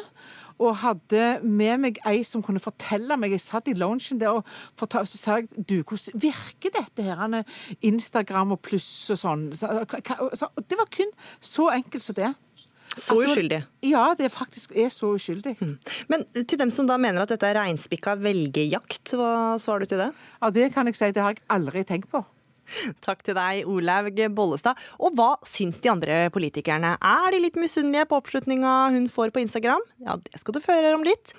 og 0.59 0.75
hadde 0.83 1.39
med 1.43 1.83
meg 1.85 2.01
ei 2.09 2.21
som 2.27 2.43
kunne 2.45 2.61
fortelle 2.63 3.17
meg 3.19 3.35
Jeg 3.35 3.45
satt 3.45 3.69
i 3.71 3.75
loungen 3.77 4.19
der 4.19 4.39
og 4.39 4.47
fortalte, 4.79 5.13
så 5.13 5.21
sa 5.21 5.37
jeg 5.39 5.49
du, 5.55 5.79
hvordan 5.81 6.19
virker 6.19 6.73
dette 6.75 7.05
her, 7.05 7.39
Instagram 7.85 8.55
og 8.57 8.61
pluss 8.65 9.09
og 9.13 9.19
sånn. 9.21 9.49
Så, 9.55 9.69
så, 10.35 10.51
det 10.67 10.79
var 10.79 10.91
kun 10.93 11.11
så 11.39 11.69
enkelt 11.73 12.05
som 12.05 12.17
det. 12.19 12.33
Så 12.97 13.19
uskyldig? 13.21 13.61
Ja, 13.85 14.15
det 14.17 14.31
faktisk 14.33 14.73
er 14.77 14.89
så 14.93 15.13
uskyldig. 15.15 15.55
Mm. 15.61 15.75
Men 16.09 16.25
til 16.39 16.57
dem 16.59 16.71
som 16.73 16.87
da 16.89 16.97
mener 16.97 17.23
at 17.23 17.31
dette 17.31 17.47
er 17.47 17.59
reinspikka 17.59 18.17
velgerjakt, 18.19 19.13
hva 19.15 19.59
svarer 19.61 19.85
du 19.85 19.93
til 19.93 20.03
det? 20.03 20.09
Ja, 20.41 20.49
Det 20.49 20.71
kan 20.73 20.89
jeg 20.89 20.97
si, 20.97 21.11
det 21.13 21.23
har 21.23 21.37
jeg 21.37 21.45
aldri 21.53 21.85
tenkt 21.85 22.09
på. 22.11 22.23
Takk 23.05 23.25
til 23.27 23.37
deg, 23.37 23.67
Olaug 23.69 24.23
Bollestad. 24.35 24.79
Og 25.01 25.17
hva 25.17 25.33
syns 25.47 25.81
de 25.83 25.91
andre 25.91 26.21
politikerne? 26.33 26.95
Er 26.97 27.35
de 27.35 27.43
litt 27.43 27.59
misunnelige 27.59 28.09
på 28.09 28.19
oppslutninga 28.21 28.79
hun 28.95 29.07
får 29.11 29.35
på 29.35 29.43
Instagram? 29.43 29.85
Ja, 30.05 30.17
det 30.19 30.41
skal 30.41 30.57
du 30.57 30.63
få 30.63 30.79
høre 30.79 30.97
om 30.97 31.05
litt. 31.07 31.35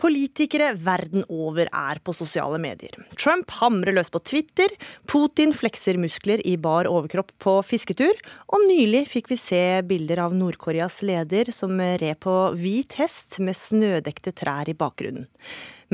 Politikere 0.00 0.74
verden 0.84 1.24
over 1.32 1.70
er 1.72 2.00
på 2.04 2.12
sosiale 2.14 2.58
medier. 2.60 2.92
Trump 3.16 3.50
hamrer 3.58 3.96
løs 3.96 4.10
på 4.12 4.20
Twitter, 4.20 4.72
Putin 5.08 5.54
flekser 5.56 5.96
muskler 6.00 6.42
i 6.46 6.56
bar 6.60 6.88
overkropp 6.90 7.32
på 7.42 7.56
fisketur, 7.64 8.20
og 8.52 8.66
nylig 8.68 9.06
fikk 9.08 9.32
vi 9.32 9.40
se 9.40 9.62
bilder 9.88 10.26
av 10.26 10.36
Nord-Koreas 10.36 11.00
leder 11.08 11.50
som 11.56 11.80
red 11.80 12.20
på 12.20 12.36
hvit 12.58 12.98
hest 13.00 13.40
med 13.40 13.56
snødekte 13.56 14.36
trær 14.36 14.68
i 14.68 14.76
bakgrunnen. 14.76 15.26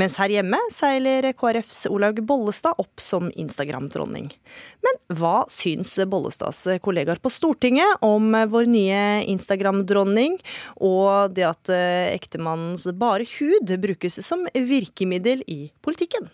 Mens 0.01 0.15
her 0.17 0.33
hjemme 0.33 0.57
seiler 0.73 1.27
KrFs 1.37 1.85
Olaug 1.93 2.23
Bollestad 2.25 2.79
opp 2.81 3.03
som 3.03 3.29
Instagram-dronning. 3.37 4.31
Men 4.85 5.01
hva 5.19 5.43
syns 5.53 5.93
Bollestads 6.09 6.65
kollegaer 6.85 7.21
på 7.21 7.33
Stortinget 7.33 8.01
om 8.05 8.33
vår 8.33 8.71
nye 8.73 9.03
Instagram-dronning, 9.29 10.39
og 10.81 11.37
det 11.37 11.45
at 11.51 11.73
eh, 11.75 12.13
ektemannens 12.15 12.89
bare 12.97 13.29
hud 13.37 13.75
brukes 13.83 14.17
som 14.25 14.47
virkemiddel 14.55 15.45
i 15.45 15.67
politikken? 15.85 16.33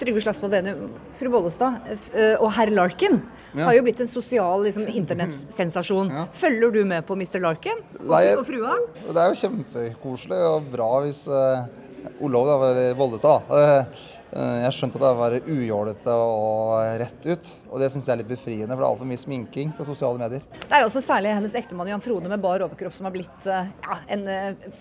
Trygve 0.00 0.20
Slagsvold 0.24 0.52
Vedum, 0.52 0.92
fru 1.16 1.32
Bollestad 1.32 1.80
eh, 2.12 2.36
og 2.36 2.52
herr 2.56 2.72
Larkin 2.76 3.22
ja. 3.56 3.64
har 3.64 3.80
jo 3.80 3.88
blitt 3.88 4.04
en 4.04 4.08
sosial 4.08 4.68
liksom, 4.68 4.84
internettsensasjon. 5.00 6.12
Ja. 6.12 6.28
Følger 6.44 6.76
du 6.76 6.80
med 6.92 7.08
på 7.08 7.16
Mr. 7.16 7.40
Larkin 7.40 7.80
og, 8.04 8.44
frua? 8.44 8.76
Det 9.00 9.16
er 9.16 9.32
jo 9.32 9.44
kjempekoselig 9.46 10.46
og 10.52 10.72
bra 10.76 10.94
hvis 11.08 11.24
uh 11.24 11.79
Olav, 12.20 12.64
Vollestad. 12.98 13.50
Eh, 13.50 14.02
eh, 14.32 14.56
jeg 14.64 14.76
skjønte 14.76 15.00
at 15.00 15.04
det 15.04 15.12
var 15.18 15.36
ujålete 15.46 16.14
og 16.14 17.00
rett 17.02 17.28
ut. 17.28 17.50
Og 17.70 17.82
det 17.82 17.90
syns 17.92 18.08
jeg 18.08 18.14
er 18.14 18.20
litt 18.22 18.30
befriende, 18.30 18.70
for 18.72 18.82
det 18.82 18.86
er 18.86 18.90
altfor 18.90 19.10
mye 19.10 19.22
sminking 19.22 19.72
på 19.76 19.86
sosiale 19.88 20.20
medier. 20.20 20.44
Det 20.62 20.70
er 20.78 20.86
også 20.86 21.02
særlig 21.04 21.34
hennes 21.36 21.56
ektemann 21.60 21.92
Jan 21.92 22.04
Frode 22.04 22.32
med 22.32 22.42
bar 22.42 22.64
overkropp 22.66 22.96
som 22.96 23.08
har 23.08 23.14
blitt 23.14 23.48
eh, 23.48 23.72
ja, 23.86 23.98
en 24.16 24.26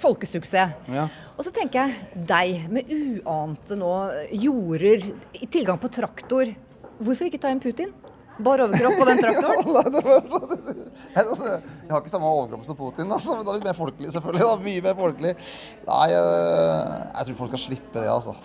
folkesuksess. 0.01 0.89
Ja. 0.91 1.08
Og 1.38 1.47
så 1.47 1.53
tenker 1.55 1.88
jeg 1.88 2.25
deg, 2.29 2.67
med 2.73 2.91
uante 2.93 3.77
nå 3.79 3.93
jorder, 4.45 5.10
tilgang 5.47 5.79
på 5.82 5.91
traktor. 5.99 6.53
Hvorfor 6.99 7.29
ikke 7.29 7.39
ta 7.41 7.51
inn 7.53 7.63
Putin? 7.63 7.93
Bar 8.39 8.62
overkropp 8.63 8.99
på 8.99 9.06
den 9.10 9.19
traktoren? 9.19 9.67
jeg 11.15 11.91
har 11.91 11.99
ikke 11.99 12.12
samme 12.12 12.30
overkropp 12.30 12.67
som 12.67 12.78
Putin, 12.80 13.12
altså, 13.12 13.36
men 13.36 13.47
da 13.47 13.54
er 13.56 13.60
vi 13.60 13.67
mer 13.67 13.78
folkelig, 13.78 14.12
selvfølgelig. 14.15 14.45
Da. 14.45 14.54
Mye 14.63 14.84
mer 14.86 14.95
folkelig. 14.99 15.34
Nei, 15.89 16.06
jeg, 16.13 16.21
jeg 17.17 17.30
tror 17.30 17.39
folk 17.41 17.54
skal 17.54 17.63
slippe 17.65 18.04
det, 18.04 18.10
altså. 18.13 18.36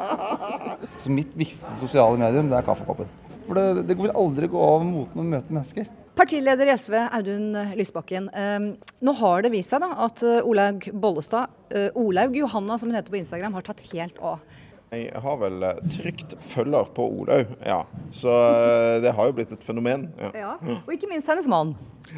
Så 1.02 1.14
mitt 1.14 1.32
viktigste 1.34 1.78
sosiale 1.80 2.20
medium, 2.20 2.50
det 2.52 2.60
er 2.60 2.68
kaffekoppen. 2.68 3.10
For 3.48 3.58
det, 3.58 3.88
det 3.88 3.98
vil 3.98 4.14
aldri 4.14 4.50
gå 4.50 4.62
av 4.62 4.86
moten 4.86 5.24
å 5.24 5.26
møte 5.26 5.56
mennesker. 5.56 5.90
Partileder 6.20 6.68
i 6.68 6.74
SV, 6.76 6.96
Audun 7.16 7.54
Lysbakken. 7.78 8.26
Um, 8.34 8.72
nå 9.06 9.14
har 9.22 9.44
det 9.46 9.54
vist 9.54 9.72
seg 9.72 9.82
da, 9.82 9.92
at 10.06 10.22
uh, 10.26 10.40
Olaug 10.44 10.90
Bollestad, 10.92 11.54
uh, 11.72 11.88
Olaug 11.98 12.36
Johanna 12.36 12.76
som 12.78 12.90
hun 12.90 12.98
heter 12.98 13.14
på 13.14 13.22
Instagram, 13.22 13.56
har 13.56 13.66
tatt 13.66 13.80
helt 13.94 14.18
av. 14.20 14.42
Jeg 14.90 15.20
har 15.22 15.36
vel 15.38 15.62
eh, 15.62 15.82
trygt 15.94 16.32
følger 16.42 16.88
på 16.96 17.04
Olaug, 17.20 17.52
ja. 17.62 17.84
Så 18.10 18.30
eh, 18.30 18.96
det 19.04 19.12
har 19.14 19.28
jo 19.28 19.34
blitt 19.36 19.52
et 19.54 19.62
fenomen. 19.62 20.08
Ja. 20.18 20.30
ja. 20.34 20.54
Og 20.80 20.90
ikke 20.96 21.10
minst 21.12 21.30
hennes 21.30 21.46
mann. 21.50 21.76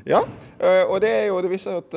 Ja, 0.08 0.22
eh, 0.56 0.86
og 0.86 1.02
det, 1.04 1.10
jo, 1.28 1.42
det 1.44 1.50
viser 1.52 1.82
at 1.82 1.96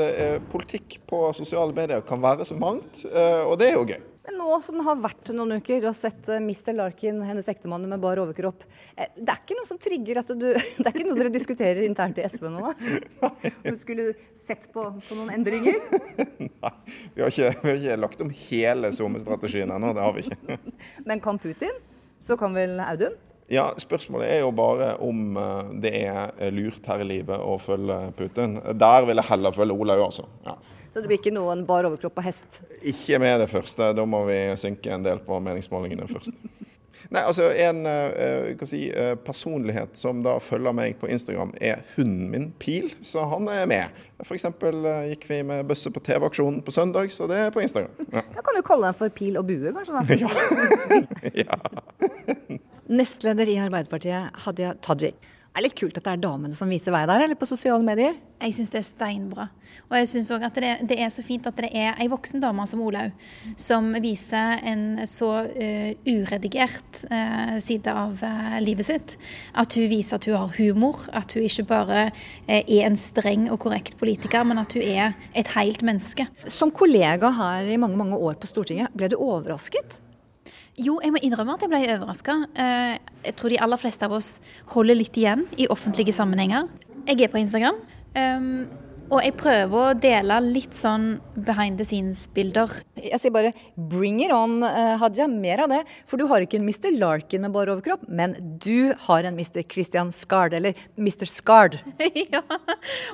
politikk 0.51 0.97
på 1.07 1.29
sosiale 1.37 1.71
medier 1.75 2.03
kan 2.03 2.19
være 2.23 2.47
så 2.47 2.57
mangt, 2.59 3.05
og 3.07 3.55
det 3.61 3.69
er 3.69 3.77
jo 3.77 3.85
gøy. 3.87 4.01
Men 4.25 4.39
nå 4.41 4.55
som 4.61 4.77
det 4.79 4.85
har 4.87 4.97
vært 4.97 5.29
noen 5.37 5.59
uker, 5.59 5.83
du 5.83 5.87
har 5.89 5.95
sett 5.97 6.29
eh, 6.33 6.41
Mr. 6.41 6.73
Larkin, 6.73 7.19
hennes 7.27 7.49
ektemann 7.51 7.83
med 7.89 8.01
bar 8.01 8.17
overkropp. 8.23 8.63
Eh, 8.95 9.11
det 9.17 9.29
er 9.29 9.41
ikke 9.43 9.57
noe 9.59 9.69
som 9.69 9.79
trigger 9.81 10.21
at 10.21 10.31
du 10.33 10.47
Det 10.81 10.85
er 10.85 10.91
ikke 10.91 11.05
noe 11.05 11.19
dere 11.19 11.33
diskuterer 11.33 11.83
internt 11.85 12.17
i 12.21 12.25
SV 12.25 12.47
nå, 12.53 12.71
da? 13.21 13.29
Du 13.67 13.75
skulle 13.77 14.07
sett 14.39 14.65
på, 14.73 14.87
på 15.05 15.19
noen 15.19 15.35
endringer? 15.35 15.77
Nei, 16.65 16.73
vi 17.13 17.21
har 17.21 17.29
ikke, 17.29 17.51
vi 17.61 17.69
har 17.69 17.77
ikke 17.81 17.99
lagt 18.01 18.25
om 18.25 18.33
hele 18.47 18.91
SoMe-strategien 18.95 19.75
ennå. 19.75 19.93
Det 19.93 20.07
har 20.07 20.17
vi 20.17 20.25
ikke. 20.25 20.59
Men 21.05 21.21
kan 21.21 21.41
Putin? 21.41 21.77
Så 22.21 22.39
kan 22.39 22.55
vel 22.57 22.79
Audun? 22.81 23.13
Ja, 23.51 23.67
Spørsmålet 23.77 24.31
er 24.31 24.39
jo 24.41 24.49
bare 24.57 24.95
om 25.05 25.35
eh, 25.37 25.73
det 25.83 25.93
er 26.07 26.55
lurt 26.55 26.87
her 26.89 27.03
i 27.03 27.11
livet 27.11 27.37
å 27.37 27.59
følge 27.61 27.99
Putin. 28.17 28.57
Der 28.73 29.05
vil 29.05 29.21
jeg 29.21 29.29
heller 29.29 29.53
følge 29.53 29.77
Olaug, 29.77 30.07
altså. 30.07 30.25
Ja. 30.47 30.57
Så 30.95 31.01
det 31.03 31.09
blir 31.11 31.17
ikke 31.19 31.33
noen 31.35 31.65
bar 31.67 31.83
overkropp 31.83 32.21
og 32.21 32.23
hest? 32.23 32.45
Ikke 32.79 33.17
med 33.19 33.41
det 33.43 33.49
første. 33.51 33.89
Da 33.97 34.03
må 34.07 34.21
vi 34.29 34.37
synke 34.55 34.93
en 34.95 35.03
del 35.03 35.19
på 35.25 35.41
meningsmålingene 35.43 36.07
først. 36.07 36.37
Nei, 37.11 37.19
altså 37.19 37.49
En 37.51 37.81
uh, 37.83 38.63
si, 38.63 38.85
uh, 38.95 39.11
personlighet 39.19 39.99
som 39.99 40.21
da 40.23 40.37
følger 40.39 40.71
meg 40.71 40.95
på 41.01 41.09
Instagram, 41.11 41.51
er 41.59 41.83
hunden 41.97 42.31
min 42.31 42.47
Pil, 42.63 42.87
så 43.03 43.27
han 43.27 43.51
er 43.51 43.67
med. 43.67 43.99
F.eks. 44.23 44.47
Uh, 44.63 44.87
gikk 45.11 45.27
vi 45.27 45.41
med 45.51 45.67
bøsse 45.67 45.91
på 45.91 45.99
TV-aksjonen 45.99 46.63
på 46.63 46.71
søndag, 46.71 47.11
så 47.11 47.27
det 47.27 47.43
er 47.43 47.51
på 47.51 47.65
Instagram. 47.65 47.91
Ja. 48.15 48.23
Da 48.31 48.47
kan 48.47 48.55
du 48.55 48.63
kalle 48.63 48.87
den 48.87 48.99
for 49.03 49.19
Pil 49.19 49.35
og 49.35 49.51
bue, 49.51 49.75
kanskje? 49.75 49.99
da? 49.99 51.03
ja. 51.43 51.59
Nestleder 52.87 53.51
i 53.51 53.59
Arbeiderpartiet, 53.67 54.31
Hadia 54.47 54.77
Tajik. 54.79 55.19
Det 55.55 55.61
er 55.61 55.69
litt 55.69 55.79
kult 55.79 55.95
at 55.95 56.03
det 56.03 56.11
er 56.11 56.19
damene 56.19 56.55
som 56.57 56.67
viser 56.67 56.91
vei 56.91 57.05
der, 57.07 57.21
eller 57.23 57.37
på 57.39 57.47
sosiale 57.47 57.79
medier? 57.79 58.17
Jeg 58.43 58.57
syns 58.57 58.73
det 58.73 58.79
er 58.81 58.83
steinbra. 58.89 59.45
Og 59.87 59.93
jeg 59.95 60.09
syns 60.11 60.31
òg 60.35 60.43
at 60.43 60.57
det, 60.59 60.71
det, 60.89 60.97
er 60.99 61.13
så 61.15 61.23
fint 61.23 61.47
at 61.47 61.55
det 61.55 61.69
er 61.71 61.95
ei 61.95 62.09
voksen 62.11 62.43
dame 62.43 62.65
som 62.67 62.81
Olaug, 62.83 63.15
som 63.55 63.87
viser 64.03 64.59
en 64.67 64.83
så 65.07 65.29
uh, 65.47 65.87
uredigert 66.03 66.99
uh, 67.07 67.55
side 67.63 67.87
av 67.87 68.19
uh, 68.19 68.59
livet 68.67 68.89
sitt. 68.89 69.15
At 69.55 69.79
hun 69.79 69.87
viser 69.95 70.19
at 70.19 70.27
hun 70.27 70.35
har 70.41 70.59
humor, 70.59 71.07
at 71.15 71.31
hun 71.39 71.47
ikke 71.47 71.69
bare 71.71 72.09
er 72.51 72.83
en 72.83 72.99
streng 72.99 73.47
og 73.47 73.61
korrekt 73.63 73.95
politiker, 74.01 74.43
men 74.43 74.59
at 74.59 74.75
hun 74.75 74.83
er 74.83 75.15
et 75.31 75.55
helt 75.55 75.87
menneske. 75.87 76.27
Som 76.51 76.75
kollega 76.75 77.31
her 77.39 77.71
i 77.71 77.79
mange, 77.79 77.95
mange 78.03 78.19
år 78.19 78.35
på 78.35 78.51
Stortinget, 78.51 78.91
ble 78.91 79.07
du 79.07 79.21
overrasket? 79.21 80.01
Jo, 80.75 80.97
jeg 80.99 81.13
må 81.15 81.19
innrømme 81.23 81.53
at 81.55 81.63
jeg 81.63 81.71
ble 81.71 81.83
overraska. 81.93 82.33
Eh, 82.59 82.95
jeg 83.29 83.35
tror 83.39 83.53
de 83.53 83.59
aller 83.63 83.79
fleste 83.79 84.07
av 84.07 84.15
oss 84.17 84.39
holder 84.73 84.97
litt 84.99 85.15
igjen 85.15 85.45
i 85.55 85.69
offentlige 85.71 86.15
sammenhenger. 86.15 86.67
Jeg 87.07 87.21
er 87.23 87.31
på 87.31 87.39
Instagram. 87.39 87.77
Ehm, 88.19 88.65
og 89.05 89.21
jeg 89.21 89.35
prøver 89.37 89.75
å 89.77 89.93
dele 90.01 90.39
litt 90.41 90.73
sånn 90.75 91.19
behind 91.45 91.77
the 91.77 91.85
scenes-bilder. 91.85 92.71
Jeg 92.97 93.21
sier 93.21 93.31
bare 93.31 93.53
bring 93.77 94.19
it 94.25 94.33
on, 94.33 94.63
eh, 94.63 94.97
Hadia. 94.97 95.27
Mer 95.29 95.61
av 95.63 95.69
det. 95.69 95.83
For 96.09 96.17
du 96.17 96.25
har 96.27 96.41
ikke 96.41 96.59
en 96.59 96.65
Mr. 96.65 96.91
Larkin 96.97 97.41
med 97.41 97.53
bar 97.53 97.67
overkropp, 97.71 98.09
men 98.09 98.57
du 98.57 98.95
har 99.07 99.23
en 99.23 99.37
Mr. 99.37 99.63
Christian 99.63 100.11
Skard, 100.11 100.53
eller 100.53 100.73
Mr. 100.97 101.25
Skard. 101.25 101.79
ja, 102.33 102.41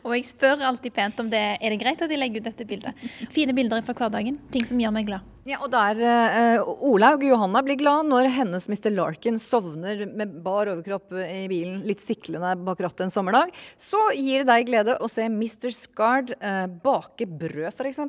og 0.03 0.15
jeg 0.15 0.25
spør 0.31 0.63
alltid 0.65 0.93
pent 0.95 1.19
om 1.19 1.29
det 1.29 1.43
er 1.61 1.69
det 1.69 1.81
greit 1.83 2.01
at 2.01 2.09
jeg 2.09 2.17
legger 2.17 2.41
ut 2.41 2.49
dette 2.49 2.65
bildet. 2.65 2.95
Fine 3.29 3.53
bilder 3.53 3.83
fra 3.83 3.93
hverdagen. 3.93 4.39
Ting 4.49 4.65
som 4.65 4.79
gjør 4.79 4.95
meg 4.95 5.11
glad. 5.11 5.27
Ja, 5.49 5.57
og 5.65 5.71
der 5.73 5.97
uh, 5.97 6.67
Olaug 6.85 7.23
Johanna 7.25 7.63
blir 7.65 7.79
glad 7.79 8.05
når 8.11 8.27
hennes 8.29 8.67
Mr. 8.69 8.91
Larkin 8.93 9.39
sovner 9.41 10.03
med 10.05 10.35
bar 10.45 10.69
overkropp 10.69 11.15
i 11.17 11.47
bilen, 11.49 11.79
litt 11.87 12.03
siklende 12.03 12.51
bak 12.61 12.83
rattet 12.85 13.07
en 13.07 13.13
sommerdag. 13.13 13.49
Så 13.73 13.97
gir 14.13 14.43
det 14.43 14.51
deg 14.51 14.69
glede 14.69 14.99
å 15.01 15.09
se 15.09 15.25
Mr. 15.25 15.71
Skard 15.73 16.35
uh, 16.37 16.67
bake 16.85 17.25
brød, 17.25 17.73
f.eks. 17.73 18.03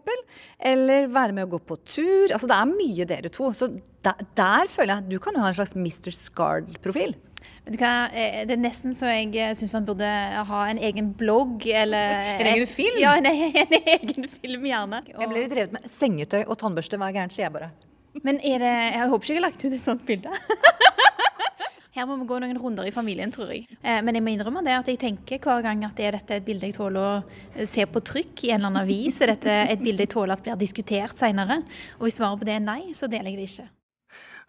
Eller 0.61 1.09
være 1.09 1.39
med 1.39 1.49
å 1.49 1.55
gå 1.55 1.63
på 1.73 1.81
tur. 1.81 2.29
Altså, 2.29 2.51
det 2.51 2.59
er 2.59 2.75
mye 2.75 3.09
dere 3.09 3.33
to. 3.33 3.49
Så 3.57 3.71
der, 4.05 4.29
der 4.37 4.69
føler 4.69 4.99
jeg 4.99 5.07
at 5.07 5.13
du 5.15 5.21
kan 5.23 5.39
jo 5.39 5.47
ha 5.47 5.55
en 5.55 5.57
slags 5.57 5.77
Mr. 5.79 6.13
Skard-profil. 6.13 7.17
Vet 7.63 7.77
du 7.77 7.79
hva, 7.79 8.11
eh, 8.11 8.43
Det 8.47 8.57
er 8.57 8.63
nesten 8.63 8.97
så 8.99 9.07
jeg 9.13 9.31
eh, 9.39 9.55
syns 9.55 9.77
han 9.77 9.87
burde 9.87 10.09
ha 10.49 10.63
en 10.71 10.81
egen 10.83 11.13
blogg 11.19 11.67
eller 11.71 12.19
En 12.43 12.51
egen 12.57 12.67
film? 12.67 12.99
Ja, 13.03 13.15
en, 13.19 13.27
en 13.31 13.79
egen 13.79 14.29
film, 14.29 14.67
gjerne. 14.67 15.05
Jeg 15.13 15.31
ble 15.31 15.45
litt 15.45 15.55
drevet 15.55 15.77
med 15.77 15.87
sengetøy 15.91 16.43
og 16.43 16.59
tannbørste. 16.59 16.99
Hva 16.99 17.13
er 17.13 17.21
gærent, 17.21 17.37
sier 17.37 17.47
jeg 17.47 17.55
bare. 17.55 17.71
Men 18.27 18.43
er 18.45 18.61
det 18.61 18.73
Jeg 18.73 19.09
håper 19.09 19.25
ikke 19.25 19.35
jeg 19.35 19.41
har 19.41 19.49
lagt 19.49 19.65
ut 19.65 19.73
et 19.73 19.85
sånt 19.85 20.07
bilde. 20.09 20.33
Her 21.93 22.07
må 22.09 22.17
vi 22.17 22.25
gå 22.25 22.39
noen 22.41 22.57
runder 22.57 22.87
i 22.89 22.93
familien, 22.95 23.29
tror 23.33 23.51
jeg. 23.53 23.67
Eh, 23.85 23.99
men 24.01 24.17
jeg 24.17 24.25
må 24.25 24.33
innrømme 24.33 24.63
det 24.65 24.73
at 24.79 24.89
jeg 24.89 24.99
tenker 25.03 25.43
hver 25.45 25.61
gang 25.67 25.85
at 25.85 26.01
er 26.01 26.17
dette 26.17 26.39
et 26.41 26.47
bilde 26.47 26.71
jeg 26.71 26.79
tåler 26.79 27.05
å 27.05 27.67
se 27.69 27.85
på 27.85 28.01
trykk 28.01 28.47
i 28.47 28.55
en 28.55 28.63
eller 28.63 28.71
annen 28.71 28.83
avis? 28.87 29.21
Er 29.21 29.35
dette 29.35 29.59
et 29.75 29.85
bilde 29.85 30.07
jeg 30.07 30.15
tåler 30.17 30.35
at 30.35 30.43
blir 30.43 30.57
diskutert 30.59 31.21
seinere? 31.21 31.61
Og 32.01 32.09
hvis 32.09 32.17
svaret 32.17 32.41
på 32.41 32.49
det 32.49 32.57
er 32.57 32.65
nei, 32.65 32.81
så 32.97 33.11
deler 33.13 33.35
jeg 33.35 33.43
det 33.43 33.49
ikke. 33.51 33.69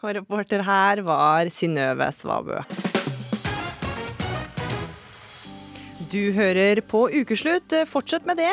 Og 0.03 0.17
reporter 0.21 0.63
her 0.67 1.03
var 1.03 1.51
Synnøve 1.51 2.09
Svabø. 2.15 2.63
Du 6.13 6.31
hører 6.31 6.77
på 6.85 7.07
Ukeslutt. 7.09 7.73
Fortsett 7.89 8.25
med 8.25 8.37
det. 8.37 8.51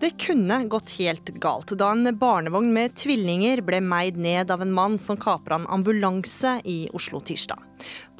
Det 0.00 0.10
kunne 0.20 0.58
gått 0.68 0.90
helt 0.98 1.30
galt 1.40 1.72
da 1.80 1.94
en 1.94 2.10
barnevogn 2.20 2.74
med 2.76 2.92
tvillinger 3.00 3.62
ble 3.64 3.78
meid 3.80 4.18
ned 4.20 4.52
av 4.52 4.60
en 4.60 4.74
mann 4.76 4.98
som 5.00 5.16
kapra 5.16 5.56
en 5.56 5.64
ambulanse 5.72 6.58
i 6.68 6.90
Oslo 6.92 7.22
tirsdag. 7.24 7.56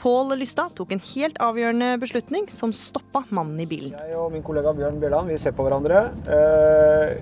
Pål 0.00 0.32
Lystad 0.40 0.72
tok 0.78 0.94
en 0.96 1.04
helt 1.10 1.36
avgjørende 1.44 1.90
beslutning 2.00 2.48
som 2.48 2.72
stoppa 2.72 3.26
mannen 3.28 3.60
i 3.60 3.68
bilen. 3.68 3.92
Jeg 4.00 4.16
og 4.16 4.32
min 4.32 4.46
kollega 4.48 4.72
Bjørn 4.72 4.96
Bjørland 5.02 5.28
vi 5.28 5.36
ser 5.44 5.52
på 5.52 5.66
hverandre. 5.68 6.06
Eh, 6.24 7.16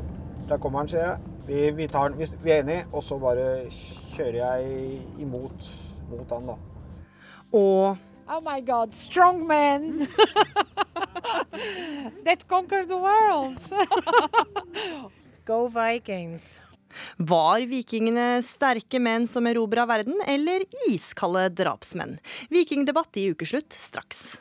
der 0.47 0.63
kommer 0.63 0.85
han, 0.85 0.95
sier 0.95 1.09
jeg. 1.09 1.39
Vi, 1.49 1.71
vi, 1.75 1.89
tar, 1.91 2.15
vi, 2.15 2.29
vi 2.45 2.55
er 2.55 2.63
enige, 2.63 2.87
og 2.93 3.03
så 3.03 3.19
bare 3.19 3.65
kjører 4.15 4.45
jeg 4.45 5.01
imot 5.27 5.73
mot 6.13 6.37
han, 6.37 6.53
da. 6.53 6.61
Og 7.51 8.05
Oh 8.29 8.43
my 8.45 8.61
God, 8.61 8.95
strong 8.95 9.43
men! 9.49 10.07
That 12.25 12.47
conquered 12.49 12.89
the 12.89 12.99
world! 12.99 13.61
Go 15.49 15.67
Vikings! 15.69 16.59
Var 17.19 17.65
vikingene 17.69 18.41
sterke 18.43 19.01
menn 19.03 19.27
som 19.29 19.47
erobra 19.47 19.85
verden, 19.89 20.19
eller 20.27 20.65
iskalde 20.89 21.49
drapsmenn? 21.61 22.17
Vikingdebatt 22.51 23.17
i 23.21 23.29
ukeslutt 23.33 23.77
straks. 23.77 24.39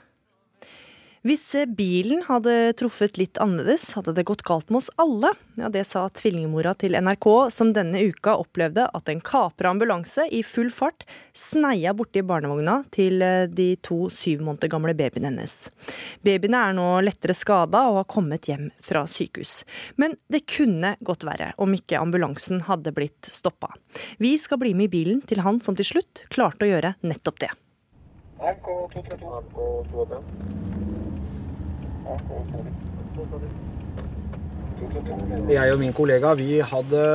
Hvis 1.27 1.49
bilen 1.75 2.21
hadde 2.23 2.51
truffet 2.79 3.17
litt 3.19 3.39
annerledes, 3.43 3.89
hadde 3.97 4.13
det 4.15 4.23
gått 4.29 4.45
galt 4.47 4.69
med 4.71 4.77
oss 4.79 4.87
alle. 5.01 5.33
Ja, 5.59 5.67
Det 5.67 5.83
sa 5.83 6.05
tvillingmora 6.07 6.71
til 6.79 6.95
NRK, 6.95 7.27
som 7.51 7.73
denne 7.75 7.99
uka 7.99 8.37
opplevde 8.39 8.85
at 8.95 9.09
en 9.11 9.19
kapra 9.19 9.73
ambulanse 9.73 10.23
i 10.31 10.39
full 10.45 10.69
fart 10.71 11.03
sneia 11.35 11.91
borti 11.97 12.23
barnevogna 12.23 12.77
til 12.95 13.19
eh, 13.25 13.43
de 13.51 13.75
to 13.83 14.07
syv 14.13 14.45
måneder 14.47 14.71
gamle 14.71 14.93
babyene 14.95 15.27
hennes. 15.33 15.55
Babyene 16.23 16.61
er 16.69 16.77
nå 16.77 16.85
lettere 17.03 17.35
skada 17.35 17.81
og 17.89 17.99
har 17.99 18.07
kommet 18.13 18.47
hjem 18.47 18.69
fra 18.79 19.03
sykehus. 19.03 19.65
Men 19.99 20.15
det 20.31 20.45
kunne 20.47 20.93
gått 21.03 21.27
verre 21.27 21.51
om 21.59 21.75
ikke 21.75 21.99
ambulansen 21.99 22.63
hadde 22.69 22.95
blitt 22.95 23.27
stoppa. 23.27 23.73
Vi 24.23 24.37
skal 24.39 24.63
bli 24.63 24.71
med 24.77 24.87
i 24.87 24.95
bilen 24.95 25.19
til 25.27 25.43
han 25.43 25.59
som 25.59 25.75
til 25.75 25.91
slutt 25.91 26.23
klarte 26.31 26.63
å 26.63 26.71
gjøre 26.71 26.95
nettopp 27.03 27.43
det. 27.43 27.51
Jeg 35.47 35.73
og 35.73 35.79
min 35.81 35.95
kollega 35.95 36.33
vi 36.37 36.59
hadde 36.61 37.05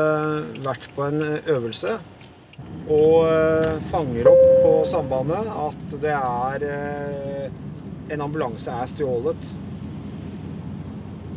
vært 0.64 0.88
på 0.96 1.06
en 1.06 1.22
øvelse 1.22 1.98
og 2.90 3.28
eh, 3.28 3.76
fanger 3.92 4.28
opp 4.30 4.46
på 4.64 4.72
sambandet 4.88 5.50
at 5.66 5.94
det 6.02 6.14
er 6.16 6.64
eh, 6.66 7.46
en 8.12 8.24
ambulanse 8.24 8.72
er 8.74 8.90
stjålet. 8.90 9.52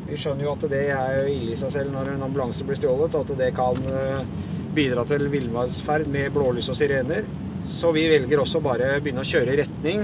Vi 0.09 0.17
skjønner 0.19 0.45
jo 0.45 0.53
at 0.55 0.65
det 0.71 0.83
er 0.93 1.29
ille 1.29 1.53
i 1.53 1.59
seg 1.59 1.71
selv 1.73 1.93
når 1.93 2.15
en 2.15 2.25
ambulanse 2.25 2.65
blir 2.65 2.77
stjålet, 2.79 3.15
og 3.15 3.29
at 3.29 3.39
det 3.39 3.51
kan 3.57 3.79
eh, 3.91 4.27
bidra 4.75 5.05
til 5.07 5.29
villmarksferd 5.31 6.09
med 6.11 6.33
blålys 6.35 6.71
og 6.73 6.79
sirener. 6.79 7.27
Så 7.63 7.93
vi 7.95 8.07
velger 8.11 8.41
også 8.41 8.61
bare 8.63 8.97
å 8.97 9.01
begynne 9.03 9.23
å 9.23 9.29
kjøre 9.29 9.53
i 9.53 9.61
retning 9.61 10.03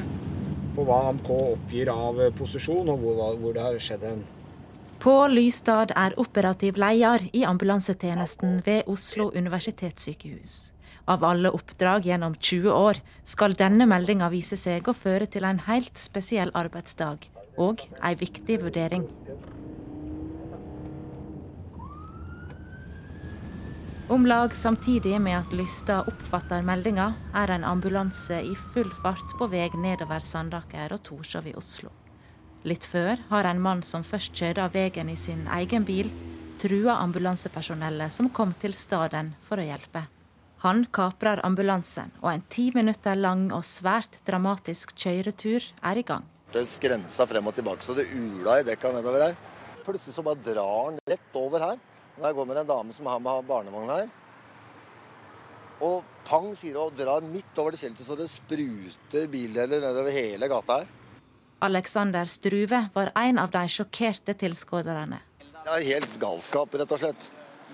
på 0.75 0.86
hva 0.88 0.99
AMK 1.10 1.31
oppgir 1.38 1.91
av 1.93 2.21
posisjon, 2.38 2.89
og 2.93 3.01
hvor, 3.01 3.23
hvor 3.41 3.57
det 3.57 3.65
har 3.65 3.81
skjedd 3.81 4.05
en 4.12 4.23
Pål 5.01 5.34
Lystad 5.34 5.89
er 5.97 6.13
operativ 6.21 6.75
leder 6.77 7.23
i 7.34 7.41
ambulansetjenesten 7.49 8.60
ved 8.67 8.86
Oslo 8.86 9.31
universitetssykehus. 9.34 10.73
Av 11.10 11.23
alle 11.25 11.49
oppdrag 11.49 12.05
gjennom 12.05 12.36
20 12.38 12.69
år 12.69 12.99
skal 13.25 13.57
denne 13.57 13.88
meldinga 13.89 14.29
vise 14.29 14.60
seg 14.62 14.86
å 14.86 14.93
føre 14.93 15.25
til 15.25 15.47
en 15.49 15.63
helt 15.65 15.97
spesiell 15.97 16.53
arbeidsdag 16.53 17.25
og 17.57 17.81
ei 17.97 18.13
viktig 18.21 18.62
vurdering. 18.62 19.10
Om 24.12 24.26
lag 24.26 24.56
samtidig 24.56 25.21
med 25.21 25.38
at 25.38 25.54
Lystad 25.56 26.04
oppfatter 26.12 26.65
meldinga, 26.67 27.13
er 27.32 27.54
en 27.56 27.63
ambulanse 27.63 28.41
i 28.43 28.56
full 28.74 28.89
fart 28.91 29.38
på 29.39 29.45
vei 29.47 29.69
nedover 29.80 30.19
Sandaker 30.19 30.91
og 30.91 31.00
Torshov 31.06 31.45
i 31.47 31.54
Oslo. 31.56 31.93
Litt 32.67 32.84
før 32.84 33.21
har 33.30 33.47
en 33.47 33.62
mann 33.63 33.80
som 33.88 34.04
først 34.04 34.36
kjørte 34.36 34.65
av 34.65 34.76
veien 34.76 35.08
i 35.08 35.15
sin 35.15 35.45
egen 35.56 35.86
bil, 35.88 36.10
trua 36.60 36.97
ambulansepersonellet 37.06 38.12
som 38.12 38.28
kom 38.36 38.52
til 38.60 38.76
stedet 38.76 39.21
for 39.47 39.63
å 39.63 39.67
hjelpe. 39.69 40.02
Han 40.65 40.84
kaprer 40.91 41.39
ambulansen, 41.47 42.12
og 42.19 42.34
en 42.34 42.43
ti 42.52 42.67
minutter 42.76 43.15
lang 43.15 43.45
og 43.56 43.63
svært 43.63 44.19
dramatisk 44.28 44.91
kjøretur 44.91 45.69
er 45.88 46.02
i 46.02 46.04
gang. 46.04 46.28
Det 46.52 46.65
skrensa 46.67 47.30
frem 47.32 47.47
og 47.47 47.56
tilbake 47.56 47.88
så 47.88 47.95
det 47.95 48.10
ula 48.12 48.60
i 48.60 48.67
dekka 48.67 48.91
nedover 48.91 49.30
her. 49.30 49.39
Plutselig 49.88 50.17
så 50.19 50.28
bare 50.28 50.43
drar 50.52 50.89
han 50.89 51.00
rett 51.08 51.39
over 51.45 51.63
her. 51.69 51.80
Der 52.21 52.34
kommer 52.38 52.55
en 52.55 52.67
dame 52.67 52.93
som 52.93 53.05
har 53.10 53.19
med 53.19 53.45
barnevogn 53.49 53.89
her. 53.89 54.10
Og 55.81 56.03
pang, 56.27 56.51
sier 56.55 56.77
hun, 56.77 56.91
og 56.91 56.97
drar 56.97 57.25
midt 57.25 57.57
over 57.57 57.73
det 57.73 57.81
skiltet 57.81 58.05
så 58.05 58.17
det 58.19 58.29
spruter 58.29 59.25
bildeler 59.31 59.81
nedover 59.81 60.13
hele 60.13 60.49
gata 60.51 60.81
her. 60.84 60.91
Alexander 61.62 62.25
Struve 62.25 62.88
var 62.93 63.12
en 63.17 63.39
av 63.41 63.51
de 63.53 63.62
sjokkerte 63.69 64.34
tilskuerne. 64.38 65.19
Det 65.41 65.73
er 65.75 65.88
helt 65.91 66.15
galskap, 66.21 66.73
rett 66.73 66.93
og 66.93 67.01
slett. 67.01 67.27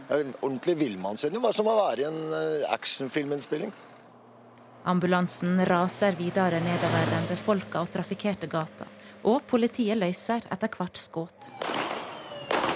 Det 0.08 0.16
er 0.16 0.24
en 0.26 0.34
ordentlig 0.42 0.76
villmannskjøring. 0.80 1.40
Hva 1.44 1.54
som 1.56 1.68
å 1.72 1.76
være 1.78 2.04
i 2.04 2.08
en 2.08 2.20
eh, 2.36 2.66
actionfilminnspilling. 2.72 3.72
Ambulansen 4.88 5.60
raser 5.68 6.16
videre 6.20 6.62
nedover 6.64 7.12
den 7.12 7.28
befolka 7.28 7.84
og 7.84 7.92
trafikkerte 7.92 8.48
gata, 8.52 8.88
og 9.28 9.44
politiet 9.48 10.00
løser 10.00 10.48
etter 10.52 10.72
hvert 10.72 11.00
skudd. 11.00 11.52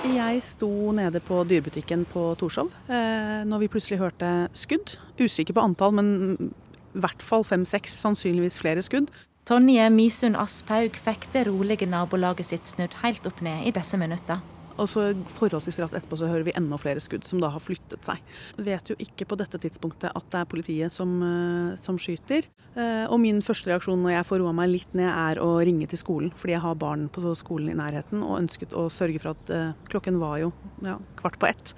Jeg 0.02 0.40
sto 0.42 0.68
nede 0.98 1.20
på 1.22 1.44
dyrebutikken 1.46 2.08
på 2.10 2.32
Torshov 2.42 2.72
eh, 2.90 3.44
når 3.46 3.62
vi 3.62 3.68
plutselig 3.70 4.00
hørte 4.02 4.50
skudd. 4.58 4.96
Usikker 5.22 5.54
på 5.54 5.62
antall, 5.62 5.94
men 5.94 6.08
i 6.42 7.04
hvert 7.04 7.22
fall 7.22 7.46
fem-seks, 7.46 7.94
sannsynligvis 8.02 8.58
flere 8.64 8.82
skudd. 8.82 9.12
Tonje 9.46 9.86
Misund 9.94 10.40
Asphaug 10.42 10.98
fikk 10.98 11.28
det 11.36 11.46
rolige 11.52 11.86
nabolaget 11.86 12.50
sitt 12.50 12.74
snudd 12.74 12.98
helt 13.04 13.30
opp 13.30 13.44
ned 13.46 13.70
i 13.70 13.76
disse 13.78 14.00
minutter. 14.02 14.42
Og 14.82 14.90
så 14.90 15.04
forholdsvis 15.38 15.80
rett 15.84 15.96
etterpå 16.00 16.18
så 16.18 16.30
hører 16.30 16.48
vi 16.48 16.56
enda 16.58 16.80
flere 16.82 17.02
skudd 17.04 17.28
som 17.28 17.42
da 17.42 17.52
har 17.54 17.62
flyttet 17.64 18.08
seg. 18.08 18.22
Vet 18.58 18.90
jo 18.90 18.98
ikke 19.02 19.28
på 19.30 19.38
dette 19.40 19.60
tidspunktet 19.62 20.10
at 20.10 20.30
det 20.34 20.42
er 20.42 20.50
politiet 20.50 20.94
som, 20.94 21.14
eh, 21.22 21.76
som 21.78 22.00
skyter. 22.02 22.48
Eh, 22.76 23.06
og 23.06 23.20
min 23.20 23.42
første 23.46 23.70
reaksjon 23.70 24.02
når 24.02 24.16
jeg 24.16 24.28
får 24.30 24.42
roa 24.42 24.54
meg 24.56 24.72
litt 24.72 24.94
ned, 24.98 25.10
er 25.12 25.42
å 25.44 25.60
ringe 25.62 25.88
til 25.88 26.02
skolen. 26.02 26.32
Fordi 26.36 26.56
jeg 26.56 26.66
har 26.66 26.76
barn 26.76 27.10
på 27.10 27.36
skolen 27.38 27.70
i 27.70 27.78
nærheten 27.78 28.24
og 28.24 28.40
ønsket 28.40 28.74
å 28.74 28.90
sørge 28.90 29.22
for 29.22 29.36
at 29.36 29.50
eh, 29.50 29.74
Klokken 29.92 30.20
var 30.22 30.38
jo 30.40 30.54
ja, 30.86 30.98
kvart 31.20 31.38
på 31.40 31.48
ett. 31.50 31.74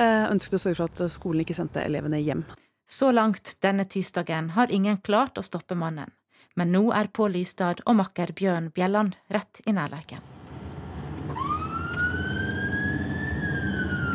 Ønsket 0.00 0.56
å 0.56 0.60
sørge 0.62 0.78
for 0.78 0.88
at 0.88 1.12
skolen 1.12 1.44
ikke 1.44 1.56
sendte 1.56 1.82
elevene 1.84 2.20
hjem. 2.22 2.44
Så 2.88 3.12
langt 3.12 3.54
denne 3.62 3.84
tirsdagen 3.84 4.50
har 4.56 4.72
ingen 4.72 4.98
klart 5.04 5.38
å 5.38 5.44
stoppe 5.44 5.76
mannen. 5.78 6.10
Men 6.56 6.72
nå 6.72 6.88
er 6.96 7.12
Pål 7.12 7.36
Lystad 7.36 7.84
og 7.86 8.00
makker 8.00 8.34
Bjørn 8.34 8.72
Bjelland 8.74 9.14
rett 9.30 9.62
i 9.66 9.76
nærleiken. 9.76 10.39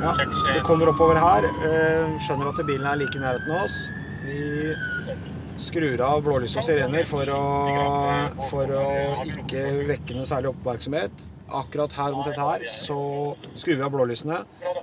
Ja, 0.01 0.15
vi 0.53 0.59
kommer 0.65 0.89
oppover 0.91 1.17
her. 1.19 1.47
Skjønner 2.23 2.51
at 2.51 2.59
bilen 2.67 2.87
er 2.89 2.99
like 2.99 3.15
i 3.17 3.21
nærheten 3.23 3.53
av 3.55 3.63
oss. 3.65 3.77
Vi 4.25 4.75
skrur 5.61 6.01
av 6.03 6.23
blålys 6.25 6.57
og 6.59 6.65
sirener 6.65 7.07
for 7.07 7.29
å, 7.31 7.41
for 8.49 8.73
å 8.75 8.83
ikke 9.23 9.63
vekke 9.87 10.17
noe 10.17 10.27
særlig 10.27 10.51
oppmerksomhet. 10.51 11.29
Akkurat 11.55 11.93
her 11.95 12.15
omtrent 12.17 12.41
her 12.41 12.65
så 12.71 12.97
skrur 13.55 13.77
vi 13.77 13.85
av 13.85 13.93
blålysene. 13.93 14.41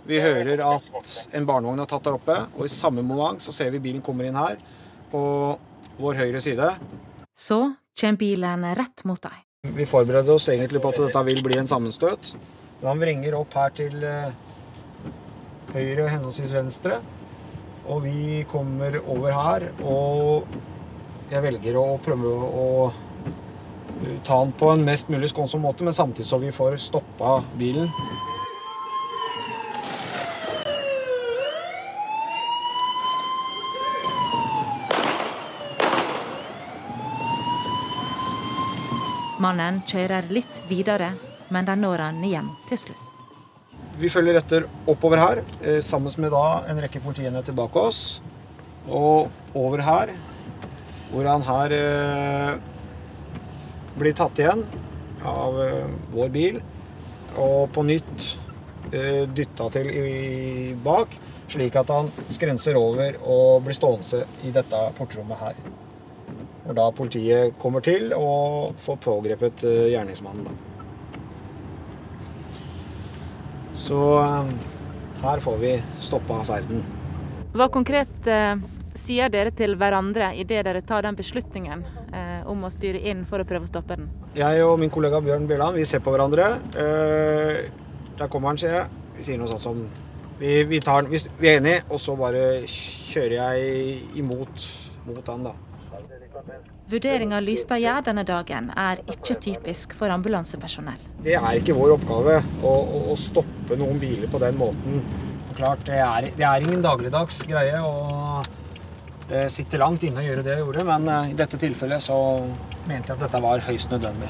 Vi 0.09 0.21
hører 0.23 0.63
at 0.65 1.17
en 1.37 1.49
barnevogn 1.49 1.83
har 1.83 1.91
tatt 1.91 2.07
der 2.07 2.17
oppe, 2.17 2.39
og 2.57 2.65
i 2.65 2.73
samme 2.73 3.05
moment 3.05 3.43
så 3.45 3.55
ser 3.55 3.73
vi 3.75 3.83
bilen 3.83 4.03
kommer 4.05 4.29
inn 4.29 4.39
her 4.39 4.57
på 5.13 5.23
vår 6.01 6.23
høyre 6.23 6.41
side. 6.43 6.71
Så 7.37 7.61
kommer 7.99 8.23
bilen 8.23 8.65
rett 8.79 9.05
mot 9.09 9.21
deg. 9.23 9.43
Vi 9.77 9.87
forbereder 9.87 10.35
oss 10.35 10.49
egentlig 10.51 10.81
på 10.83 10.91
at 10.91 11.03
dette 11.05 11.27
vil 11.29 11.43
bli 11.45 11.61
en 11.61 11.69
sammenstøt. 11.71 12.33
Han 12.83 12.99
vringer 12.99 13.37
opp 13.39 13.53
her 13.55 13.75
til 13.77 14.01
høyre 15.75 16.07
og 16.07 16.13
henholdsvis 16.13 16.55
venstre. 16.57 17.01
Og 17.91 18.05
vi 18.05 18.43
kommer 18.51 19.01
over 19.03 19.33
her, 19.35 19.69
og 19.83 20.47
jeg 21.33 21.43
velger 21.43 21.79
å 21.81 21.87
prøve 22.05 22.35
å 22.47 22.67
ta 24.27 24.39
den 24.43 24.53
på 24.59 24.71
en 24.73 24.85
mest 24.87 25.11
mulig 25.11 25.31
skånsom 25.33 25.65
måte, 25.65 25.85
men 25.87 25.97
samtidig 25.97 26.29
så 26.29 26.39
vi 26.43 26.53
får 26.55 26.79
stoppa 26.83 27.41
bilen. 27.59 27.91
Mannen 39.43 39.81
kjører 39.91 40.29
litt 40.31 40.61
videre, 40.71 41.17
men 41.51 41.67
de 41.67 41.75
når 41.83 42.07
han 42.07 42.23
igjen 42.23 42.53
til 42.69 42.87
slutt. 42.87 43.12
Vi 44.03 44.11
følger 44.11 44.35
etter 44.35 44.65
oppover 44.91 45.21
her, 45.21 45.41
eh, 45.63 45.79
sammen 45.81 46.11
med 46.19 46.33
da 46.35 46.65
en 46.67 46.81
rekke 46.83 46.99
politienheter 47.05 47.55
bak 47.55 47.77
oss. 47.79 48.21
Og 48.89 49.31
over 49.55 49.79
her, 49.79 50.11
hvor 51.13 51.29
han 51.31 51.45
her 51.47 51.75
eh, 51.77 52.57
blir 53.95 54.17
tatt 54.19 54.41
igjen 54.43 54.65
av 55.23 55.61
eh, 55.63 55.93
vår 56.17 56.33
bil. 56.35 56.59
Og 57.39 57.71
på 57.73 57.85
nytt 57.87 58.33
dytta 58.93 59.71
til 59.73 59.87
i, 59.89 60.75
bak, 60.85 61.15
slik 61.49 61.79
at 61.81 61.89
han 61.95 62.11
skrenser 62.29 62.77
over 62.77 63.17
og 63.23 63.63
blir 63.65 63.79
stående 63.79 64.27
i 64.45 64.51
dette 64.53 64.83
portrommet 64.99 65.41
her. 65.41 65.63
Hvor 66.67 66.77
da 66.77 66.91
politiet 66.93 67.57
kommer 67.63 67.81
til 67.87 68.13
og 68.19 68.75
får 68.85 69.01
pågrepet 69.07 69.65
gjerningsmannen. 69.95 70.51
da. 70.51 70.72
Så 73.83 73.99
eh, 74.23 74.53
her 75.23 75.43
får 75.43 75.59
vi 75.63 75.73
stoppa 76.03 76.43
ferden. 76.47 76.85
Hva 77.53 77.69
konkret 77.73 78.31
eh, 78.31 78.55
sier 78.99 79.33
dere 79.33 79.53
til 79.57 79.75
hverandre 79.81 80.33
idet 80.41 80.63
dere 80.67 80.83
tar 80.87 81.05
den 81.07 81.19
beslutningen 81.19 81.85
eh, 82.13 82.41
om 82.49 82.65
å 82.65 82.71
styre 82.73 83.03
inn 83.11 83.25
for 83.29 83.43
å 83.43 83.49
prøve 83.49 83.67
å 83.67 83.71
stoppe 83.71 83.99
den? 83.99 84.09
Jeg 84.39 84.63
og 84.65 84.79
min 84.81 84.93
kollega 84.93 85.21
Bjørn 85.25 85.49
Bjørland 85.51 85.79
vi 85.81 85.89
ser 85.89 86.05
på 86.05 86.15
hverandre. 86.15 86.55
Eh, 86.79 87.59
der 88.19 88.31
kommer 88.33 88.53
han, 88.53 88.61
sier 88.61 88.79
jeg. 88.79 89.03
Vi 89.19 89.27
sier 89.27 89.41
noe 89.41 89.51
sånt 89.51 89.65
som 89.65 89.83
vi, 90.39 90.63
vi, 90.69 90.81
tar, 90.83 91.07
vi, 91.11 91.21
vi 91.39 91.51
er 91.51 91.61
enige, 91.61 91.83
og 91.91 92.01
så 92.03 92.17
bare 92.19 92.63
kjører 92.67 93.37
jeg 93.37 94.01
imot 94.19 94.71
mot 95.07 95.29
han, 95.29 95.47
da. 95.51 95.53
Vurderinga 96.93 97.39
Lystad 97.41 97.81
gjør 97.81 98.03
denne 98.05 98.23
dagen, 98.29 98.67
er 98.77 98.99
ikke 99.09 99.39
typisk 99.41 99.95
for 99.97 100.13
ambulansepersonell. 100.13 101.01
Det 101.25 101.39
er 101.39 101.57
ikke 101.57 101.77
vår 101.77 101.95
oppgave 101.95 102.35
å, 102.69 102.73
å, 103.07 103.15
stoppe 103.17 103.79
noen 103.81 104.01
biler 104.03 104.29
på 104.29 104.41
den 104.43 104.59
måten. 104.61 105.01
Klart, 105.57 105.87
det 105.89 106.03
er, 106.05 106.29
det 106.37 106.45
er 106.45 106.67
ingen 106.67 106.85
dagligdags 106.85 107.41
greie, 107.49 107.81
og 107.81 108.45
det 109.31 109.47
sitter 109.55 109.81
langt 109.81 110.05
inne 110.05 110.21
å 110.21 110.27
gjøre 110.27 110.45
det 110.45 110.59
jeg 110.59 110.65
gjorde, 110.67 110.85
men 110.91 111.09
eh, 111.09 111.33
i 111.33 111.39
dette 111.39 111.61
tilfellet 111.61 112.05
så 112.05 112.19
mente 112.89 113.13
jeg 113.13 113.17
at 113.17 113.25
dette 113.25 113.41
var 113.47 113.65
høyst 113.65 113.93
nødvendig. 113.95 114.29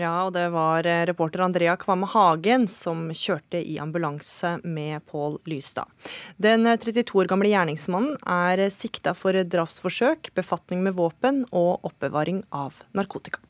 Ja, 0.00 0.14
og 0.24 0.32
det 0.32 0.46
var 0.54 0.86
eh, 0.88 1.02
reporter 1.10 1.42
Andrea 1.44 1.74
Kvamme 1.76 2.06
Hagen 2.08 2.64
som 2.72 3.10
kjørte 3.12 3.58
i 3.60 3.74
ambulanse 3.82 4.54
med 4.64 5.02
Pål 5.10 5.36
Lystad. 5.50 5.90
Den 6.40 6.64
32 6.64 7.02
eh, 7.02 7.16
år 7.20 7.28
gamle 7.28 7.50
gjerningsmannen 7.50 8.14
er 8.24 8.62
eh, 8.64 8.72
sikta 8.72 9.12
for 9.18 9.36
drapsforsøk, 9.36 10.30
befatning 10.38 10.80
med 10.86 10.96
våpen 10.96 11.42
og 11.50 11.84
oppbevaring 11.84 12.38
av 12.48 12.78
narkotika. 12.96 13.42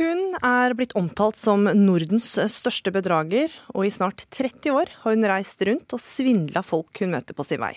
Hun 0.00 0.38
er 0.46 0.72
blitt 0.78 0.94
omtalt 0.96 1.36
som 1.36 1.66
Nordens 1.68 2.30
største 2.54 2.92
bedrager, 2.94 3.52
og 3.74 3.84
i 3.84 3.92
snart 3.92 4.24
30 4.32 4.72
år 4.72 4.92
har 5.02 5.18
hun 5.18 5.28
reist 5.28 5.60
rundt 5.68 5.92
og 5.92 6.00
svindla 6.00 6.62
folk 6.64 7.02
hun 7.02 7.12
møter 7.12 7.36
på 7.36 7.44
sin 7.44 7.60
vei. 7.60 7.74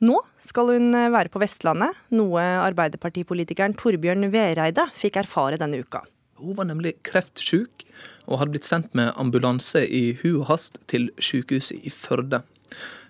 Nå 0.00 0.16
skal 0.40 0.72
hun 0.78 0.96
være 1.12 1.28
på 1.28 1.42
Vestlandet, 1.42 1.98
noe 2.16 2.46
Arbeiderpartipolitikeren 2.62 3.76
Torbjørn 3.76 4.30
Vereide 4.32 4.86
fikk 4.96 5.20
erfare 5.26 5.60
denne 5.60 5.82
uka. 5.82 6.06
Hun 6.40 6.56
var 6.58 6.68
nemlig 6.70 6.96
kreftsjuk 7.06 7.84
og 8.26 8.40
hadde 8.40 8.54
blitt 8.54 8.68
sendt 8.68 8.94
med 8.96 9.12
ambulanse 9.20 9.82
i 9.86 10.14
hu 10.22 10.40
og 10.40 10.48
hast 10.50 10.78
til 10.90 11.10
sykehuset 11.20 11.84
i 11.86 11.92
Førde. 11.92 12.42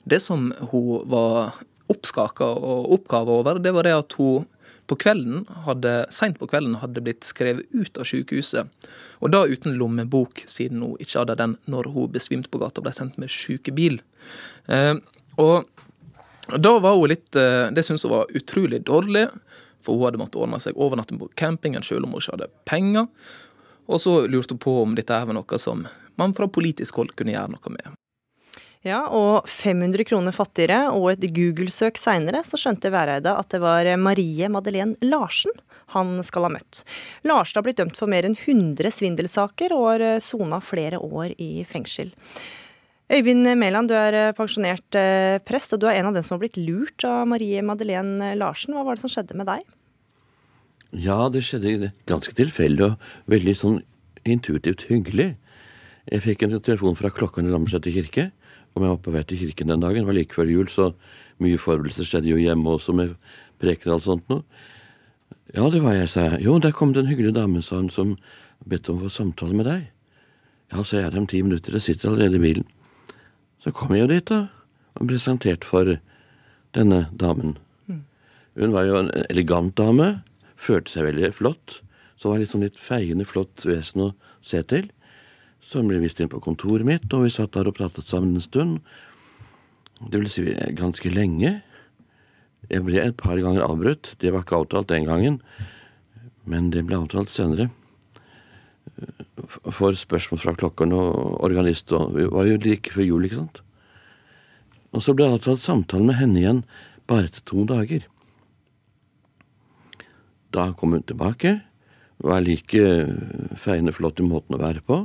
Det 0.09 0.21
som 0.23 0.51
hun 0.71 1.05
var 1.11 1.61
oppskaka 1.91 2.47
og 2.47 2.93
oppgava 2.97 3.41
over, 3.43 3.61
det 3.61 3.75
var 3.77 3.87
det 3.87 3.97
at 3.97 4.17
hun 4.19 4.47
på 4.91 4.97
kvelden 4.99 5.45
hadde, 5.67 5.93
sent 6.11 6.41
på 6.41 6.49
kvelden 6.51 6.81
hadde 6.83 7.03
blitt 7.05 7.27
skrevet 7.27 7.69
ut 7.71 7.99
av 8.01 8.09
sykehuset. 8.11 8.89
Og 9.23 9.31
da 9.31 9.45
uten 9.47 9.77
lommebok, 9.79 10.43
siden 10.51 10.83
hun 10.83 10.97
ikke 10.99 11.21
hadde 11.21 11.39
den 11.39 11.55
når 11.71 11.93
hun 11.95 12.11
besvimte 12.15 12.51
på 12.51 12.59
gata 12.63 12.83
og 12.83 12.89
ble 12.89 12.95
sendt 12.97 13.21
med 13.21 13.31
sykebil. 13.31 14.01
Eh, 14.67 14.97
og 15.39 15.71
da 16.59 16.73
var 16.83 16.97
hun 16.99 17.13
litt 17.13 17.37
eh, 17.39 17.69
Det 17.71 17.85
syntes 17.87 18.03
hun 18.07 18.17
var 18.17 18.35
utrolig 18.35 18.83
dårlig. 18.89 19.29
For 19.85 19.97
hun 19.97 20.09
hadde 20.09 20.21
måttet 20.21 20.41
ordne 20.41 20.61
seg 20.63 20.79
overnatting 20.79 21.21
på 21.21 21.31
campingen 21.41 21.85
selv 21.87 22.07
om 22.07 22.15
hun 22.15 22.23
ikke 22.23 22.37
hadde 22.37 22.53
penger. 22.69 23.09
Og 23.91 24.03
så 24.03 24.21
lurte 24.31 24.55
hun 24.55 24.63
på 24.63 24.77
om 24.83 24.95
dette 24.99 25.17
var 25.17 25.37
noe 25.37 25.59
som 25.59 25.87
man 26.21 26.37
fra 26.37 26.49
politisk 26.53 27.01
hold 27.01 27.17
kunne 27.19 27.35
gjøre 27.35 27.57
noe 27.57 27.75
med. 27.75 27.97
Ja, 28.87 29.03
og 29.13 29.49
500 29.51 30.07
kroner 30.09 30.33
fattigere 30.33 30.87
og 30.97 31.11
et 31.11 31.25
Google-søk 31.37 31.99
seinere, 32.01 32.41
så 32.49 32.57
skjønte 32.57 32.89
Væreide 32.93 33.35
at 33.37 33.51
det 33.53 33.61
var 33.61 33.89
Marie 34.01 34.49
Madeleine 34.49 34.97
Larsen 35.05 35.53
han 35.93 36.15
skal 36.25 36.47
ha 36.47 36.53
møtt. 36.55 36.81
Larsen 37.29 37.59
har 37.59 37.67
blitt 37.67 37.81
dømt 37.83 37.99
for 37.99 38.09
mer 38.09 38.25
enn 38.25 38.39
100 38.39 38.95
svindelsaker 38.95 39.75
og 39.77 39.87
har 39.89 40.07
eh, 40.07 40.23
sona 40.25 40.63
flere 40.65 41.01
år 41.03 41.35
i 41.37 41.67
fengsel. 41.69 42.15
Øyvind 43.11 43.49
Mæland, 43.59 43.91
du 43.91 43.95
er 43.99 44.31
pensjonert 44.39 44.95
eh, 44.95 45.41
prest, 45.43 45.73
og 45.75 45.83
du 45.83 45.89
er 45.91 45.99
en 45.99 46.13
av 46.13 46.15
dem 46.15 46.23
som 46.23 46.37
har 46.37 46.45
blitt 46.45 46.61
lurt 46.61 47.03
av 47.03 47.25
Marie 47.27 47.63
Madeleine 47.67 48.37
Larsen. 48.39 48.77
Hva 48.77 48.85
var 48.87 48.95
det 48.95 49.03
som 49.03 49.11
skjedde 49.11 49.35
med 49.39 49.49
deg? 49.51 49.65
Ja, 50.95 51.25
det 51.31 51.43
skjedde 51.47 51.91
ganske 52.07 52.35
tilfeldig 52.39 52.87
og 52.87 53.11
veldig 53.31 53.55
sånn 53.59 53.81
intuitivt 54.23 54.87
hyggelig. 54.87 55.33
Jeg 56.11 56.23
fikk 56.23 56.45
en 56.47 56.55
telefon 56.63 56.99
fra 56.99 57.11
klokken 57.15 57.49
i 57.49 57.53
Lambertseter 57.53 57.95
kirke 57.95 58.31
om 58.79 58.85
jeg 58.85 58.93
var 58.93 59.03
på 59.03 59.15
vei 59.15 59.23
til 59.27 59.43
kirken 59.43 59.73
den 59.73 59.83
dagen. 59.83 60.05
Det 60.05 60.11
var 60.11 60.19
like 60.21 60.37
før 60.37 60.51
jul, 60.51 60.71
så 60.71 60.93
Mye 61.41 61.57
forberedelser 61.57 62.05
skjedde 62.05 62.29
jo 62.29 62.41
hjemme 62.41 62.75
også 62.77 62.93
med 62.93 63.15
prekener 63.63 63.95
og 63.95 63.97
alt 63.97 64.07
sånt 64.07 64.27
noe. 64.29 64.43
Ja, 65.55 65.71
det 65.73 65.81
var 65.83 65.97
jeg, 65.97 66.11
sa 66.13 66.27
jeg. 66.27 66.43
Jo, 66.45 66.59
der 66.61 66.75
kom 66.77 66.93
det 66.93 67.03
en 67.03 67.09
hyggelig 67.11 67.33
dame, 67.35 67.63
sa 67.65 67.79
hun, 67.81 67.89
som 67.91 68.13
bedt 68.69 68.91
om 68.93 69.01
å 69.01 69.07
få 69.07 69.15
samtale 69.15 69.57
med 69.57 69.67
deg. 69.67 69.87
Ja, 70.71 70.85
så 70.85 71.01
er 71.01 71.09
det 71.11 71.23
om 71.23 71.27
ti 71.31 71.41
minutter, 71.43 71.75
jeg 71.75 71.87
sitter 71.87 72.13
allerede 72.13 72.39
i 72.39 72.45
bilen. 72.45 72.69
Så 73.61 73.73
kom 73.77 73.93
jeg 73.93 74.05
jo 74.05 74.13
dit, 74.15 74.31
da, 74.31 74.47
og 74.97 75.11
presentert 75.11 75.67
for 75.69 75.99
denne 76.77 77.01
damen. 77.13 77.59
Hun 78.59 78.75
var 78.75 78.87
jo 78.89 78.99
en 79.01 79.11
elegant 79.29 79.75
dame, 79.79 80.23
følte 80.61 80.93
seg 80.93 81.07
veldig 81.11 81.33
flott. 81.37 81.81
Så 82.21 82.33
var 82.33 82.43
sånn 82.45 82.67
litt 82.67 82.81
feiende 82.81 83.25
flott 83.29 83.65
vesen 83.65 84.09
å 84.09 84.11
se 84.45 84.61
til. 84.69 84.91
Så 85.61 85.81
hun 85.81 85.91
ble 85.91 86.01
vist 86.03 86.21
inn 86.21 86.31
på 86.33 86.41
kontoret 86.43 86.87
mitt, 86.89 87.07
og 87.15 87.25
vi 87.27 87.33
satt 87.33 87.55
der 87.57 87.69
og 87.71 87.77
pratet 87.79 88.09
sammen 88.09 88.37
en 88.37 88.45
stund. 88.45 88.81
Det 90.01 90.21
vil 90.21 90.31
si 90.33 90.45
ganske 90.77 91.13
lenge. 91.13 91.61
Jeg 92.71 92.85
ble 92.87 93.01
et 93.03 93.17
par 93.21 93.41
ganger 93.41 93.65
avbrutt. 93.67 94.15
Det 94.21 94.33
var 94.33 94.45
ikke 94.45 94.63
avtalt 94.63 94.91
den 94.93 95.09
gangen, 95.09 95.41
men 96.49 96.73
det 96.75 96.85
ble 96.89 97.01
avtalt 97.01 97.33
senere. 97.33 97.71
For 99.73 99.97
spørsmål 99.97 100.41
fra 100.43 100.55
klokkeren 100.59 100.95
og 100.95 101.41
organist 101.45 101.93
og 101.97 102.15
Vi 102.15 102.27
var 102.31 102.47
jo 102.47 102.61
like 102.63 102.93
før 102.93 103.07
jul, 103.07 103.27
ikke 103.27 103.41
sant? 103.41 103.63
Og 104.91 105.03
så 105.05 105.15
ble 105.15 105.27
det 105.27 105.39
avtalt 105.39 105.63
samtale 105.63 106.07
med 106.09 106.19
henne 106.19 106.41
igjen 106.41 106.63
bare 107.11 107.31
etter 107.31 107.43
to 107.47 107.65
dager. 107.67 108.07
Da 110.55 110.71
kom 110.79 110.95
hun 110.95 111.07
tilbake. 111.07 111.61
Var 112.21 112.43
like 112.45 112.85
feiende 113.59 113.95
flott 113.95 114.21
i 114.21 114.27
måten 114.27 114.57
å 114.57 114.63
være 114.63 114.83
på. 114.87 115.05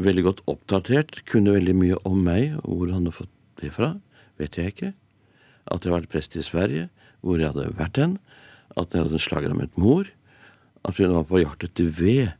Veldig 0.00 0.24
godt 0.28 0.42
oppdatert. 0.48 1.22
Kunne 1.28 1.56
veldig 1.56 1.76
mye 1.76 2.00
om 2.08 2.20
meg. 2.24 2.58
og 2.62 2.76
Hvor 2.76 2.92
han 2.92 3.00
hadde 3.00 3.16
fått 3.16 3.32
det 3.60 3.72
fra, 3.76 3.94
vet 4.40 4.56
jeg 4.58 4.74
ikke. 4.74 4.92
At 5.72 5.84
jeg 5.84 5.94
var 5.94 6.08
prest 6.10 6.36
i 6.36 6.44
Sverige, 6.44 6.88
hvor 7.22 7.40
jeg 7.40 7.52
hadde 7.52 7.72
vært 7.78 8.00
hen. 8.00 8.18
At 8.76 8.92
jeg 8.92 9.04
hadde 9.04 9.18
en 9.18 9.26
slager 9.26 9.52
om 9.54 9.64
et 9.64 9.76
mor. 9.78 10.08
At 10.84 10.98
hun 10.98 11.16
var 11.16 11.28
på 11.28 11.42
jakt 11.42 11.64
etter 11.68 11.92
ved. 11.98 12.32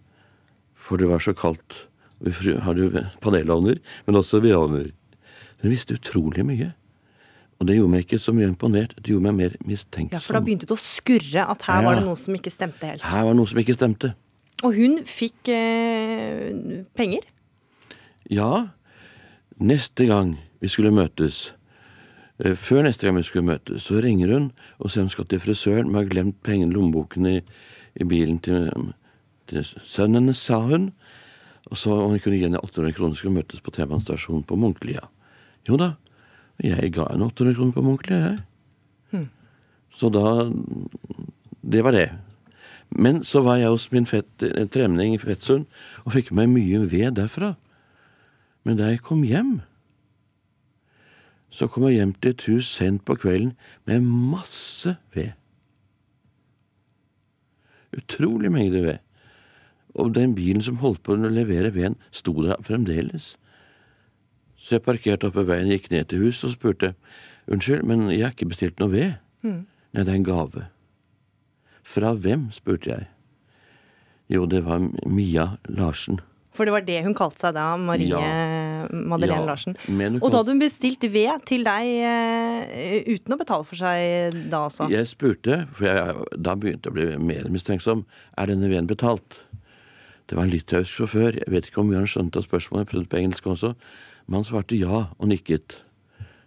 For 0.93 1.01
det 1.01 1.09
var 1.09 1.23
så 1.25 1.33
kaldt. 1.33 1.87
Vi 2.21 2.53
hadde 2.61 2.85
jo 2.85 3.03
panelovner, 3.25 3.79
men 4.05 4.19
også 4.19 4.43
vedovner. 4.45 4.91
Hun 5.63 5.73
visste 5.73 5.97
utrolig 5.97 6.45
mye. 6.45 6.69
Og 7.63 7.69
det 7.69 7.79
gjorde 7.79 7.93
meg 7.95 8.05
ikke 8.05 8.19
så 8.21 8.35
mye 8.35 8.51
imponert, 8.51 8.93
det 8.99 9.09
gjorde 9.15 9.25
meg 9.31 9.37
mer 9.39 9.53
mistenksom. 9.65 10.13
Ja, 10.13 10.21
For 10.21 10.37
da 10.37 10.43
begynte 10.45 10.67
det 10.69 10.75
å 10.77 10.83
skurre 10.83 11.47
at 11.49 11.63
her 11.63 11.81
Ja. 11.81 11.87
var 11.89 11.95
det 11.97 12.05
noe 12.05 12.19
som 12.19 12.35
ikke 12.37 12.51
stemte 12.53 12.85
helt. 12.91 13.03
Her 13.07 13.23
var 13.25 13.33
det 13.33 13.39
noe 13.39 13.47
som 13.49 13.59
ikke 13.63 13.77
stemte. 13.79 14.13
Og 14.63 14.75
hun 14.77 14.99
fikk 15.09 15.49
eh, 15.49 16.85
penger. 16.99 17.25
Ja, 18.31 18.69
neste 19.63 20.07
gang 20.11 20.37
vi 20.61 20.69
skulle 20.69 20.93
møtes, 20.93 21.53
eh, 22.45 22.53
før 22.55 22.83
neste 22.85 23.07
gang 23.07 23.17
vi 23.17 23.23
skulle 23.23 23.47
møtes, 23.49 23.87
så 23.89 24.03
ringer 24.03 24.35
hun 24.35 24.51
og 24.79 24.91
sier 24.91 25.07
hun 25.07 25.11
skal 25.15 25.25
til 25.31 25.39
frisøren, 25.41 25.87
men 25.89 26.03
har 26.03 26.11
glemt 26.11 26.43
pengene, 26.43 26.71
i 26.71 26.75
lommeboken 26.77 27.27
i, 27.27 27.41
i 27.97 28.05
bilen 28.05 28.39
til, 28.43 28.69
til 29.53 29.67
sønnene, 29.87 30.35
sa 30.37 30.61
hun. 30.67 30.91
Og 31.71 31.79
så 31.79 31.95
om 31.95 32.15
hun 32.15 32.23
kunne 32.23 32.39
gi 32.39 32.47
henne 32.49 32.63
800 32.63 32.97
kroner, 32.97 33.19
skulle 33.19 33.37
møtes 33.37 33.63
på 33.63 33.73
T-banestasjonen 33.75 34.45
på 34.49 34.59
Munklia. 34.59 35.07
Jo 35.69 35.79
da, 35.81 35.93
jeg 36.63 36.93
ga 36.97 37.07
henne 37.13 37.31
800 37.31 37.57
kroner 37.59 37.77
på 37.77 37.87
Munklia, 37.87 38.21
jeg. 38.27 38.39
Hmm. 39.13 39.29
Så 39.97 40.11
da 40.13 40.51
Det 41.63 41.85
var 41.85 41.93
det. 41.93 42.11
Men 42.91 43.23
så 43.25 43.41
var 43.41 43.57
jeg 43.57 43.71
hos 43.71 43.93
min 43.93 44.07
fett, 44.07 44.27
tremning 44.73 45.15
i 45.15 45.19
Fettsund 45.19 45.69
og 46.05 46.13
fikk 46.13 46.33
med 46.33 46.51
meg 46.51 46.59
mye 46.59 46.81
ved 46.91 47.15
derfra. 47.17 47.55
Men 48.65 48.77
da 48.77 48.91
jeg 48.91 49.05
kom 49.07 49.23
hjem, 49.23 49.61
så 51.53 51.69
kom 51.69 51.87
jeg 51.87 52.01
hjem 52.01 52.13
til 52.19 52.35
et 52.35 52.45
hus 52.49 52.69
sent 52.69 53.05
på 53.05 53.15
kvelden 53.15 53.55
med 53.87 54.05
masse 54.05 54.97
ved. 55.15 55.33
Utrolig 57.97 58.53
mengde 58.53 58.83
ved. 58.83 58.99
Og 59.95 60.15
den 60.17 60.35
bilen 60.35 60.65
som 60.65 60.81
holdt 60.81 61.03
på 61.05 61.15
å 61.15 61.31
levere 61.33 61.73
veden, 61.75 61.99
sto 62.15 62.35
der 62.41 62.61
fremdeles. 62.65 63.35
Så 64.57 64.77
jeg 64.77 64.87
parkerte 64.87 65.29
oppe 65.29 65.45
veien, 65.49 65.73
gikk 65.73 65.91
ned 65.93 66.09
til 66.11 66.23
huset 66.27 66.49
og 66.49 66.57
spurte 66.57 66.93
unnskyld, 67.51 67.83
men 67.89 68.07
jeg 68.13 68.25
har 68.25 68.37
ikke 68.37 68.53
bestilt 68.53 68.81
noe 68.81 68.93
ved. 68.93 69.17
Mm. 69.43 69.65
Nei, 69.93 70.05
det 70.05 70.09
er 70.09 70.19
en 70.21 70.29
gave. 70.29 70.67
Fra 71.83 72.13
hvem, 72.15 72.47
spurte 72.55 72.93
jeg. 72.93 73.09
Jo, 74.33 74.47
det 74.49 74.63
var 74.65 74.81
Mia 75.05 75.57
Larsen. 75.69 76.23
For 76.53 76.69
det 76.69 76.75
var 76.75 76.85
det 76.85 76.99
hun 77.05 77.15
kalte 77.17 77.47
seg 77.47 77.55
da, 77.57 77.73
Marie 77.81 78.13
Madeleine 78.93 79.41
Ja, 79.41 79.47
Larsen. 79.49 79.77
Og 80.21 80.27
da 80.29 80.41
hadde 80.43 80.53
hun 80.53 80.61
bestilt 80.61 81.05
ved 81.13 81.47
til 81.49 81.65
deg 81.65 81.89
eh, 82.05 83.09
uten 83.09 83.35
å 83.35 83.39
betale 83.41 83.65
for 83.69 83.81
seg 83.81 84.37
da 84.53 84.67
også. 84.69 84.89
Jeg 84.93 85.09
spurte, 85.09 85.63
for 85.73 85.89
jeg 85.89 86.43
da 86.45 86.57
begynte 86.59 86.91
jeg 86.91 86.93
å 86.93 86.99
bli 86.99 87.33
mer 87.33 87.49
mistenksom, 87.53 88.05
er 88.37 88.53
denne 88.53 88.69
veden 88.69 88.91
betalt? 88.91 89.41
Det 90.33 90.39
var 90.39 90.47
en 90.47 90.53
litauisk 90.55 90.89
sjåfør, 90.89 91.37
jeg 91.43 91.53
vet 91.53 91.67
ikke 91.69 91.83
om 91.83 91.91
han 91.93 92.07
skjønte 92.09 92.41
av 92.41 92.47
spørsmålet, 92.47 92.87
jeg 92.87 92.89
prøvde 92.89 93.09
på 93.13 93.19
engelsk 93.19 93.49
også, 93.53 93.71
men 94.25 94.39
han 94.39 94.47
svarte 94.49 94.79
ja 94.81 95.01
og 95.13 95.27
nikket. 95.29 95.75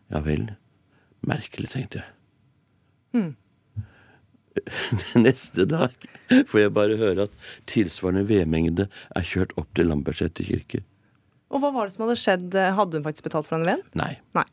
Ja 0.09 0.23
vel, 0.25 0.47
merkelig, 1.21 1.69
tenkte 1.69 2.01
jeg. 2.01 2.07
Mm. 3.13 3.35
Neste 5.27 5.67
dag 5.69 5.93
får 6.49 6.63
jeg 6.63 6.73
bare 6.73 6.97
høre 6.97 7.27
at 7.29 7.37
tilsvarende 7.69 8.25
vedmengde 8.25 8.87
er 8.89 9.29
kjørt 9.29 9.53
opp 9.61 9.69
til 9.77 9.91
Lambertseter 9.93 10.49
kirke. 10.49 10.81
Og 11.53 11.61
hva 11.61 11.69
var 11.75 11.85
det 11.85 11.93
som 11.93 12.07
hadde 12.07 12.17
skjedd? 12.23 12.57
Hadde 12.57 12.97
hun 12.97 13.05
faktisk 13.05 13.29
betalt 13.29 13.45
for 13.45 13.59
denne 13.59 13.69
veden? 13.69 13.85
Nei. 14.01 14.15
Nei. 14.33 14.47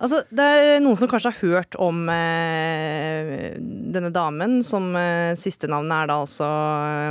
Altså, 0.00 0.22
det 0.32 0.44
er 0.44 0.78
noen 0.80 0.96
som 0.96 1.08
kanskje 1.10 1.30
har 1.34 1.40
hørt 1.42 1.76
om 1.82 2.06
eh, 2.08 3.58
denne 3.92 4.08
damen, 4.14 4.62
som 4.64 4.86
eh, 4.96 5.34
siste 5.36 5.68
navnet 5.68 5.92
er 5.92 6.08
da 6.08 6.16
altså 6.22 6.48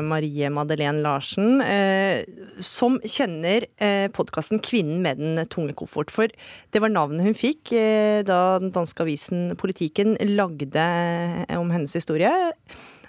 Marie 0.08 0.50
Madeleine 0.50 1.04
Larsen, 1.06 1.62
eh, 1.62 2.24
som 2.58 2.98
kjenner 3.06 3.68
eh, 3.78 4.08
podkasten 4.10 4.64
'Kvinnen 4.66 5.06
med 5.06 5.22
den 5.22 5.44
tunge 5.46 5.78
koffert'. 5.78 6.10
For 6.10 6.34
det 6.74 6.82
var 6.82 6.90
navnet 6.90 7.30
hun 7.30 7.38
fikk 7.38 7.70
eh, 7.78 8.26
da 8.26 8.58
den 8.64 8.74
danske 8.74 9.06
avisen 9.06 9.54
Politiken 9.62 10.18
lagde 10.34 10.82
eh, 10.82 11.60
om 11.62 11.70
hennes 11.70 11.94
historie. 11.94 12.34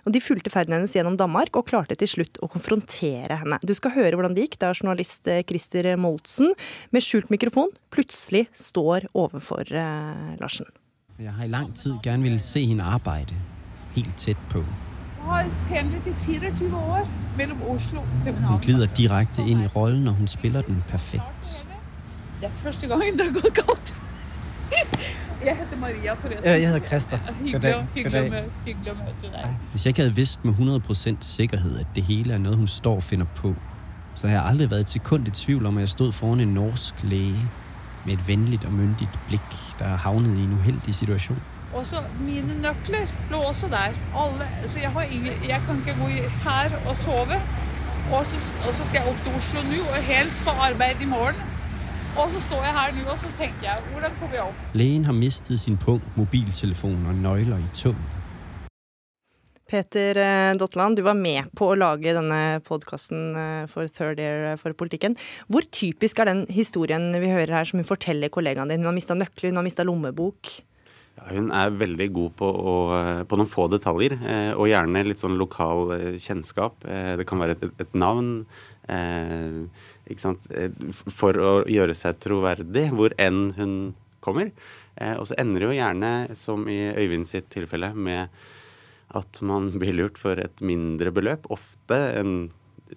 Og 0.02 0.14
De 0.14 0.22
fulgte 0.22 0.50
ferden 0.50 0.74
hennes 0.74 0.94
gjennom 0.96 1.16
Danmark 1.18 1.56
og 1.58 1.68
klarte 1.68 1.96
til 1.98 2.10
slutt 2.10 2.40
å 2.42 2.48
konfrontere 2.50 3.38
henne. 3.42 3.58
Du 3.62 3.74
skal 3.78 3.94
høre 3.94 4.18
hvordan 4.18 4.34
det 4.34 4.48
gikk 4.48 4.58
da 4.62 4.72
journalist 4.74 5.28
eh, 5.30 5.44
Christer 5.46 5.92
Moltsen 6.00 6.54
med 6.90 7.06
skjult 7.06 7.30
mikrofon 7.30 7.70
plutselig 7.94 8.48
står 8.58 9.06
overfor 9.14 9.68
eh, 9.70 10.32
Larsen. 10.42 10.66
Jeg 11.22 11.34
har 11.36 11.46
i 11.46 11.52
lang 11.52 11.70
tid 11.78 12.00
gjerne 12.02 12.26
ville 12.26 12.42
se 12.42 12.64
henne 12.66 12.86
arbeide 12.96 13.36
helt 13.94 14.16
tett 14.18 14.48
på. 14.50 14.64
Jeg 15.22 15.28
har 15.28 15.50
pendlet 15.68 16.08
i 16.10 16.14
24 16.18 16.78
år 16.96 17.10
mellom 17.38 17.60
Oslo 17.70 18.02
og 18.02 18.30
Hun 18.42 18.62
glider 18.64 18.90
direkte 18.98 19.44
inn 19.46 19.62
i 19.62 19.70
rollen, 19.76 20.08
og 20.10 20.18
hun 20.18 20.28
spiller 20.28 20.66
den 20.66 20.82
perfekt. 20.90 21.52
Det 22.40 22.50
er 22.50 22.56
første 22.58 22.90
gangen 22.90 23.20
det 23.20 23.28
har 23.28 23.36
gått 23.38 23.60
galt. 23.62 23.94
Jeg 25.44 25.56
heter 25.56 25.76
Maria, 25.76 26.12
forresten. 26.14 26.44
Ja, 26.44 26.52
jeg 26.52 26.66
hedder 26.68 26.86
Christer. 26.86 27.18
Hyggelig, 27.18 27.52
Goddag. 27.52 27.86
hyggelig, 27.94 28.22
Goddag. 28.22 28.44
å 28.44 28.66
hyggelig 28.66 29.32
deg. 29.32 29.56
Hvis 29.70 29.86
jeg 29.86 29.90
ikke 29.90 30.00
havde 30.00 30.14
vidst 30.14 30.44
med 30.44 30.54
100% 30.54 31.16
sikkerhed, 31.20 31.78
at 31.78 31.86
det 31.94 32.02
hele 32.02 32.34
er 32.34 32.38
noget, 32.38 32.58
hun 32.58 32.66
står 32.66 32.94
og 32.94 33.02
finder 33.02 33.26
på, 33.36 33.54
så 34.14 34.26
har 34.26 34.34
jeg 34.34 34.44
aldrig 34.44 34.70
været 34.70 34.80
et 34.80 34.90
sekund 34.90 35.28
i 35.28 35.30
tvivl 35.30 35.66
om, 35.66 35.76
at 35.76 35.80
jeg 35.80 35.88
stod 35.88 36.12
foran 36.12 36.40
en 36.40 36.48
norsk 36.48 36.94
læge 37.02 37.48
med 38.06 38.14
et 38.14 38.28
venligt 38.28 38.64
og 38.64 38.72
myndigt 38.72 39.18
blik, 39.28 39.50
der 39.78 39.84
er 39.84 39.96
havnet 39.96 40.38
i 40.38 40.42
en 40.42 40.52
uheldig 40.52 40.94
situation. 40.94 41.42
Og 41.74 41.86
så 41.86 41.96
mine 42.20 42.62
nøkler 42.62 43.14
lå 43.30 43.36
også 43.36 43.66
der. 43.66 43.92
Alle, 44.22 44.46
så 44.66 44.78
jeg, 44.82 44.90
har 44.90 45.02
ingen, 45.02 45.32
jeg 45.48 45.60
kan 45.66 45.76
ikke 45.76 46.00
gå 46.00 46.06
her 46.46 46.88
og 46.88 46.96
sove. 46.96 47.36
Og 48.12 48.26
så, 48.26 48.36
og 48.66 48.74
så 48.74 48.84
skal 48.84 49.00
jeg 49.00 49.08
opp 49.10 49.20
til 49.24 49.32
Oslo 49.38 49.60
nå, 49.70 49.80
og 49.94 49.96
helst 49.96 50.38
på 50.44 50.50
arbeid 50.50 51.02
i 51.02 51.08
morgen. 51.16 51.51
Og 52.12 52.28
så 52.28 52.42
står 52.44 52.66
jeg 52.66 52.74
her 52.76 52.90
nå, 52.92 53.04
og 53.08 53.16
så 53.16 53.28
tenker 53.38 53.62
jeg, 53.64 53.84
hvordan 53.88 54.16
kommer 54.20 54.36
jeg 54.36 54.44
opp? 54.44 54.64
Lægen 54.76 55.06
har 55.08 55.14
mistet 55.16 55.60
sin 55.62 55.78
punkt, 55.80 56.04
mobiltelefon 56.12 57.06
og 57.08 57.14
nøgler 57.22 57.56
i 57.56 57.70
toget. 57.72 58.18
Peter 59.72 60.18
eh, 60.20 60.50
Dotland, 60.60 60.98
du 60.98 61.06
var 61.06 61.16
med 61.16 61.48
på 61.56 61.70
å 61.72 61.78
lage 61.80 62.12
denne 62.12 62.60
podkasten 62.66 63.32
for 63.72 63.88
Third 63.88 64.20
Year 64.20 64.58
for 64.60 64.76
politikken. 64.76 65.16
Hvor 65.48 65.64
typisk 65.72 66.20
er 66.20 66.28
den 66.28 66.42
historien 66.52 67.08
vi 67.16 67.30
hører 67.32 67.54
her, 67.56 67.70
som 67.70 67.80
hun 67.80 67.88
forteller 67.88 68.28
kollegaen 68.34 68.68
din? 68.68 68.84
Hun 68.84 68.90
har 68.90 68.98
mista 68.98 69.16
nøkler, 69.16 69.48
hun 69.48 69.62
har 69.62 69.66
mista 69.70 69.86
lommebok. 69.88 70.52
Ja, 71.16 71.30
hun 71.30 71.48
er 71.48 71.72
veldig 71.80 72.10
god 72.12 72.36
på, 72.36 72.50
å, 72.52 72.74
på 73.24 73.40
noen 73.40 73.48
få 73.48 73.70
detaljer, 73.72 74.18
eh, 74.20 74.52
og 74.52 74.68
gjerne 74.68 75.06
litt 75.08 75.24
sånn 75.24 75.40
lokal 75.40 75.96
eh, 75.96 76.20
kjennskap. 76.20 76.84
Eh, 76.84 77.14
det 77.16 77.24
kan 77.28 77.40
være 77.40 77.56
et, 77.56 77.72
et 77.86 77.96
navn. 77.96 78.42
Eh? 78.44 78.68
Eh, 78.92 79.64
For 81.14 81.38
å 81.38 81.52
gjøre 81.70 81.94
seg 81.96 82.18
troverdig 82.22 82.88
hvor 82.94 83.14
enn 83.22 83.52
hun 83.58 83.74
kommer. 84.22 84.50
Eh, 84.96 85.14
og 85.16 85.28
så 85.28 85.36
ender 85.40 85.62
det 85.62 85.70
jo 85.70 85.78
gjerne, 85.78 86.12
som 86.38 86.66
i 86.70 86.80
Øyvind 86.90 87.28
sitt 87.30 87.50
tilfelle, 87.54 87.92
med 87.94 88.32
at 89.12 89.42
man 89.44 89.70
blir 89.76 89.96
lurt 89.96 90.18
for 90.20 90.40
et 90.40 90.64
mindre 90.64 91.12
beløp. 91.14 91.48
Ofte 91.52 91.98
en 92.20 92.34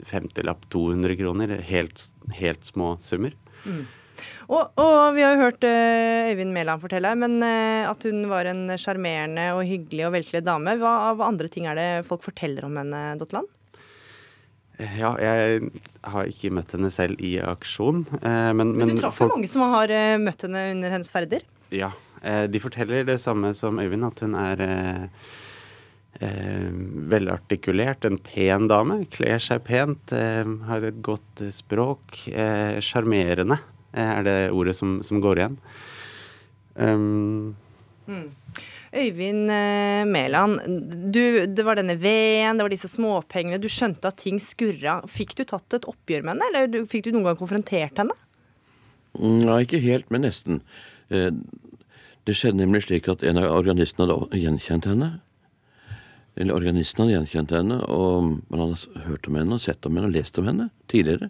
femtilapp, 0.08 0.66
200 0.74 1.18
kroner. 1.20 1.56
Helt, 1.68 2.08
helt 2.36 2.66
små 2.68 2.96
summer. 3.04 3.36
Mm. 3.66 3.86
Og, 4.48 4.70
og, 4.80 5.16
vi 5.16 5.24
har 5.26 5.34
jo 5.36 5.42
hørt 5.42 5.66
uh, 5.68 6.30
Øyvind 6.32 6.54
Mæland 6.56 6.80
fortelle 6.80 7.10
men 7.20 7.42
uh, 7.44 7.90
at 7.90 8.06
hun 8.08 8.22
var 8.32 8.48
en 8.48 8.70
sjarmerende 8.80 9.50
og 9.58 9.66
hyggelig 9.68 10.06
og 10.08 10.14
velkledd 10.16 10.48
dame. 10.48 10.78
Hva, 10.80 10.94
av 11.12 11.24
andre 11.26 11.50
ting 11.52 11.68
er 11.68 11.80
det 11.80 11.90
folk 12.08 12.24
forteller 12.24 12.68
om 12.68 12.80
henne, 12.80 13.02
Dotland? 13.20 13.50
Ja, 14.76 15.14
jeg 15.22 15.70
har 16.04 16.28
ikke 16.32 16.52
møtt 16.58 16.74
henne 16.76 16.92
selv 16.92 17.22
i 17.24 17.38
aksjon. 17.40 18.04
Uh, 18.20 18.52
men, 18.58 18.76
men, 18.76 18.92
du 18.92 19.00
traff 19.00 19.22
jo 19.22 19.26
folk... 19.26 19.38
mange 19.38 19.50
som 19.52 19.64
har 19.72 19.94
møtt 20.22 20.48
henne 20.48 20.68
under 20.76 20.96
hennes 20.98 21.12
ferder? 21.14 21.46
Ja. 21.74 21.94
de 22.22 22.60
forteller 22.62 23.04
det 23.08 23.18
samme 23.24 23.52
som 23.58 23.80
Øyvind, 23.82 24.06
at 24.08 24.22
hun 24.24 24.36
er 24.38 24.62
Eh, 26.24 26.68
velartikulert, 27.12 28.06
en 28.06 28.18
pen 28.24 28.70
dame. 28.72 29.02
Kler 29.12 29.42
seg 29.44 29.66
pent, 29.68 30.14
eh, 30.16 30.48
har 30.70 30.86
et 30.88 31.02
godt 31.04 31.44
språk. 31.52 32.22
Sjarmerende. 32.80 33.60
Eh, 33.94 34.12
er 34.20 34.24
det 34.24 34.52
ordet 34.52 34.76
som, 34.76 35.02
som 35.04 35.20
går 35.20 35.42
igjen. 35.42 35.58
Um, 36.76 37.56
mm. 38.08 38.32
Øyvind 38.96 39.50
eh, 39.52 40.06
Mæland, 40.08 40.60
det 41.12 41.66
var 41.68 41.76
denne 41.76 41.98
veden, 42.00 42.56
det 42.56 42.64
var 42.64 42.72
disse 42.72 42.88
småpengene. 42.88 43.60
Du 43.60 43.68
skjønte 43.72 44.08
at 44.08 44.22
ting 44.22 44.40
skurra. 44.40 45.02
Fikk 45.12 45.36
du 45.36 45.44
tatt 45.44 45.76
et 45.76 45.88
oppgjør 45.90 46.24
med 46.24 46.36
henne, 46.36 46.48
eller 46.64 46.88
fikk 46.88 47.08
du 47.08 47.12
noen 47.12 47.28
gang 47.28 47.40
konfrontert 47.40 48.00
henne? 48.00 48.16
Nei, 49.16 49.36
mm, 49.42 49.52
ikke 49.68 49.84
helt, 49.84 50.08
men 50.12 50.24
nesten. 50.28 50.62
Eh, 51.12 51.30
det 52.26 52.38
skjedde 52.40 52.62
nemlig 52.64 52.86
slik 52.88 53.08
at 53.12 53.24
en 53.28 53.40
av 53.42 53.52
organistene 53.54 54.08
hadde 54.08 54.42
gjenkjent 54.42 54.88
henne. 54.90 55.12
Eller 56.36 56.56
organisten 56.56 57.04
hadde 57.04 57.18
gjenkjent 57.18 57.54
henne, 57.56 57.80
og 57.92 58.32
man 58.50 58.64
hadde 58.64 59.06
hørt 59.06 59.28
om 59.30 59.38
henne 59.40 59.60
og 59.60 59.64
sett 59.64 59.86
om 59.88 59.96
henne 59.96 60.10
og 60.10 60.16
lest 60.16 60.40
om 60.40 60.48
henne 60.50 60.72
tidligere. 60.92 61.30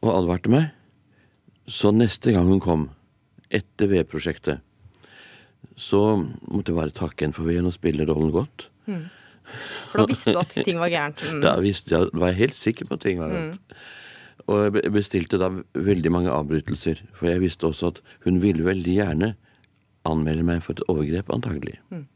Og 0.00 0.10
advarte 0.14 0.50
meg. 0.50 0.70
Så 1.70 1.92
neste 1.94 2.34
gang 2.34 2.48
hun 2.48 2.62
kom, 2.62 2.88
etter 3.52 3.90
V-prosjektet, 3.90 4.62
så 5.76 6.02
måtte 6.20 6.72
jeg 6.72 6.78
bare 6.78 6.94
takke 6.94 7.24
henne 7.24 7.36
for 7.36 7.48
V-en 7.48 7.68
og 7.70 7.74
spille 7.74 8.06
rollen 8.08 8.32
godt. 8.34 8.68
Mm. 8.86 9.04
For 9.90 10.02
da 10.02 10.06
visste 10.08 10.34
du 10.34 10.40
at 10.40 10.54
ting 10.66 10.80
var 10.80 10.92
gærent? 10.92 11.24
Mm. 11.28 11.42
Da 11.46 11.56
visste 11.62 11.94
jeg, 11.96 12.12
var 12.12 12.32
jeg 12.32 12.40
helt 12.40 12.58
sikker 12.58 12.88
på 12.88 12.98
at 12.98 13.04
ting 13.06 13.20
var 13.22 13.34
gærent. 13.34 13.60
Mm. 13.60 13.82
Og 14.50 14.78
jeg 14.80 14.92
bestilte 14.94 15.38
da 15.38 15.52
veldig 15.78 16.10
mange 16.10 16.32
avbrytelser, 16.34 17.04
for 17.14 17.30
jeg 17.30 17.44
visste 17.44 17.68
også 17.68 17.92
at 17.92 18.00
hun 18.24 18.40
ville 18.42 18.66
veldig 18.66 18.96
gjerne 18.96 19.34
anmelde 20.08 20.46
meg 20.46 20.64
for 20.64 20.74
et 20.74 20.82
overgrep, 20.90 21.30
antagelig. 21.30 21.76
Mm. 21.92 22.06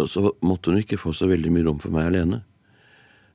Og 0.00 0.08
så 0.08 0.30
måtte 0.40 0.72
hun 0.72 0.80
ikke 0.80 0.98
få 1.00 1.12
så 1.12 1.28
veldig 1.28 1.52
mye 1.52 1.66
rom 1.66 1.80
for 1.82 1.92
meg 1.94 2.08
alene. 2.08 2.40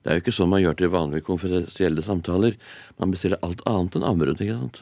Det 0.01 0.11
er 0.11 0.17
jo 0.17 0.23
ikke 0.23 0.33
sånn 0.33 0.49
man 0.49 0.63
gjør 0.63 0.77
til 0.79 0.93
vanlige 0.93 1.27
konfidensielle 1.27 2.03
samtaler. 2.03 2.55
Man 2.97 3.13
bestiller 3.13 3.41
alt 3.45 3.61
annet 3.69 3.99
enn 3.99 4.07
avbrudd. 4.07 4.41
ikke 4.41 4.57
sant? 4.57 4.81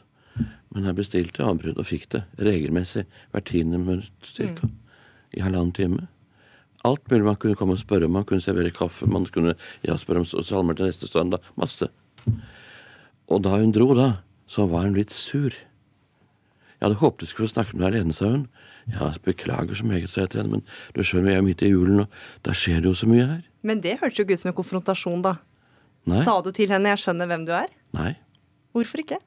Men 0.73 0.89
jeg 0.89 0.97
bestilte 0.97 1.45
avbrudd 1.45 1.79
og 1.79 1.87
fikk 1.89 2.09
det 2.13 2.23
regelmessig 2.37 3.05
hvert 3.31 3.49
tiende 3.49 3.79
minutt 3.81 4.29
cirka. 4.29 4.67
Mm. 4.67 4.75
I 5.37 5.43
halvannen 5.43 5.73
time. 5.75 6.07
Alt 6.87 7.09
mulig 7.11 7.25
man 7.25 7.39
kunne 7.41 7.57
komme 7.59 7.75
og 7.75 7.81
spørre 7.81 8.07
om. 8.07 8.15
Man 8.15 8.27
kunne 8.27 8.43
servere 8.43 8.71
kaffe, 8.71 9.07
man 9.09 9.25
kunne 9.33 9.55
ja, 9.83 9.97
spørre 9.97 10.23
om 10.23 10.27
salmer 10.27 10.77
til 10.77 10.87
neste 10.87 11.09
stund. 11.09 11.33
da, 11.33 11.41
Masse. 11.59 11.89
Og 13.27 13.41
da 13.43 13.57
hun 13.57 13.73
dro, 13.75 13.91
da, 13.97 14.21
så 14.47 14.67
var 14.71 14.87
hun 14.87 14.95
litt 14.95 15.11
sur. 15.11 15.55
Jeg 16.77 16.85
hadde 16.85 16.99
håpet 17.01 17.25
du 17.25 17.25
skulle 17.31 17.49
få 17.49 17.55
snakke 17.55 17.75
med 17.75 17.83
deg 17.83 17.95
alene, 17.95 18.13
sa 18.13 18.29
hun. 18.29 18.45
Ja, 18.93 19.09
beklager 19.25 19.75
så 19.75 19.85
meget, 19.87 20.11
sa 20.13 20.23
jeg 20.23 20.31
til 20.31 20.43
henne, 20.43 20.59
men 20.59 20.93
du 20.95 21.01
skjønner, 21.03 21.33
jeg 21.33 21.41
er 21.41 21.47
midt 21.47 21.63
i 21.65 21.71
julen, 21.73 22.05
og 22.05 22.45
da 22.45 22.53
skjer 22.55 22.83
det 22.83 22.91
jo 22.91 22.99
så 23.01 23.09
mye 23.09 23.25
her. 23.25 23.41
Men 23.67 23.81
det 23.83 23.97
hørtes 23.99 24.21
jo 24.21 24.27
ikke 24.27 24.37
ut 24.37 24.43
som 24.43 24.51
en 24.53 24.59
konfrontasjon, 24.61 25.25
da. 25.25 25.33
Nei. 26.07 26.21
Sa 26.23 26.37
du 26.41 26.53
til 26.55 26.71
henne 26.71 26.87
'jeg 26.93 27.03
skjønner 27.03 27.27
hvem 27.27 27.45
du 27.45 27.51
er'? 27.51 27.73
Nei. 27.93 28.15
Hvorfor 28.71 29.01
ikke? 29.01 29.17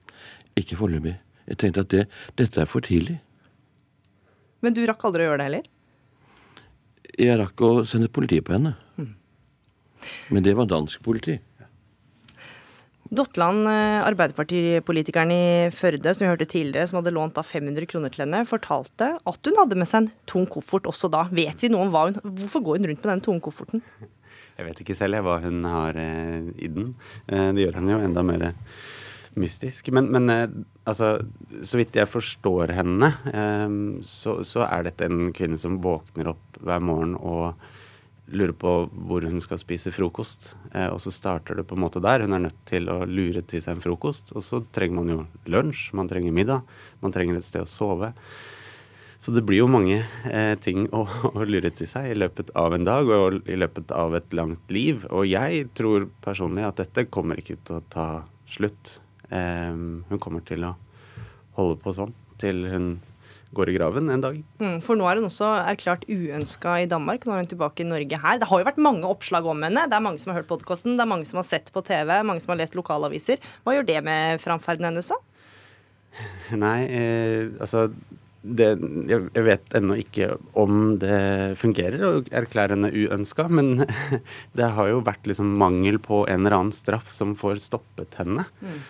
Ikke 0.60 0.78
foreløpig. 0.78 1.16
Jeg 1.50 1.60
tenkte 1.60 1.84
at 1.86 1.92
det, 1.92 2.06
dette 2.38 2.62
er 2.62 2.70
for 2.70 2.84
tidlig. 2.84 3.18
Men 4.60 4.76
du 4.76 4.82
rakk 4.86 5.06
aldri 5.08 5.24
å 5.24 5.30
gjøre 5.30 5.40
det 5.40 5.48
heller? 5.48 5.68
Jeg 7.20 7.38
rakk 7.40 7.62
å 7.66 7.70
sende 7.88 8.10
politiet 8.12 8.46
på 8.46 8.54
henne. 8.54 8.76
Mm. 9.00 9.14
Men 10.30 10.44
det 10.46 10.54
var 10.56 10.68
dansk 10.70 11.02
politi. 11.04 11.38
Dotland, 13.10 13.66
eh, 13.66 14.04
Arbeiderpartipolitikeren 14.06 15.32
i 15.34 15.70
Førde, 15.74 16.12
som 16.14 16.22
vi 16.22 16.30
hørte 16.30 16.46
tidligere, 16.46 16.86
som 16.86 17.00
hadde 17.00 17.10
lånt 17.16 17.34
da 17.34 17.42
500 17.42 17.88
kroner 17.90 18.12
til 18.14 18.22
henne, 18.22 18.44
fortalte 18.46 19.16
at 19.18 19.50
hun 19.50 19.58
hadde 19.58 19.78
med 19.80 19.90
seg 19.90 20.04
en 20.04 20.12
tung 20.30 20.46
koffert 20.46 20.86
også 20.86 21.10
da. 21.10 21.24
Vet 21.34 21.64
vi 21.64 21.72
noe 21.72 21.88
om 21.88 21.90
hva 21.90 22.06
hun 22.06 22.20
Hvorfor 22.22 22.62
går 22.62 22.78
hun 22.78 22.86
rundt 22.92 23.02
med 23.02 23.10
den 23.10 23.24
tunge 23.26 23.42
kofferten? 23.42 23.82
Jeg 24.60 24.68
vet 24.68 24.80
ikke 24.84 24.94
selv 24.94 25.24
hva 25.26 25.40
hun 25.42 25.64
har 25.66 25.98
eh, 25.98 26.52
i 26.62 26.70
den. 26.70 26.94
Eh, 27.26 27.50
det 27.56 27.66
gjør 27.66 27.80
henne 27.80 27.96
jo 27.96 28.04
enda 28.06 28.22
mer 28.22 28.46
mystisk. 29.38 29.90
Men, 29.94 30.10
men 30.14 30.30
eh, 30.32 30.46
altså, 30.90 31.18
så 31.62 31.80
vidt 31.80 31.98
jeg 31.98 32.10
forstår 32.10 32.74
henne, 32.78 33.12
eh, 33.30 33.68
så, 34.06 34.40
så, 34.46 34.64
er 34.66 34.88
dette 34.88 35.06
en 35.06 35.30
kvinne 35.36 35.60
som 35.60 35.80
våkner 35.84 36.32
opp 36.32 36.60
hver 36.64 36.82
morgen 36.84 37.14
og 37.20 37.60
lurer 38.30 38.54
på 38.54 38.72
hvor 39.08 39.24
hun 39.26 39.42
skal 39.42 39.58
spise 39.60 39.92
frokost. 39.94 40.52
Eh, 40.72 40.88
og 40.88 41.00
så 41.02 41.12
starter 41.14 41.58
det 41.58 41.66
på 41.68 41.78
en 41.78 41.84
måte 41.84 42.02
der. 42.02 42.24
Hun 42.24 42.36
er 42.36 42.46
nødt 42.46 42.62
til 42.70 42.90
å 42.92 43.02
lure 43.08 43.42
til 43.42 43.62
seg 43.62 43.76
en 43.76 43.84
frokost. 43.84 44.32
Og 44.36 44.46
så 44.46 44.62
trenger 44.74 45.00
man 45.00 45.12
jo 45.14 45.20
lunsj, 45.50 45.90
man 45.98 46.10
trenger 46.10 46.34
middag, 46.34 46.64
man 47.02 47.14
trenger 47.14 47.40
et 47.40 47.46
sted 47.46 47.66
å 47.66 47.70
sove. 47.70 48.14
Så 49.20 49.34
det 49.36 49.42
blir 49.44 49.60
jo 49.60 49.68
mange 49.68 49.98
eh, 50.30 50.54
ting 50.64 50.86
å, 50.96 51.04
å, 51.28 51.44
lure 51.44 51.68
til 51.76 51.88
seg 51.90 52.08
i 52.08 52.16
løpet 52.16 52.54
av 52.56 52.72
en 52.72 52.86
dag 52.88 53.10
og 53.12 53.42
i 53.44 53.58
løpet 53.58 53.92
av 53.92 54.16
et 54.16 54.36
langt 54.36 54.72
liv. 54.72 55.04
Og 55.12 55.28
jeg 55.28 55.66
tror 55.76 56.08
personlig 56.24 56.64
at 56.64 56.80
dette 56.80 57.10
kommer 57.12 57.40
ikke 57.42 57.58
til 57.60 57.80
å 57.80 57.86
ta 57.92 58.08
slutt. 58.48 58.96
Eh, 59.30 59.70
hun 60.10 60.22
kommer 60.22 60.44
til 60.46 60.66
å 60.66 60.74
holde 61.58 61.78
på 61.82 61.94
sånn 61.96 62.14
til 62.40 62.64
hun 62.70 62.90
går 63.56 63.72
i 63.72 63.74
graven 63.74 64.10
en 64.14 64.22
dag. 64.22 64.36
Mm, 64.62 64.78
for 64.84 64.98
nå 64.98 65.06
er 65.10 65.18
hun 65.18 65.26
også 65.26 65.48
erklært 65.64 66.06
uønska 66.06 66.76
i 66.84 66.88
Danmark. 66.90 67.26
Nå 67.26 67.34
er 67.34 67.42
hun 67.42 67.50
tilbake 67.50 67.82
i 67.82 67.88
Norge 67.88 68.20
her. 68.22 68.38
Det 68.38 68.46
har 68.50 68.62
jo 68.62 68.68
vært 68.68 68.78
mange 68.82 69.10
oppslag 69.10 69.48
om 69.50 69.66
henne. 69.66 69.88
Det 69.90 69.98
er 69.98 70.06
mange 70.06 70.22
som 70.22 70.30
har 70.30 70.40
hørt 70.40 70.50
podkasten, 70.50 70.94
det 70.98 71.04
er 71.04 71.10
mange 71.10 71.26
som 71.26 71.40
har 71.42 71.48
sett 71.48 71.72
på 71.74 71.82
TV, 71.86 72.14
mange 72.26 72.44
som 72.44 72.54
har 72.54 72.60
lest 72.62 72.78
lokalaviser. 72.78 73.42
Hva 73.66 73.74
gjør 73.74 73.90
det 73.90 73.98
med 74.06 74.42
framferden 74.44 74.86
hennes, 74.86 75.10
da? 75.10 75.18
Nei, 76.58 76.78
eh, 76.90 77.50
altså 77.62 77.88
det, 78.40 78.70
jeg 79.10 79.44
vet 79.44 79.74
ennå 79.76 79.98
ikke 80.00 80.30
om 80.58 80.94
det 81.02 81.58
fungerer 81.60 82.06
å 82.06 82.12
erklære 82.24 82.76
henne 82.76 82.92
uønska, 82.94 83.48
men 83.52 83.84
det 84.58 84.70
har 84.78 84.94
jo 84.94 85.02
vært 85.06 85.26
liksom 85.28 85.52
mangel 85.60 86.00
på 86.02 86.22
en 86.30 86.46
eller 86.46 86.56
annen 86.56 86.74
straff 86.74 87.10
som 87.14 87.34
får 87.38 87.60
stoppet 87.66 88.16
henne. 88.22 88.46
Mm. 88.62 88.80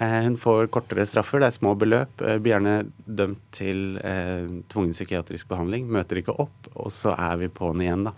Eh, 0.00 0.20
hun 0.24 0.38
får 0.40 0.70
kortere 0.72 1.04
straffer, 1.04 1.42
det 1.42 1.50
er 1.50 1.58
små 1.58 1.74
beløp. 1.76 2.22
Eh, 2.24 2.38
blir 2.40 2.54
gjerne 2.54 2.76
dømt 3.04 3.42
til 3.52 3.98
eh, 4.00 4.46
tvungen 4.72 4.94
psykiatrisk 4.96 5.50
behandling, 5.50 5.90
møter 5.92 6.22
ikke 6.22 6.38
opp, 6.40 6.70
og 6.72 6.88
så 6.94 7.12
er 7.18 7.36
vi 7.42 7.50
på'n 7.52 7.84
igjen, 7.84 8.06
da. 8.08 8.14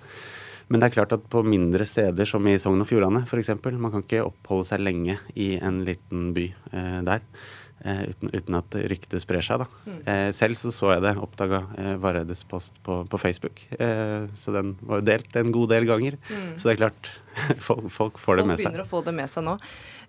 Men 0.71 0.81
det 0.81 0.89
er 0.89 0.95
klart 0.95 1.17
at 1.17 1.25
på 1.29 1.43
mindre 1.45 1.85
steder, 1.85 2.29
som 2.29 2.47
i 2.49 2.55
Sogn 2.61 2.81
og 2.85 2.89
Fjordane 2.89 3.25
f.eks., 3.27 3.51
man 3.67 3.91
kan 3.93 4.05
ikke 4.07 4.23
oppholde 4.25 4.71
seg 4.71 4.85
lenge 4.87 5.19
i 5.35 5.57
en 5.59 5.83
liten 5.85 6.31
by 6.37 6.47
eh, 6.71 7.01
der. 7.09 7.27
Eh, 7.85 8.03
uten, 8.13 8.31
uten, 8.31 8.55
at 8.55 8.77
ryktet 8.93 9.23
sprer 9.25 9.43
seg. 9.43 9.65
Da. 9.65 9.67
Mm. 9.89 9.97
Eh, 10.07 10.29
selv 10.37 10.59
så 10.59 10.71
så 10.71 10.93
jeg 10.93 11.03
det, 11.03 11.17
oppdaga 11.19 11.65
eh, 11.81 11.95
Varedes 11.99 12.45
post 12.47 12.77
på, 12.87 13.01
på 13.11 13.19
Facebook. 13.19 13.65
Eh, 13.75 14.29
så 14.39 14.55
den 14.55 14.77
var 14.87 15.01
jo 15.01 15.09
delt 15.09 15.35
en 15.41 15.51
god 15.55 15.73
del 15.75 15.89
ganger. 15.89 16.19
Mm. 16.31 16.53
Så 16.61 16.69
det 16.69 16.77
er 16.77 16.81
klart, 16.85 17.11
folk, 17.67 17.89
folk 17.91 18.23
får 18.23 18.29
folk 18.29 18.43
det 18.43 18.47
med 18.53 18.61
seg. 18.61 18.69
Folk 18.69 18.71
begynner 18.71 18.87
å 18.87 18.93
få 18.93 19.03
det 19.09 19.17
med 19.19 19.33
seg 19.35 19.47
nå. 19.49 19.57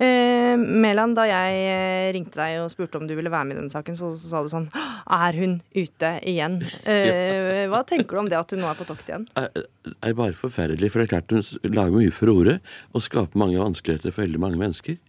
Eh, 0.05 0.53
Mæland, 0.85 1.17
da 1.17 1.25
jeg 1.31 1.65
eh, 1.73 2.11
ringte 2.13 2.37
deg 2.43 2.61
og 2.61 2.69
spurte 2.75 3.01
om 3.01 3.09
du 3.09 3.17
ville 3.17 3.33
være 3.33 3.49
med 3.49 3.57
i 3.57 3.61
denne 3.63 3.73
saken, 3.73 3.97
så, 3.97 4.13
så 4.21 4.29
sa 4.35 4.45
du 4.45 4.53
sånn 4.53 4.69
Er 4.77 5.41
hun 5.41 5.59
ute 5.73 6.15
igjen? 6.29 6.61
Eh, 6.85 7.65
hva 7.73 7.81
tenker 7.89 8.13
du 8.13 8.25
om 8.25 8.29
det 8.29 8.37
at 8.37 8.53
hun 8.53 8.61
nå 8.61 8.69
er 8.69 8.77
på 8.77 8.89
tokt 8.89 9.09
igjen? 9.09 9.25
Det 9.33 9.97
er 9.97 10.19
bare 10.19 10.37
forferdelig. 10.37 10.93
For 10.93 11.01
det 11.01 11.09
er 11.09 11.15
klart 11.17 11.33
hun 11.33 11.73
lager 11.73 11.97
mye 11.97 12.13
furore 12.13 12.59
og 12.93 13.05
skaper 13.05 13.41
mange 13.41 13.57
vanskeligheter 13.57 14.13
for 14.13 14.27
veldig 14.27 14.45
mange 14.45 14.61
mennesker. 14.61 15.01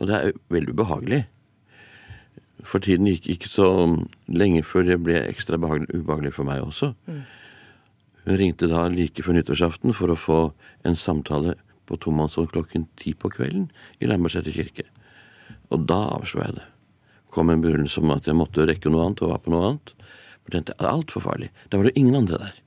Og 0.00 0.10
det 0.10 0.16
er 0.16 0.40
veldig 0.50 0.74
behagelig. 0.74 1.28
For 2.66 2.82
tiden 2.82 3.08
gikk 3.08 3.28
ikke 3.34 3.50
så 3.50 3.66
lenge 4.28 4.62
før 4.66 4.86
det 4.88 4.98
ble 5.04 5.18
ekstra 5.22 5.58
ubehagelig 5.60 6.34
for 6.36 6.48
meg 6.48 6.62
også. 6.64 6.92
Mm. 7.06 7.20
Hun 8.26 8.38
ringte 8.40 8.68
da 8.70 8.86
like 8.92 9.24
før 9.24 9.38
nyttårsaften 9.38 9.94
for 9.96 10.12
å 10.12 10.18
få 10.18 10.40
en 10.86 10.98
samtale 10.98 11.56
på 11.88 11.98
tomannshånd 12.04 12.52
klokken 12.52 12.86
ti 13.00 13.14
på 13.18 13.30
kvelden 13.32 13.68
i 13.98 14.08
Lambertseter 14.10 14.54
kirke. 14.54 14.86
Og 15.74 15.86
da 15.90 15.98
avslo 16.16 16.44
jeg 16.44 16.58
det. 16.58 16.66
Kom 17.34 17.50
en 17.50 17.62
begrunnelse 17.62 18.02
om 18.02 18.12
at 18.14 18.26
jeg 18.26 18.38
måtte 18.38 18.66
rekke 18.66 18.90
noe 18.90 19.06
annet 19.06 19.22
og 19.24 19.32
var 19.32 19.42
på 19.44 19.54
noe 19.54 19.68
annet. 19.68 19.94
For 20.42 20.54
tenkte 20.54 20.74
det 20.74 20.86
er 20.86 20.92
altfor 20.92 21.24
farlig. 21.24 21.50
Da 21.70 21.78
var 21.78 21.88
det 21.88 21.96
ingen 21.98 22.18
andre 22.18 22.42
der. 22.42 22.58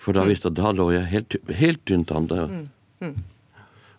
For 0.00 0.16
da 0.16 0.24
mm. 0.24 0.30
visste 0.30 0.48
jeg 0.48 0.56
at 0.56 0.62
da 0.62 0.72
lå 0.78 0.88
jeg 0.94 1.10
helt, 1.10 1.36
helt 1.60 1.84
tynt 1.88 2.14
an. 2.14 2.30
Mm. 2.30 2.66
Mm. 3.04 3.16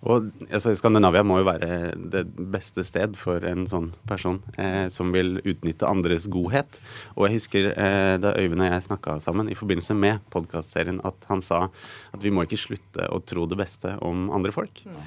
Og 0.01 0.31
altså, 0.49 0.73
Skandinavia 0.77 1.21
må 1.27 1.41
jo 1.41 1.47
være 1.47 1.93
det 2.13 2.23
beste 2.53 2.83
sted 2.85 3.13
for 3.19 3.43
en 3.45 3.67
sånn 3.69 3.91
person 4.09 4.39
eh, 4.57 4.87
som 4.93 5.13
vil 5.13 5.37
utnytte 5.43 5.89
andres 5.89 6.25
godhet. 6.31 6.79
Og 7.15 7.27
jeg 7.27 7.37
husker 7.37 7.69
eh, 7.75 8.15
da 8.21 8.33
Øyvind 8.39 8.65
og 8.65 8.71
jeg 8.71 8.87
snakka 8.87 9.19
sammen 9.21 9.51
i 9.51 9.57
forbindelse 9.57 9.97
med 9.97 10.23
podkastserien, 10.33 11.03
at 11.05 11.29
han 11.29 11.45
sa 11.45 11.67
at 11.69 12.23
vi 12.23 12.33
må 12.33 12.47
ikke 12.47 12.63
slutte 12.63 13.09
å 13.13 13.21
tro 13.21 13.45
det 13.49 13.59
beste 13.61 13.93
om 14.01 14.31
andre 14.33 14.55
folk. 14.55 14.81
Mm. 14.87 15.03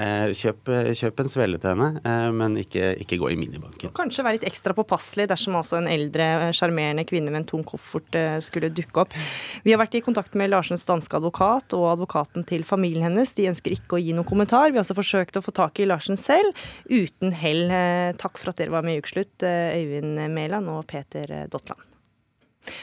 Eh, 0.00 0.30
kjøp, 0.32 0.70
kjøp 0.96 1.20
en 1.20 1.28
svele 1.28 1.58
til 1.60 1.74
henne, 1.74 2.00
eh, 2.08 2.28
men 2.32 2.56
ikke, 2.62 2.94
ikke 3.04 3.18
gå 3.20 3.32
i 3.32 3.36
minibanken. 3.36 3.92
Kanskje 3.96 4.24
være 4.24 4.38
litt 4.38 4.46
ekstra 4.48 4.72
påpasselig 4.76 5.26
dersom 5.28 5.58
altså 5.58 5.78
en 5.82 5.90
eldre, 5.90 6.48
sjarmerende 6.56 7.04
kvinne 7.08 7.32
med 7.32 7.42
en 7.42 7.48
tung 7.50 7.66
koffert 7.68 8.16
eh, 8.16 8.38
skulle 8.44 8.72
dukke 8.72 9.04
opp. 9.04 9.16
Vi 9.66 9.74
har 9.74 9.82
vært 9.82 9.98
i 9.98 10.04
kontakt 10.04 10.38
med 10.38 10.52
Larsens 10.52 10.88
danske 10.88 11.20
advokat 11.20 11.76
og 11.76 11.90
advokaten 11.92 12.48
til 12.48 12.64
familien 12.64 13.10
hennes. 13.10 13.36
De 13.36 13.50
ønsker 13.52 13.76
ikke 13.76 13.98
å 13.98 14.02
gi 14.02 14.16
noen 14.16 14.28
kommentar. 14.28 14.72
Vi 14.72 14.80
har 14.80 14.86
også 14.86 14.96
forsøkt 14.96 15.36
å 15.36 15.44
få 15.44 15.52
tak 15.60 15.82
i 15.82 15.88
Larsen 15.88 16.20
selv, 16.20 16.56
uten 16.88 17.36
hell. 17.36 17.66
Eh, 17.68 18.16
takk 18.20 18.40
for 18.40 18.54
at 18.54 18.62
dere 18.62 18.72
var 18.72 18.86
med 18.86 18.96
i 18.96 19.04
Ukeslutt, 19.04 19.36
Øyvind 19.44 20.24
Mæland 20.32 20.72
og 20.72 20.86
Peter 20.88 21.42
Dotland. 21.52 21.91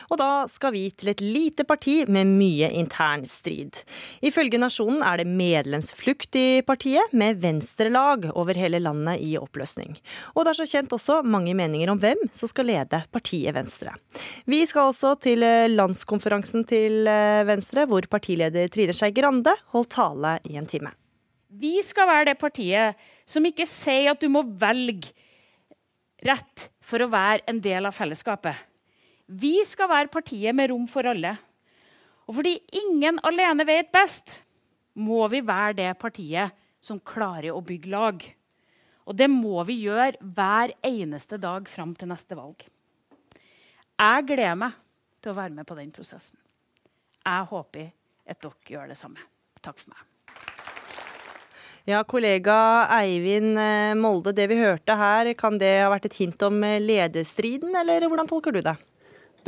Og 0.10 0.20
da 0.22 0.46
skal 0.52 0.74
vi 0.76 0.84
til 0.92 1.12
et 1.12 1.24
lite 1.24 1.66
parti 1.68 2.02
med 2.12 2.30
mye 2.30 2.70
intern 2.76 3.26
strid. 3.30 3.82
Ifølge 4.26 4.60
Nasjonen 4.62 5.04
er 5.06 5.22
det 5.22 5.28
medlemsflukt 5.30 6.36
i 6.40 6.62
partiet, 6.66 7.14
med 7.14 7.42
venstrelag 7.44 8.30
over 8.34 8.58
hele 8.58 8.82
landet 8.84 9.24
i 9.26 9.36
oppløsning. 9.40 9.98
Og 10.36 10.46
det 10.46 10.54
er 10.54 10.60
så 10.62 10.70
kjent 10.70 10.96
også 10.96 11.22
mange 11.24 11.56
meninger 11.58 11.92
om 11.92 12.00
hvem 12.02 12.28
som 12.36 12.52
skal 12.52 12.70
lede 12.70 13.04
partiet 13.14 13.56
Venstre. 13.56 13.96
Vi 14.50 14.62
skal 14.70 14.92
altså 14.92 15.16
til 15.22 15.44
eh, 15.46 15.70
landskonferansen 15.72 16.66
til 16.70 17.08
eh, 17.10 17.46
Venstre, 17.48 17.86
hvor 17.90 18.06
partileder 18.10 18.70
Trine 18.72 18.96
Skei 18.96 19.14
Grande 19.16 19.56
holdt 19.74 19.94
tale 19.96 20.38
i 20.50 20.58
en 20.60 20.70
time. 20.70 20.94
Vi 21.50 21.80
skal 21.82 22.08
være 22.10 22.30
det 22.30 22.40
partiet 22.42 23.00
som 23.28 23.46
ikke 23.48 23.66
sier 23.70 24.12
at 24.12 24.22
du 24.22 24.30
må 24.32 24.44
velge 24.62 25.14
rett 26.26 26.70
for 26.84 27.02
å 27.02 27.10
være 27.12 27.46
en 27.50 27.62
del 27.64 27.88
av 27.88 27.96
fellesskapet. 27.96 28.69
Vi 29.30 29.60
skal 29.68 29.92
være 29.92 30.10
partiet 30.10 30.56
med 30.58 30.72
rom 30.72 30.88
for 30.90 31.06
alle. 31.06 31.36
Og 32.26 32.40
fordi 32.40 32.56
ingen 32.82 33.20
alene 33.26 33.66
vet 33.66 33.92
best, 33.94 34.42
må 34.98 35.28
vi 35.30 35.44
være 35.46 35.78
det 35.78 35.94
partiet 36.02 36.56
som 36.82 37.02
klarer 37.02 37.54
å 37.54 37.62
bygge 37.62 37.94
lag. 37.94 38.26
Og 39.06 39.18
det 39.18 39.30
må 39.30 39.62
vi 39.70 39.80
gjøre 39.86 40.18
hver 40.22 40.74
eneste 40.86 41.38
dag 41.42 41.70
fram 41.70 41.94
til 41.98 42.10
neste 42.10 42.38
valg. 42.38 42.66
Jeg 44.00 44.28
gleder 44.30 44.58
meg 44.58 44.78
til 45.22 45.34
å 45.34 45.40
være 45.40 45.56
med 45.58 45.68
på 45.70 45.78
den 45.78 45.94
prosessen. 45.94 46.40
Jeg 47.26 47.50
håper 47.50 47.90
at 48.30 48.42
dere 48.42 48.74
gjør 48.74 48.94
det 48.94 48.98
samme. 48.98 49.26
Takk 49.62 49.82
for 49.82 49.94
meg. 49.94 50.06
Ja, 51.90 52.04
kollega 52.06 52.86
Eivind 53.00 53.58
eh, 53.58 53.96
Molde, 53.98 54.34
det 54.36 54.46
vi 54.52 54.60
hørte 54.60 54.94
her, 54.98 55.32
kan 55.38 55.58
det 55.62 55.80
ha 55.82 55.90
vært 55.90 56.06
et 56.10 56.18
hint 56.22 56.42
om 56.46 56.62
eh, 56.66 56.78
lederstriden, 56.82 57.74
eller 57.82 58.06
hvordan 58.06 58.30
tolker 58.30 58.54
du 58.54 58.62
det? 58.66 58.76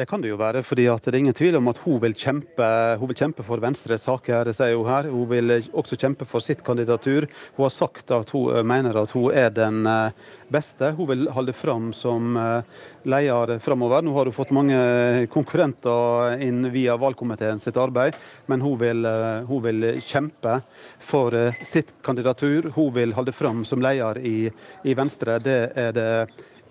Det 0.02 0.08
kan 0.10 0.22
det 0.24 0.32
jo 0.32 0.38
være, 0.40 0.64
fordi 0.66 0.88
det 0.90 1.12
er 1.12 1.16
ingen 1.20 1.36
tvil 1.38 1.56
om 1.60 1.68
at 1.70 1.78
hun 1.84 2.00
vil 2.02 2.16
kjempe, 2.18 2.68
hun 2.98 3.10
vil 3.12 3.18
kjempe 3.20 3.44
for 3.46 3.62
Venstres 3.62 4.08
saker. 4.08 4.48
det 4.50 4.56
sier 4.58 4.74
Hun 4.74 4.90
her. 4.90 5.04
Hun 5.12 5.30
vil 5.30 5.54
også 5.78 5.96
kjempe 5.96 6.26
for 6.26 6.42
sitt 6.42 6.64
kandidatur. 6.66 7.28
Hun 7.54 7.68
har 7.68 7.70
sagt 7.70 8.10
at 8.10 8.34
hun 8.34 8.50
eh, 8.50 8.64
mener 8.64 8.98
at 8.98 9.12
hun 9.12 9.30
er 9.30 9.52
den 9.54 9.86
eh, 9.86 10.10
beste. 10.50 10.96
Hun 10.98 11.08
vil 11.08 11.30
holde 11.30 11.54
fram 11.54 11.94
som 11.94 12.34
eh, 12.36 12.64
leder 13.04 13.60
framover. 13.60 14.02
Nå 14.02 14.18
har 14.18 14.26
hun 14.26 14.34
fått 14.34 14.50
mange 14.58 15.28
konkurrenter 15.30 16.42
inn 16.42 16.72
via 16.74 16.98
valgkomiteen 16.98 17.62
sitt 17.62 17.78
arbeid, 17.78 18.18
men 18.48 18.62
hun 18.62 18.80
vil, 18.82 19.06
hun 19.46 19.62
vil 19.62 20.02
kjempe 20.02 20.64
for 20.98 21.54
sitt 21.62 21.94
kandidatur. 22.02 22.72
Hun 22.74 22.90
vil 22.98 23.14
holde 23.14 23.38
fram 23.38 23.62
som 23.66 23.82
leder 23.86 24.18
i, 24.18 24.50
i 24.82 24.98
Venstre. 24.98 25.38
Det 25.38 25.60
er 25.78 25.94
det 25.94 26.12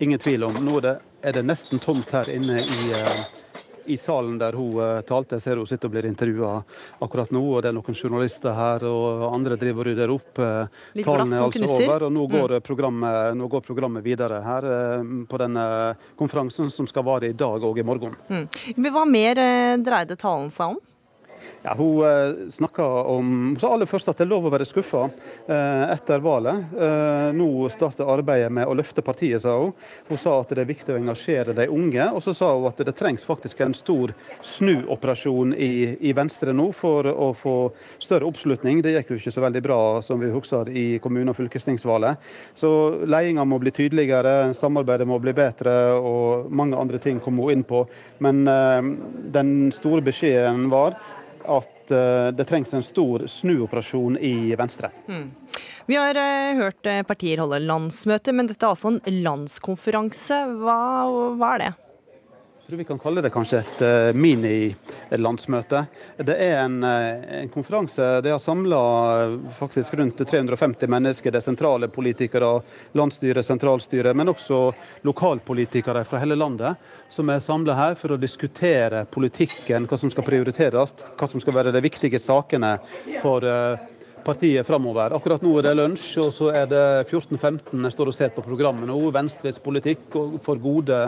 ingen 0.01 0.19
tvil 0.19 0.43
om. 0.43 0.59
Nå 0.65 0.77
er 0.77 0.87
det, 0.87 0.97
er 1.21 1.37
det 1.37 1.43
nesten 1.45 1.81
tomt 1.81 2.11
her 2.15 2.29
inne 2.33 2.61
i, 2.63 2.91
eh, 2.97 3.23
i 3.85 3.97
salen 3.97 4.37
der 4.41 4.55
hun 4.57 4.77
uh, 4.79 5.01
talte. 5.05 5.37
Jeg 5.37 5.45
ser 5.45 5.61
hun 5.61 5.69
sitter 5.69 5.89
og 5.89 5.95
blir 5.95 6.07
intervjua 6.09 6.51
akkurat 7.01 7.31
nå. 7.33 7.41
og 7.41 7.63
Det 7.63 7.71
er 7.71 7.77
noen 7.77 7.97
journalister 7.97 8.55
her, 8.57 8.85
og 8.89 9.25
andre 9.31 9.57
driver 9.61 9.85
og 9.85 9.89
rydder 9.91 10.13
opp. 10.13 10.31
Uh, 10.41 10.83
Litt 10.97 11.07
glass 11.07 11.29
som 11.29 11.47
altså 11.47 11.71
over, 11.77 12.07
og 12.07 12.13
nå 12.17 12.27
går, 12.35 12.57
mm. 12.57 12.67
programmet, 12.67 13.39
nå 13.39 13.49
går 13.55 13.65
programmet 13.67 14.05
videre 14.05 14.41
her 14.45 14.69
på 15.29 15.41
denne 15.41 15.65
konferansen 16.19 16.71
som 16.73 16.89
skal 16.89 17.05
vare 17.07 17.31
i 17.31 17.37
dag 17.37 17.63
og 17.67 17.79
i 17.79 17.85
morgen. 17.85 18.15
Mm. 18.29 18.47
Hva 18.91 19.05
mer 19.09 19.45
dreide 19.81 20.17
talen 20.19 20.49
seg 20.53 20.75
om? 20.75 20.81
Ja, 21.63 21.75
hun 21.77 22.05
eh, 22.05 22.91
om 23.05 23.57
sa 23.59 23.73
aller 23.73 23.85
først 23.85 24.09
at 24.09 24.17
det 24.17 24.25
er 24.25 24.31
lov 24.31 24.47
å 24.47 24.51
være 24.53 24.65
skuffa 24.65 25.03
eh, 25.05 25.83
etter 25.93 26.23
valget. 26.23 26.73
Eh, 26.73 27.27
nå 27.37 27.69
starter 27.69 28.09
arbeidet 28.09 28.49
med 28.53 28.65
å 28.65 28.73
løfte 28.77 29.03
partiet, 29.05 29.43
sa 29.43 29.53
hun. 29.59 29.75
Hun 30.09 30.17
sa 30.17 30.39
at 30.41 30.49
det 30.49 30.63
er 30.63 30.71
viktig 30.71 30.95
å 30.95 30.97
engasjere 30.97 31.53
de 31.57 31.67
unge. 31.69 32.07
Og 32.15 32.23
så 32.25 32.33
sa 32.37 32.49
hun 32.55 32.65
at 32.69 32.81
det 32.81 32.95
trengs 32.97 33.25
faktisk 33.27 33.61
en 33.61 33.77
stor 33.77 34.15
snuoperasjon 34.41 35.53
i, 35.53 35.71
i 36.01 36.15
Venstre 36.17 36.55
nå 36.57 36.71
for 36.73 37.05
å 37.11 37.29
få 37.37 37.55
større 38.01 38.25
oppslutning. 38.25 38.81
Det 38.81 38.95
gikk 38.95 39.13
jo 39.13 39.21
ikke 39.21 39.35
så 39.37 39.45
veldig 39.45 39.63
bra, 39.69 39.79
som 40.05 40.21
vi 40.21 40.33
husker, 40.33 40.73
i 40.73 40.97
kommune- 41.03 41.29
og 41.29 41.37
fylkestingsvalget. 41.37 42.31
Så 42.57 42.71
ledelsen 43.05 43.45
må 43.45 43.59
bli 43.61 43.69
tydeligere, 43.75 44.53
samarbeidet 44.57 45.05
må 45.05 45.19
bli 45.21 45.33
bedre, 45.37 45.75
og 45.93 46.49
mange 46.49 46.79
andre 46.79 46.97
ting 46.97 47.19
kom 47.21 47.37
hun 47.37 47.53
inn 47.53 47.65
på. 47.67 47.83
Men 48.25 48.41
den 49.35 49.51
store 49.75 50.01
beskjeden 50.05 50.65
var 50.71 50.97
at 51.45 51.91
eh, 51.91 52.29
det 52.35 52.47
trengs 52.49 52.73
en 52.73 52.85
stor 52.85 53.25
snuoperasjon 53.27 54.17
i 54.17 54.55
Venstre. 54.59 54.91
Mm. 55.07 55.29
Vi 55.89 55.97
har 55.97 56.17
uh, 56.17 56.61
hørt 56.61 56.87
eh, 56.87 57.01
partier 57.07 57.41
holde 57.43 57.61
landsmøte, 57.65 58.33
men 58.35 58.49
dette 58.49 58.65
er 58.65 58.75
altså 58.75 58.93
en 58.93 59.21
landskonferanse. 59.25 60.43
Hva, 60.61 60.81
hva 61.39 61.55
er 61.55 61.65
det? 61.65 61.71
Tror 62.71 62.77
vi 62.77 62.83
kan 62.83 62.99
kalle 62.99 63.21
det 63.21 63.29
kanskje 63.29 63.57
et 63.59 63.81
uh, 63.83 64.13
minilandsmøte. 64.15 65.81
Det 66.23 66.37
er 66.39 66.61
en, 66.61 66.77
uh, 66.79 67.41
en, 67.41 67.49
konferanse. 67.51 68.05
Det 68.23 68.31
har 68.31 68.39
samla 68.39 68.79
faktisk 69.57 69.97
rundt 69.99 70.23
350 70.29 70.87
mennesker. 70.87 71.35
Det 71.35 71.41
er 71.41 71.43
sentrale 71.49 71.89
politikere, 71.91 72.53
landsstyre, 72.95 73.43
sentralstyre, 73.43 74.13
men 74.15 74.31
også 74.31 74.61
lokalpolitikere 75.03 76.05
fra 76.07 76.23
hele 76.23 76.39
landet 76.39 76.79
som 77.11 77.27
er 77.27 77.43
samla 77.43 77.75
her 77.75 77.99
for 77.99 78.15
å 78.15 78.21
diskutere 78.21 79.03
politikken, 79.11 79.89
hva 79.91 79.99
som 79.99 80.13
skal 80.13 80.29
prioriteres, 80.31 80.95
hva 81.19 81.27
som 81.27 81.43
skal 81.43 81.59
være 81.59 81.75
de 81.75 81.83
viktige 81.83 82.23
sakene 82.23 82.77
for 83.19 83.43
uh, 83.43 83.90
partiet 84.25 84.67
framover. 84.67 85.13
Akkurat 85.15 85.43
nå 85.43 85.53
er 85.59 85.67
det 85.67 85.73
lunsj, 85.79 86.07
og 86.23 86.31
så 86.35 86.51
er 86.55 86.67
det 86.69 86.83
14.15 87.09 87.73
jeg 87.87 87.95
står 87.95 88.11
og 88.11 88.15
ser 88.15 88.33
på 88.35 88.43
programmet 88.45 88.89
nå. 88.89 88.97
Venstres 89.13 89.59
politikk 89.61 90.17
for 90.43 90.61
gode 90.61 90.99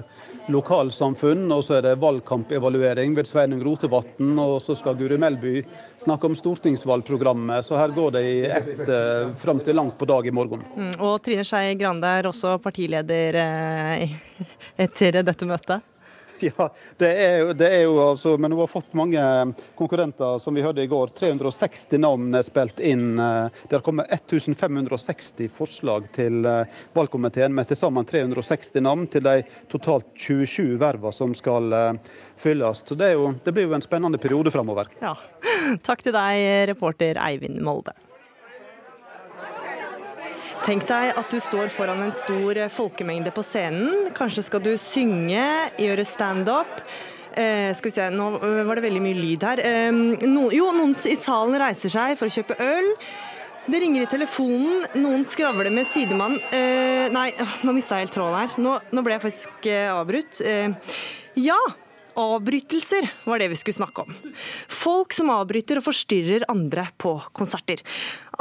lokalsamfunn. 0.51 1.45
Og 1.53 1.63
så 1.65 1.77
er 1.77 1.87
det 1.87 1.95
valgkampevaluering 2.01 3.15
ved 3.17 3.29
Sveinung 3.29 3.63
Rotevatn. 3.65 4.33
Og 4.41 4.57
så 4.65 4.75
skal 4.79 4.97
Guri 4.99 5.19
Melby 5.21 5.61
snakke 6.03 6.29
om 6.29 6.37
stortingsvalgprogrammet. 6.37 7.65
Så 7.65 7.77
her 7.79 7.95
går 7.95 8.17
det 8.17 8.25
i 8.27 8.35
ett 8.49 8.83
eh, 8.87 9.31
fram 9.43 9.61
til 9.63 9.77
langt 9.79 9.97
på 9.99 10.09
dag 10.09 10.27
i 10.27 10.35
morgen. 10.35 10.65
Mm, 10.75 10.93
og 10.99 11.17
Trine 11.23 11.45
Skei 11.47 11.73
Grande 11.79 12.11
er 12.19 12.29
også 12.29 12.57
partileder 12.63 13.39
eh, 13.43 14.19
etter 14.87 15.23
dette 15.23 15.49
møtet? 15.49 15.92
Ja, 16.43 16.67
det 16.99 17.09
er, 17.09 17.37
jo, 17.39 17.53
det 17.55 17.69
er 17.71 17.83
jo 17.85 17.93
altså 18.03 18.33
Men 18.41 18.51
hun 18.51 18.63
har 18.63 18.71
fått 18.71 18.93
mange 18.97 19.21
konkurrenter, 19.79 20.37
som 20.43 20.55
vi 20.55 20.63
hørte 20.65 20.83
i 20.83 20.89
går. 20.91 21.13
360 21.15 22.01
navn 22.03 22.35
er 22.35 22.45
spilt 22.45 22.81
inn. 22.83 23.15
Det 23.15 23.77
har 23.77 23.85
kommet 23.85 24.11
1560 24.11 25.49
forslag 25.53 26.09
til 26.15 26.45
eh, 26.45 26.81
valgkomiteen 26.93 27.53
med 27.55 27.69
til 27.69 27.79
sammen 27.79 28.05
360 28.05 28.81
navn 28.83 29.07
til 29.07 29.25
de 29.25 29.41
totalt 29.71 30.07
27 30.15 30.77
vervene 30.81 31.13
som 31.15 31.33
skal 31.37 31.73
eh, 31.73 32.15
fylles. 32.39 32.85
Så 32.87 32.97
det, 32.99 33.13
jo, 33.17 33.33
det 33.43 33.53
blir 33.55 33.69
jo 33.69 33.77
en 33.77 33.85
spennende 33.85 34.21
periode 34.21 34.51
framover. 34.53 34.91
Ja. 35.01 35.15
Takk 35.87 36.03
til 36.05 36.15
deg, 36.15 36.47
reporter 36.73 37.19
Eivind 37.21 37.61
Molde. 37.63 37.95
Tenk 40.63 40.85
deg 40.87 41.17
at 41.19 41.27
du 41.27 41.41
står 41.43 41.67
foran 41.73 42.05
en 42.05 42.13
stor 42.15 42.55
folkemengde 42.71 43.33
på 43.35 43.43
scenen. 43.43 44.07
Kanskje 44.15 44.45
skal 44.47 44.61
du 44.63 44.71
synge, 44.79 45.43
gjøre 45.75 46.05
standup. 46.07 46.79
Eh, 47.35 47.73
skal 47.75 47.89
vi 47.89 47.95
se, 47.97 48.05
nå 48.13 48.29
var 48.39 48.79
det 48.79 48.85
veldig 48.85 49.01
mye 49.03 49.17
lyd 49.17 49.43
her. 49.43 49.59
Eh, 49.59 49.91
no, 50.29 50.47
jo, 50.55 50.69
noen 50.71 50.95
i 51.09 51.17
salen 51.19 51.59
reiser 51.59 51.91
seg 51.91 52.15
for 52.19 52.31
å 52.31 52.35
kjøpe 52.37 52.55
øl. 52.63 52.91
Det 53.63 53.79
ringer 53.79 54.05
i 54.05 54.11
telefonen, 54.11 54.87
noen 54.99 55.27
skravler 55.27 55.67
med 55.71 55.87
sidemannen. 55.87 56.39
Eh, 56.55 57.11
nei, 57.11 57.29
nå 57.63 57.75
mista 57.75 57.99
jeg 57.99 58.07
helt 58.07 58.15
tråden 58.15 58.39
her. 58.39 58.55
Nå, 58.63 58.77
nå, 58.91 59.03
ble 59.03 59.17
jeg 59.17 59.23
faktisk 59.23 59.67
eh, 59.71 59.91
avbrutt. 59.91 60.39
Eh, 60.47 60.95
ja, 61.43 61.59
Avbrytelser 62.19 63.07
var 63.25 63.41
det 63.41 63.47
vi 63.51 63.57
skulle 63.57 63.77
snakke 63.77 64.03
om. 64.05 64.13
Folk 64.69 65.15
som 65.15 65.31
avbryter 65.33 65.79
og 65.79 65.85
forstyrrer 65.87 66.45
andre 66.51 66.85
på 67.01 67.15
konserter. 67.33 67.81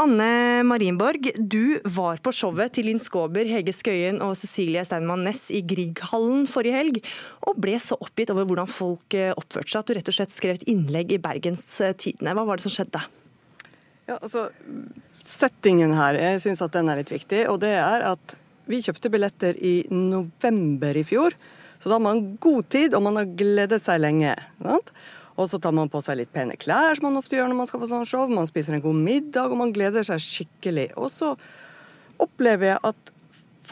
Anne 0.00 0.62
Marienborg, 0.68 1.30
du 1.36 1.78
var 1.96 2.20
på 2.24 2.32
showet 2.36 2.74
til 2.76 2.88
Linn 2.88 3.00
Skåber, 3.02 3.48
Hege 3.48 3.74
Skøyen 3.76 4.20
og 4.24 4.34
Cecilie 4.40 4.84
Steinmann 4.88 5.24
Næss 5.26 5.46
i 5.52 5.62
Grieghallen 5.64 6.46
forrige 6.50 6.78
helg, 6.78 7.00
og 7.48 7.60
ble 7.64 7.78
så 7.80 7.96
oppgitt 8.00 8.32
over 8.34 8.48
hvordan 8.48 8.70
folk 8.70 9.16
eh, 9.16 9.32
oppførte 9.36 9.72
seg 9.72 9.82
at 9.82 9.90
du 9.90 9.96
rett 9.98 10.12
og 10.12 10.18
slett 10.18 10.36
skrev 10.36 10.60
et 10.60 10.68
innlegg 10.72 11.16
i 11.16 11.20
Bergens 11.22 11.64
eh, 11.80 11.96
Tidende. 11.96 12.36
Hva 12.36 12.46
var 12.48 12.60
det 12.60 12.66
som 12.66 12.76
skjedde? 12.76 13.04
Ja, 14.08 14.18
altså, 14.18 14.48
Settingen 15.22 15.92
her, 15.94 16.18
jeg 16.18 16.40
syns 16.42 16.64
at 16.64 16.74
den 16.74 16.88
er 16.90 16.98
litt 16.98 17.12
viktig. 17.12 17.44
Og 17.52 17.60
det 17.62 17.76
er 17.78 18.08
at 18.08 18.36
vi 18.70 18.80
kjøpte 18.82 19.10
billetter 19.12 19.58
i 19.58 19.74
november 19.90 20.98
i 20.98 21.04
fjor. 21.06 21.36
Så 21.82 21.90
da 21.90 21.96
har 21.98 22.04
man 22.04 22.36
god 22.40 22.68
tid, 22.70 22.94
og 22.94 23.02
man 23.02 23.18
har 23.18 23.30
gledet 23.38 23.80
seg 23.82 23.98
lenge. 23.98 24.36
Sant? 24.62 24.92
Og 25.40 25.48
så 25.50 25.58
tar 25.58 25.74
man 25.74 25.90
på 25.90 25.98
seg 26.04 26.20
litt 26.20 26.30
pene 26.30 26.54
klær, 26.60 26.94
som 26.94 27.08
man 27.08 27.18
ofte 27.18 27.34
gjør 27.34 27.48
når 27.50 27.58
man 27.58 27.70
skal 27.70 27.82
på 27.82 27.88
sånn 27.90 28.06
show. 28.06 28.28
Man 28.30 28.46
spiser 28.46 28.76
en 28.76 28.84
god 28.84 29.00
middag, 29.02 29.50
og 29.50 29.58
man 29.58 29.72
gleder 29.74 30.06
seg 30.06 30.22
skikkelig. 30.22 30.92
Og 31.00 31.10
så 31.10 31.32
opplever 32.22 32.74
jeg 32.74 32.84
at 32.92 33.12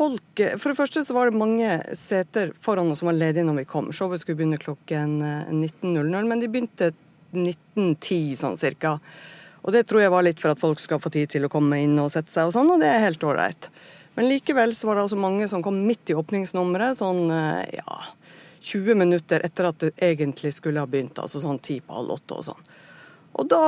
folk 0.01 0.41
For 0.63 0.71
det 0.71 0.79
første 0.79 1.03
så 1.05 1.13
var 1.13 1.29
det 1.29 1.37
mange 1.37 1.69
seter 1.99 2.55
foran 2.63 2.89
oss 2.93 3.03
som 3.03 3.11
var 3.11 3.19
ledige 3.19 3.45
når 3.45 3.59
vi 3.59 3.67
kom. 3.69 3.91
Showet 3.93 4.23
skulle 4.23 4.39
begynne 4.39 4.61
klokken 4.61 5.19
19.00, 5.21 6.29
men 6.31 6.41
de 6.41 6.49
begynte 6.49 6.93
1910 7.35 8.39
sånn 8.41 8.57
cirka. 8.59 8.95
Og 9.61 9.75
det 9.75 9.85
tror 9.91 10.05
jeg 10.05 10.15
var 10.15 10.25
litt 10.25 10.41
for 10.41 10.55
at 10.55 10.63
folk 10.63 10.81
skal 10.81 11.03
få 11.03 11.13
tid 11.13 11.35
til 11.35 11.45
å 11.45 11.53
komme 11.53 11.83
inn 11.85 11.99
og 12.01 12.09
sette 12.15 12.33
seg 12.33 12.49
og 12.49 12.55
sånn, 12.57 12.71
og 12.73 12.81
det 12.81 12.89
er 12.89 13.05
helt 13.05 13.27
ålreit. 13.27 13.69
Men 14.17 14.29
likevel 14.29 14.75
så 14.75 14.89
var 14.89 14.99
det 14.99 15.05
altså 15.07 15.21
mange 15.21 15.47
som 15.49 15.63
kom 15.63 15.79
midt 15.87 16.11
i 16.11 16.17
åpningsnummeret, 16.19 16.99
sånn 16.99 17.31
ja 17.31 18.01
20 18.61 18.95
minutter 18.95 19.41
etter 19.45 19.71
at 19.71 19.81
det 19.81 19.93
egentlig 20.05 20.53
skulle 20.55 20.83
ha 20.83 20.89
begynt, 20.89 21.19
altså 21.19 21.41
sånn 21.41 21.61
ti 21.65 21.81
på 21.81 21.97
halv 21.97 22.17
åtte 22.19 22.37
og 22.37 22.47
sånn. 22.51 22.67
Og 23.41 23.49
da 23.49 23.61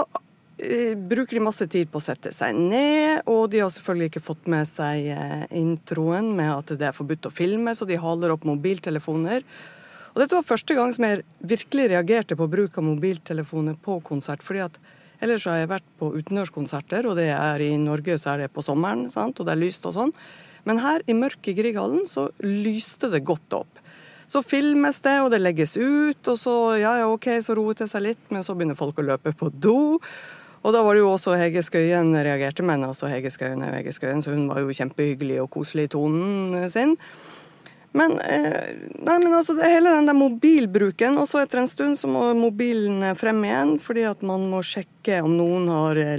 eh, 0.60 0.92
bruker 0.96 1.38
de 1.38 1.44
masse 1.46 1.66
tid 1.72 1.90
på 1.90 2.00
å 2.00 2.04
sette 2.04 2.32
seg 2.36 2.56
ned, 2.58 3.22
og 3.30 3.46
de 3.52 3.62
har 3.62 3.72
selvfølgelig 3.72 4.12
ikke 4.12 4.24
fått 4.28 4.50
med 4.52 4.68
seg 4.68 5.08
eh, 5.14 5.44
introen 5.58 6.32
med 6.36 6.52
at 6.52 6.74
det 6.78 6.90
er 6.90 6.96
forbudt 6.96 7.30
å 7.30 7.34
filme, 7.34 7.74
så 7.74 7.88
de 7.88 8.00
haler 8.00 8.34
opp 8.34 8.44
mobiltelefoner. 8.48 9.46
Og 10.12 10.20
dette 10.20 10.36
var 10.36 10.44
første 10.44 10.76
gang 10.76 10.92
som 10.92 11.06
jeg 11.08 11.22
virkelig 11.40 11.88
reagerte 11.94 12.36
på 12.36 12.50
bruk 12.52 12.76
av 12.76 12.84
mobiltelefoner 12.84 13.78
på 13.80 13.96
konsert. 14.04 14.44
fordi 14.44 14.66
at 14.66 14.76
Ellers 15.22 15.44
har 15.46 15.60
jeg 15.60 15.70
vært 15.70 15.90
på 16.00 16.10
utendørskonserter, 16.16 17.06
og 17.06 17.14
det 17.20 17.28
er 17.30 17.62
i 17.62 17.76
Norge 17.78 18.16
så 18.18 18.32
er 18.32 18.44
det 18.44 18.54
på 18.54 18.64
sommeren, 18.64 19.06
sant? 19.12 19.38
og 19.38 19.46
det 19.46 19.54
er 19.54 19.62
lyst 19.62 19.86
og 19.86 19.94
sånn. 19.94 20.14
Men 20.66 20.80
her 20.82 21.02
i 21.06 21.14
mørket 21.14 21.52
i 21.52 21.56
Grieghallen 21.58 22.04
så 22.10 22.28
lyste 22.42 23.10
det 23.12 23.22
godt 23.26 23.54
opp. 23.62 23.80
Så 24.30 24.42
filmes 24.42 24.98
det, 25.04 25.18
og 25.20 25.30
det 25.34 25.42
legges 25.42 25.76
ut, 25.76 26.22
og 26.26 26.38
så 26.40 26.54
ja, 26.80 26.96
ja, 27.02 27.08
ok, 27.10 27.28
så 27.44 27.54
roet 27.58 27.82
det 27.82 27.90
seg 27.90 28.06
litt, 28.06 28.22
men 28.32 28.42
så 28.46 28.56
begynner 28.56 28.78
folk 28.78 28.98
å 28.98 29.06
løpe 29.12 29.34
på 29.36 29.50
do. 29.52 30.00
Og 30.62 30.74
da 30.74 30.82
var 30.86 30.94
det 30.94 31.02
jo 31.02 31.10
også 31.10 31.34
Hege 31.36 31.62
Skøyen 31.66 32.14
reagerte 32.14 32.64
med, 32.66 32.84
altså 32.86 33.10
Hege 33.10 33.32
Skøyen 33.34 33.64
er 33.66 33.76
Hege 33.76 33.94
Skøyen, 33.94 34.22
så 34.22 34.34
hun 34.34 34.46
var 34.50 34.62
jo 34.62 34.74
kjempehyggelig 34.74 35.40
og 35.42 35.50
koselig 35.58 35.88
i 35.88 35.92
tonen 35.96 36.70
sin. 36.72 36.94
Men, 37.92 38.14
eh, 38.20 38.76
nei, 39.04 39.18
men 39.18 39.34
altså, 39.36 39.56
hele 39.60 39.90
den 39.92 40.08
der 40.08 40.16
mobilbruken, 40.16 41.18
og 41.20 41.26
så 41.28 41.42
etter 41.42 41.60
en 41.60 41.68
stund 41.68 41.98
så 42.00 42.08
må 42.08 42.30
mobilen 42.38 43.04
frem 43.20 43.42
igjen, 43.44 43.74
fordi 43.82 44.06
at 44.08 44.22
man 44.24 44.46
må 44.48 44.62
sjekke 44.64 45.20
om 45.26 45.34
noen 45.36 45.68
har 45.68 46.00
eh, 46.00 46.16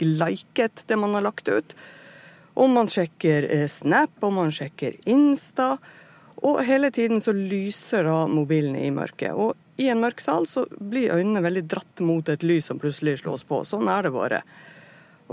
liket 0.00 0.86
det 0.88 0.96
man 1.00 1.16
har 1.18 1.26
lagt 1.28 1.50
ut. 1.52 1.76
Og 2.54 2.70
man 2.70 2.88
sjekker 2.88 3.48
eh, 3.50 3.66
Snap, 3.68 4.16
og 4.24 4.32
man 4.38 4.54
sjekker 4.54 4.96
Insta. 5.10 5.74
Og 6.44 6.62
hele 6.64 6.90
tiden 6.94 7.20
så 7.24 7.34
lyser 7.36 8.08
da 8.08 8.24
mobilene 8.30 8.86
i 8.86 8.92
mørket. 8.94 9.36
Og 9.36 9.52
i 9.80 9.90
en 9.90 10.00
mørk 10.00 10.22
sal 10.22 10.46
så 10.48 10.64
blir 10.78 11.12
øynene 11.12 11.42
veldig 11.44 11.64
dratt 11.68 12.02
mot 12.04 12.28
et 12.30 12.44
lys 12.46 12.70
som 12.70 12.80
plutselig 12.80 13.20
slås 13.24 13.44
på. 13.48 13.64
Sånn 13.68 13.90
er 13.90 14.06
det 14.06 14.14
bare. 14.14 14.40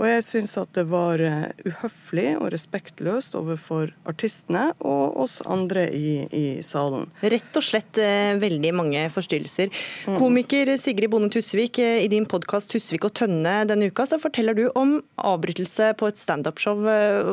Og 0.00 0.06
jeg 0.08 0.24
syns 0.24 0.54
at 0.60 0.70
det 0.76 0.84
var 0.90 1.20
eh, 1.20 1.50
uhøflig 1.68 2.32
og 2.38 2.48
respektløst 2.54 3.36
overfor 3.38 3.92
artistene 4.08 4.70
og 4.80 5.18
oss 5.24 5.40
andre 5.44 5.84
i, 5.92 6.14
i 6.32 6.44
salen. 6.64 7.10
Rett 7.20 7.58
og 7.58 7.66
slett 7.66 8.00
eh, 8.00 8.32
veldig 8.40 8.72
mange 8.78 9.04
forstyrrelser. 9.12 9.68
Mm. 10.08 10.16
Komiker 10.20 10.72
Sigrid 10.80 11.12
Bonde 11.12 11.28
Tusvik, 11.32 11.82
eh, 11.82 12.00
i 12.06 12.08
din 12.12 12.26
podkast 12.28 12.72
'Tusvik 12.72 13.06
og 13.08 13.14
Tønne' 13.20 13.66
denne 13.68 13.90
uka, 13.92 14.08
så 14.08 14.20
forteller 14.22 14.56
du 14.56 14.64
om 14.74 14.98
avbrytelse 15.20 15.92
på 16.00 16.08
et 16.08 16.18
standupshow. 16.20 16.82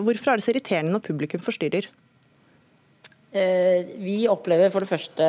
Hvorfor 0.03 0.33
er 0.33 0.39
det 0.39 0.45
så 0.45 0.53
irriterende 0.53 0.93
når 0.97 1.07
publikum 1.07 1.43
forstyrrer? 1.43 1.87
Eh, 3.31 3.85
vi 4.01 4.23
opplever 4.25 4.71
for 4.73 4.81
det 4.81 4.89
første 4.89 5.25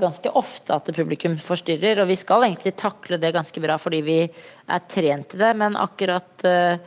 ganske 0.00 0.30
ofte 0.40 0.72
at 0.72 0.86
publikum 0.96 1.34
forstyrrer, 1.36 2.00
og 2.00 2.08
vi 2.08 2.16
skal 2.16 2.46
egentlig 2.46 2.72
takle 2.80 3.18
det 3.20 3.34
ganske 3.36 3.60
bra 3.60 3.76
fordi 3.76 4.00
vi 4.06 4.20
er 4.24 4.86
trent 4.88 5.28
til 5.28 5.42
det, 5.44 5.50
men 5.60 5.76
akkurat 5.76 6.46
eh, 6.48 6.80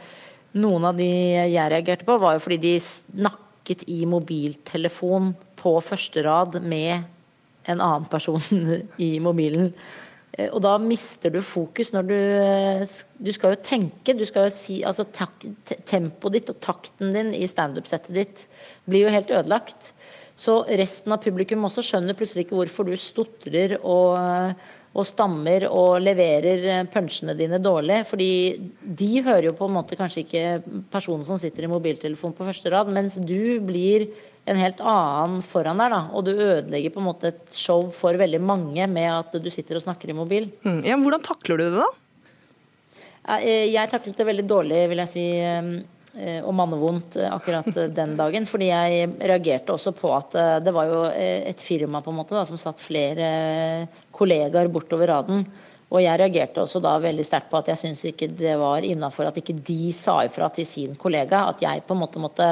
noen 0.57 0.87
av 0.89 0.97
de 0.97 1.09
jeg 1.51 1.69
reagerte 1.69 2.07
på, 2.07 2.17
var 2.17 2.37
jo 2.37 2.41
fordi 2.47 2.57
de 2.63 2.73
snakket 2.81 3.85
i 3.93 3.99
mobiltelefon 4.09 5.35
på 5.61 5.75
første 5.85 6.25
rad 6.25 6.57
med 6.65 7.05
en 7.69 7.77
annen 7.77 8.09
person 8.09 8.41
i 9.07 9.11
mobilen. 9.21 9.69
Eh, 10.33 10.49
og 10.49 10.65
da 10.65 10.79
mister 10.81 11.29
du 11.29 11.43
fokus 11.45 11.93
når 11.93 12.09
du 12.09 12.19
Du 13.21 13.31
skal 13.37 13.53
jo 13.53 13.63
tenke, 13.63 14.17
du 14.17 14.25
skal 14.25 14.49
jo 14.49 14.57
si 14.57 14.81
Altså 14.81 15.05
tempoet 15.13 16.33
ditt 16.33 16.49
og 16.49 16.57
takten 16.57 17.13
din 17.13 17.33
i 17.37 17.45
standup-settet 17.45 18.13
ditt 18.17 18.47
blir 18.89 19.05
jo 19.05 19.13
helt 19.13 19.29
ødelagt. 19.29 19.93
Så 20.35 20.61
resten 20.67 21.13
av 21.15 21.21
publikum 21.23 21.63
også 21.67 21.83
skjønner 21.85 22.17
plutselig 22.17 22.45
ikke 22.45 22.57
hvorfor 22.59 22.87
du 22.89 22.95
stotrer 22.99 23.77
og, 23.79 24.17
og 24.91 25.07
stammer 25.07 25.67
og 25.69 26.01
leverer 26.03 26.89
punchene 26.91 27.37
dine 27.39 27.59
dårlig. 27.63 28.01
Fordi 28.09 28.29
de 28.83 29.09
hører 29.23 29.49
jo 29.49 29.55
på 29.55 29.69
en 29.69 29.77
måte 29.77 29.97
kanskje 29.99 30.25
ikke 30.25 30.45
personen 30.91 31.23
som 31.27 31.39
sitter 31.39 31.67
i 31.67 31.71
mobiltelefonen 31.71 32.35
på 32.35 32.47
første 32.49 32.73
rad, 32.73 32.91
mens 32.95 33.15
du 33.15 33.61
blir 33.63 34.09
en 34.45 34.59
helt 34.59 34.81
annen 34.83 35.39
foran 35.41 35.79
der, 35.81 35.95
da. 35.95 36.01
Og 36.13 36.27
du 36.27 36.35
ødelegger 36.35 36.93
på 36.93 37.01
en 37.01 37.07
måte 37.07 37.31
et 37.31 37.55
show 37.55 37.87
for 37.95 38.19
veldig 38.19 38.43
mange 38.43 38.85
med 38.91 39.09
at 39.13 39.39
du 39.41 39.49
sitter 39.49 39.79
og 39.79 39.87
snakker 39.87 40.11
i 40.11 40.17
mobil. 40.19 40.51
Mm. 40.67 40.83
Ja, 40.85 40.99
hvordan 40.99 41.23
takler 41.25 41.63
du 41.63 41.69
det, 41.69 41.79
da? 41.79 41.87
Jeg 43.41 43.89
taklet 43.89 44.19
det 44.19 44.27
veldig 44.27 44.43
dårlig, 44.45 44.83
vil 44.91 45.01
jeg 45.01 45.09
si 45.09 45.23
Eh, 45.41 45.69
og 46.45 46.53
mannevondt 46.55 47.17
eh, 47.19 47.31
akkurat 47.31 47.67
eh, 47.75 47.91
den 47.93 48.15
dagen. 48.19 48.47
Fordi 48.49 48.69
jeg 48.71 49.11
reagerte 49.19 49.75
også 49.75 49.93
på 49.97 50.11
at 50.15 50.35
det 50.63 50.73
var 50.75 50.89
jo 50.91 51.03
et 51.11 51.61
firma 51.61 52.01
på 52.01 52.13
en 52.13 52.19
måte 52.21 52.37
da, 52.37 52.45
som 52.47 52.59
satt 52.59 52.83
flere 52.83 53.29
kollegaer 54.15 54.71
bortover 54.71 55.11
raden. 55.11 55.45
Og 55.93 56.01
jeg 56.01 56.19
reagerte 56.19 56.63
også 56.63 56.81
da 56.83 56.95
veldig 57.01 57.25
sterkt 57.25 57.51
på 57.51 57.59
at 57.59 57.69
jeg 57.71 57.79
syns 57.83 58.01
ikke 58.09 58.31
det 58.33 58.55
var 58.59 58.85
innafor 58.85 59.29
at 59.29 59.37
ikke 59.39 59.57
de 59.67 59.91
sa 59.95 60.17
ifra 60.25 60.49
til 60.53 60.67
sin 60.67 60.95
kollega. 60.99 61.45
At 61.51 61.61
jeg 61.63 61.85
på 61.85 61.95
en 61.95 62.01
måte 62.01 62.21
måtte 62.23 62.47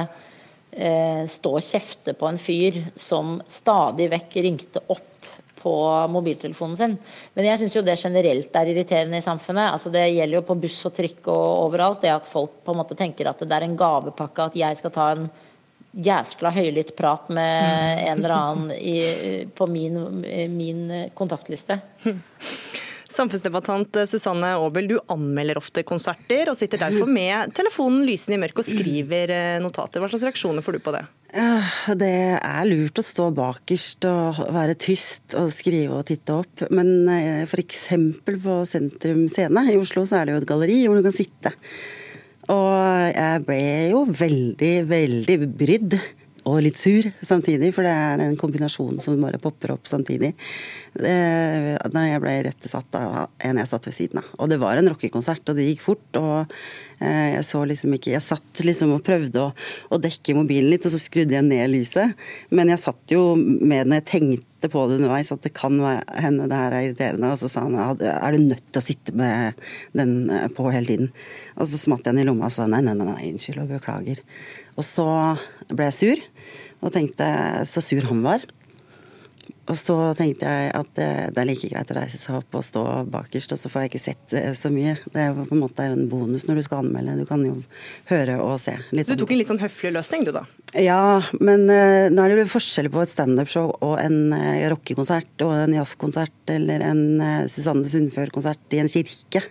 eh, 0.71 1.23
stå 1.29 1.55
og 1.57 1.65
kjefte 1.65 2.13
på 2.17 2.29
en 2.29 2.39
fyr 2.41 2.79
som 2.99 3.39
stadig 3.49 4.11
vekk 4.13 4.37
ringte 4.45 4.83
opp 4.93 5.32
på 5.63 5.73
mobiltelefonen 6.11 6.77
sin. 6.79 6.97
Men 7.33 7.47
jeg 7.47 7.61
syns 7.61 7.77
jo 7.77 7.85
det 7.85 7.97
generelt 8.01 8.59
er 8.59 8.73
irriterende 8.73 9.19
i 9.19 9.25
samfunnet. 9.25 9.71
Altså 9.71 9.93
Det 9.93 10.03
gjelder 10.11 10.39
jo 10.39 10.45
på 10.47 10.59
buss 10.65 10.81
og 10.89 10.95
trikk 10.97 11.31
og 11.31 11.45
overalt. 11.69 12.03
Det 12.03 12.11
at 12.13 12.29
folk 12.29 12.59
på 12.65 12.75
en 12.75 12.81
måte 12.83 12.99
tenker 12.99 13.31
at 13.31 13.41
det 13.41 13.55
er 13.55 13.67
en 13.67 13.79
gavepakke 13.79 14.49
at 14.49 14.59
jeg 14.59 14.79
skal 14.79 14.93
ta 14.93 15.09
en 15.15 15.27
jæskla 15.93 16.49
høylytt 16.53 16.95
prat 16.97 17.27
med 17.29 18.03
en 18.07 18.17
eller 18.17 18.33
annen 18.33 18.71
i, 18.73 19.45
på 19.53 19.67
min, 19.69 19.99
min 20.49 20.87
kontaktliste. 21.13 21.77
Samfunnsdebattant 23.13 23.99
Susanne 24.09 24.55
Aabel, 24.57 24.87
du 24.89 24.95
anmelder 25.13 25.59
ofte 25.61 25.83
konserter, 25.85 26.49
og 26.49 26.57
sitter 26.57 26.81
derfor 26.87 27.09
med 27.19 27.53
telefonen 27.55 28.07
lysende 28.07 28.39
i 28.39 28.41
mørket 28.41 28.63
og 28.63 28.69
skriver 28.71 29.35
eh, 29.35 29.59
notater. 29.61 30.01
Hva 30.01 30.09
slags 30.09 30.25
reaksjoner 30.31 30.65
får 30.65 30.77
du 30.79 30.83
på 30.83 30.95
det? 30.95 31.03
Det 31.33 32.13
er 32.37 32.67
lurt 32.69 32.99
å 33.01 33.05
stå 33.05 33.31
bakerst 33.33 34.05
og 34.05 34.43
være 34.53 34.75
tyst 34.77 35.33
og 35.39 35.49
skrive 35.53 35.97
og 35.97 36.05
titte 36.05 36.35
opp. 36.43 36.65
Men 36.69 37.09
eh, 37.09 37.41
f.eks. 37.47 37.87
på 38.21 38.57
Sentrum 38.69 39.25
Scene 39.31 39.65
i 39.71 39.79
Oslo 39.79 40.05
så 40.05 40.19
er 40.19 40.29
det 40.29 40.35
jo 40.35 40.41
et 40.43 40.49
galleri 40.51 40.83
hvor 40.85 40.99
du 40.99 41.07
kan 41.07 41.15
sitte. 41.15 41.53
Og 42.53 42.75
jeg 43.15 43.45
ble 43.47 43.63
jo 43.93 44.03
veldig, 44.13 44.73
veldig 44.89 45.37
brydd 45.57 45.97
og 46.49 46.59
litt 46.65 46.79
sur 46.79 47.05
samtidig, 47.23 47.71
for 47.75 47.85
det 47.85 47.93
er 47.93 48.19
den 48.19 48.35
kombinasjonen 48.39 48.99
som 49.03 49.19
bare 49.23 49.39
popper 49.41 49.75
opp 49.75 49.87
samtidig. 49.89 50.33
Da 50.93 52.03
jeg 52.07 52.21
ble 52.23 52.35
rettesatt 52.49 52.97
av 52.99 53.29
en 53.47 53.61
jeg 53.61 53.69
satt 53.69 53.87
ved 53.89 53.95
siden 53.95 54.21
av. 54.21 54.31
Og 54.43 54.51
det 54.51 54.59
var 54.61 54.79
en 54.79 54.89
rockekonsert, 54.91 55.47
og 55.49 55.59
det 55.59 55.69
gikk 55.69 55.83
fort. 55.85 56.19
Og 56.19 56.55
eh, 56.99 57.35
jeg 57.37 57.45
så 57.47 57.63
liksom 57.67 57.95
ikke 57.97 58.13
Jeg 58.13 58.25
satt 58.25 58.63
liksom 58.65 58.93
og 58.97 59.03
prøvde 59.05 59.41
å, 59.41 59.51
å 59.93 60.01
dekke 60.01 60.35
mobilen 60.37 60.71
litt, 60.73 60.87
og 60.87 60.93
så 60.93 61.01
skrudde 61.01 61.37
jeg 61.37 61.47
ned 61.47 61.71
lyset. 61.71 62.17
Men 62.51 62.73
jeg 62.73 62.83
satt 62.83 63.15
jo 63.15 63.33
med 63.37 63.87
når 63.87 64.01
jeg 64.01 64.09
tenkte 64.11 64.71
på 64.71 64.85
det 64.87 64.99
underveis, 64.99 65.31
at 65.33 65.43
det 65.43 65.53
kan 65.55 65.79
hende 65.79 66.47
det 66.51 66.59
her 66.59 66.75
er 66.75 66.89
irriterende. 66.89 67.31
Og 67.33 67.39
så 67.41 67.51
sa 67.51 67.65
han 67.65 67.79
er 67.79 68.35
du 68.35 68.43
nødt 68.43 68.65
til 68.69 68.81
å 68.81 68.85
sitte 68.85 69.15
med 69.17 69.63
den 69.97 70.29
eh, 70.31 70.49
på 70.51 70.67
hele 70.73 70.89
tiden? 70.89 71.13
Og 71.57 71.69
så 71.69 71.79
smatt 71.79 72.03
jeg 72.03 72.13
den 72.13 72.25
i 72.25 72.27
lomma 72.27 72.51
og 72.51 72.55
sa 72.55 72.67
nei, 72.69 72.83
nei, 72.85 72.95
nei, 72.97 73.07
nei 73.09 73.31
unnskyld 73.31 73.63
og 73.63 73.73
beklager. 73.77 74.23
Og 74.77 74.85
så 74.87 75.05
ble 75.69 75.89
jeg 75.89 75.97
sur, 75.99 76.23
og 76.83 76.91
tenkte 76.93 77.27
så 77.69 77.83
sur 77.83 78.05
han 78.09 78.21
var. 78.25 78.43
Og 79.71 79.77
så 79.79 79.95
tenkte 80.19 80.43
jeg 80.43 80.71
at 80.75 80.89
det, 80.97 81.39
er 81.39 81.47
like 81.47 81.69
greit 81.71 81.91
å 81.93 81.95
reise 81.95 82.17
seg 82.19 82.35
opp 82.35 82.57
og 82.59 82.65
stå 82.67 82.81
bakerst, 83.11 83.53
og 83.55 83.59
så 83.61 83.69
får 83.71 83.85
jeg 83.85 83.91
ikke 83.91 84.01
sett 84.03 84.35
eh, 84.35 84.49
så 84.59 84.67
mye. 84.73 84.97
Det 85.07 85.21
er 85.21 85.29
jo 85.29 85.45
på 85.47 85.55
en 85.55 85.61
måte 85.61 85.85
en 85.87 86.03
bonus 86.11 86.49
når 86.49 86.59
du 86.59 86.63
skal 86.65 86.81
anmelde. 86.83 87.15
Du 87.21 87.29
kan 87.29 87.45
jo 87.47 87.55
høre 88.11 88.35
og 88.43 88.57
se. 88.59 88.75
Litt 88.91 89.07
du 89.07 89.15
tok 89.19 89.31
en 89.31 89.39
litt 89.39 89.51
sånn 89.51 89.63
høflig 89.63 89.93
løsning, 89.95 90.27
du 90.27 90.33
da? 90.35 90.43
Ja, 90.75 91.21
men 91.39 91.63
uh, 91.71 92.11
nå 92.11 92.25
er 92.25 92.33
det 92.33 92.43
jo 92.43 92.51
forskjell 92.57 92.91
på 92.91 93.05
et 93.05 93.13
standup-show 93.13 93.71
og 93.85 93.95
en 94.03 94.35
uh, 94.35 94.67
rockekonsert 94.73 95.47
og 95.47 95.55
en 95.61 95.77
jazzkonsert 95.79 96.55
eller 96.57 96.83
en 96.89 97.03
uh, 97.23 97.43
Susanne 97.51 97.87
Sundfør-konsert 97.87 98.75
i 98.75 98.83
en 98.83 98.91
kirke. 98.91 99.45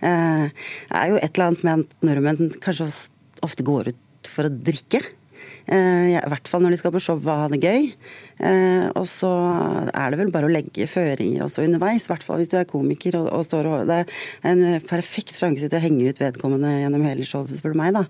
Uh, 0.00 0.48
det 0.48 1.02
er 1.02 1.12
jo 1.12 1.20
et 1.20 1.28
eller 1.28 1.50
annet 1.50 1.66
med 1.68 1.84
at 1.84 2.08
nordmenn 2.08 2.54
kanskje 2.62 2.88
ofte 3.44 3.68
går 3.68 3.92
ut 3.92 4.32
for 4.32 4.48
å 4.48 4.54
drikke. 4.54 5.02
Eh, 5.66 6.14
I 6.16 6.22
hvert 6.32 6.50
fall 6.50 6.64
når 6.64 6.74
de 6.74 6.80
skal 6.80 6.94
på 6.94 7.02
show 7.02 7.18
og 7.18 7.28
ha 7.44 7.50
det 7.52 7.60
gøy. 7.62 7.90
Eh, 8.42 8.86
og 8.98 9.04
så 9.08 9.30
er 9.92 10.12
det 10.12 10.20
vel 10.22 10.32
bare 10.34 10.48
å 10.48 10.52
legge 10.52 10.88
føringer 10.90 11.44
også 11.46 11.66
underveis, 11.66 12.08
i 12.08 12.12
hvert 12.14 12.26
fall 12.26 12.42
hvis 12.42 12.50
du 12.52 12.58
er 12.60 12.68
komiker 12.70 13.20
og, 13.20 13.28
og 13.36 13.46
står 13.46 13.70
og 13.70 13.84
Det 13.90 14.00
er 14.02 14.50
en 14.50 14.64
perfekt 14.88 15.36
sjanse 15.36 15.68
til 15.68 15.78
å 15.78 15.84
henge 15.84 16.10
ut 16.10 16.22
vedkommende 16.22 16.74
gjennom 16.80 17.06
hele 17.06 17.28
showet, 17.28 17.54
spør 17.58 17.76
du 17.76 17.82
meg, 17.82 17.94
da. 17.98 18.06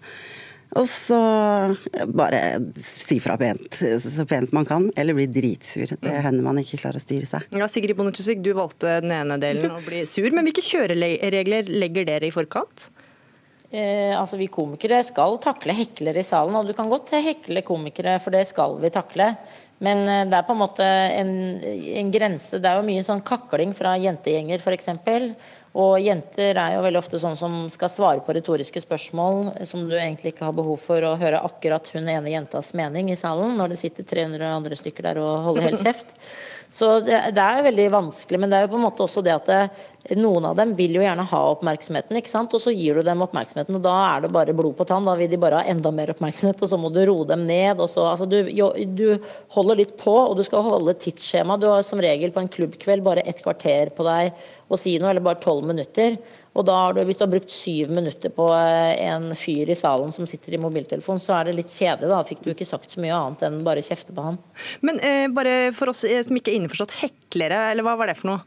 Og 0.81 0.87
så 0.89 1.19
bare 2.17 2.39
si 2.81 3.19
fra 3.21 3.37
pent, 3.41 3.77
så 3.77 4.25
pent 4.29 4.55
man 4.57 4.65
kan, 4.69 4.87
eller 4.97 5.17
bli 5.19 5.27
dritsur. 5.29 5.93
Det 6.01 6.15
hender 6.25 6.47
man 6.47 6.61
ikke 6.63 6.81
klarer 6.81 6.97
å 6.97 7.05
styre 7.05 7.29
seg. 7.29 7.45
Ja, 7.53 7.69
Sigrid 7.69 7.99
Bonde 7.99 8.15
Tusvik, 8.17 8.41
du 8.45 8.55
valgte 8.57 8.97
den 9.05 9.13
ene 9.13 9.37
delen 9.43 9.75
å 9.77 9.83
bli 9.85 10.05
sur, 10.09 10.31
men 10.33 10.49
hvilke 10.49 10.65
kjøreregler 10.65 11.69
legger 11.69 12.09
dere 12.09 12.31
i 12.31 12.35
forkant? 12.35 12.89
Eh, 13.73 14.13
altså 14.13 14.37
Vi 14.37 14.51
komikere 14.53 14.99
skal 15.07 15.39
takle 15.41 15.73
heklere 15.73 16.21
i 16.21 16.27
salen, 16.27 16.59
og 16.59 16.69
du 16.69 16.75
kan 16.77 16.91
godt 16.93 17.15
hekle 17.25 17.63
komikere, 17.65 18.19
for 18.21 18.35
det 18.35 18.45
skal 18.51 18.77
vi 18.83 18.91
takle. 18.93 19.31
Men 19.83 20.05
eh, 20.05 20.27
det 20.29 20.37
er 20.37 20.45
på 20.45 20.53
en 20.53 20.61
måte 20.61 20.85
en, 20.85 21.33
en 22.03 22.13
grense. 22.13 22.61
Det 22.61 22.69
er 22.69 22.77
jo 22.79 22.87
mye 22.87 23.07
sånn 23.07 23.25
kakling 23.25 23.73
fra 23.77 23.95
jentegjenger 23.97 24.61
f.eks. 24.61 24.91
Og 25.73 25.95
jenter 26.05 26.59
er 26.61 26.75
jo 26.75 26.83
veldig 26.85 27.01
ofte 27.01 27.19
sånn 27.21 27.37
som 27.39 27.55
skal 27.73 27.89
svare 27.89 28.21
på 28.25 28.35
retoriske 28.37 28.83
spørsmål 28.85 29.65
som 29.69 29.87
du 29.89 29.95
egentlig 29.97 30.35
ikke 30.35 30.45
har 30.45 30.57
behov 30.57 30.77
for 30.85 31.01
å 31.09 31.15
høre 31.17 31.41
akkurat 31.41 31.87
hun 31.95 32.11
ene 32.13 32.35
jentas 32.35 32.75
mening 32.77 33.09
i 33.09 33.17
salen, 33.17 33.55
når 33.57 33.73
det 33.73 33.79
sitter 33.81 34.05
300 34.05 34.51
andre 34.53 34.77
stykker 34.77 35.09
der 35.09 35.23
og 35.23 35.47
holder 35.49 35.71
helt 35.71 35.81
kjeft. 35.81 36.13
Så 36.73 36.87
det, 37.05 37.19
det, 37.37 37.45
er 37.45 37.65
veldig 37.67 37.89
vanskelig, 37.93 38.39
men 38.41 38.49
det 38.49 38.59
er 38.59 38.63
jo 38.65 38.71
på 38.73 38.79
en 38.79 38.85
måte 38.87 39.05
også 39.05 39.21
det 39.25 39.33
at 39.35 39.49
det, 39.51 39.59
noen 40.17 40.47
av 40.49 40.55
dem 40.57 40.71
vil 40.75 40.97
jo 40.97 41.03
gjerne 41.05 41.27
ha 41.29 41.41
oppmerksomheten, 41.51 42.17
ikke 42.17 42.31
sant? 42.31 42.55
og 42.57 42.63
så 42.65 42.73
gir 42.73 42.97
du 42.97 43.05
dem 43.05 43.21
oppmerksomheten, 43.27 43.77
og 43.77 43.85
da 43.85 43.93
er 44.07 44.25
det 44.25 44.31
bare 44.33 44.55
blod 44.57 44.79
på 44.79 44.87
tann. 44.89 45.05
Da 45.05 45.13
vil 45.19 45.29
de 45.29 45.41
bare 45.41 45.61
ha 45.61 45.69
enda 45.69 45.93
mer 45.93 46.15
oppmerksomhet, 46.15 46.65
og 46.65 46.71
så 46.73 46.79
må 46.81 46.89
du 46.89 47.03
roe 47.05 47.29
dem 47.29 47.45
ned. 47.45 47.77
og 47.77 47.91
så, 47.93 48.07
altså 48.15 48.25
du, 48.25 48.39
du 48.49 49.05
holder 49.53 49.83
litt 49.83 49.93
på, 50.01 50.15
og 50.15 50.39
du 50.39 50.45
skal 50.49 50.65
holde 50.65 50.97
tidsskjema. 50.97 51.59
Du 51.61 51.69
har 51.69 51.85
som 51.85 52.01
regel 52.01 52.33
på 52.33 52.41
en 52.41 52.51
klubbkveld 52.57 53.05
bare 53.05 53.27
et 53.29 53.45
kvarter 53.45 53.93
på 53.93 54.09
deg 54.09 54.33
å 54.75 54.81
si 54.81 54.95
noe, 54.99 55.11
eller 55.13 55.25
bare 55.25 55.41
tolv 55.43 55.67
minutter. 55.69 56.17
Og 56.53 56.67
da 56.69 56.77
har 56.83 56.97
du, 56.97 57.03
Hvis 57.09 57.19
du 57.21 57.25
har 57.25 57.33
brukt 57.33 57.53
syv 57.53 57.93
minutter 57.95 58.33
på 58.35 58.47
eh, 58.53 59.01
en 59.09 59.31
fyr 59.39 59.71
i 59.73 59.79
salen 59.79 60.13
som 60.13 60.29
sitter 60.29 60.57
i 60.57 60.61
mobiltelefon, 60.61 61.21
så 61.23 61.39
er 61.39 61.49
det 61.49 61.59
litt 61.61 61.73
kjedelig. 61.73 62.11
Da 62.13 62.23
fikk 62.29 62.43
du 62.45 62.51
ikke 62.53 62.69
sagt 62.69 62.93
så 62.93 63.01
mye 63.01 63.17
annet 63.17 63.47
enn 63.49 63.63
bare 63.65 63.85
kjefte 63.85 64.15
på 64.17 64.25
han. 64.27 64.41
Men 64.85 65.01
eh, 65.01 65.29
bare 65.33 65.73
for 65.77 65.93
oss 65.93 66.05
eh, 66.09 66.21
som 66.25 66.37
ikke 66.37 66.53
er 66.53 66.61
innforstått, 66.61 66.99
heklere, 67.01 67.71
eller 67.73 67.87
hva 67.87 67.97
var 68.01 68.13
det 68.13 68.19
for 68.21 68.35
noe? 68.35 68.45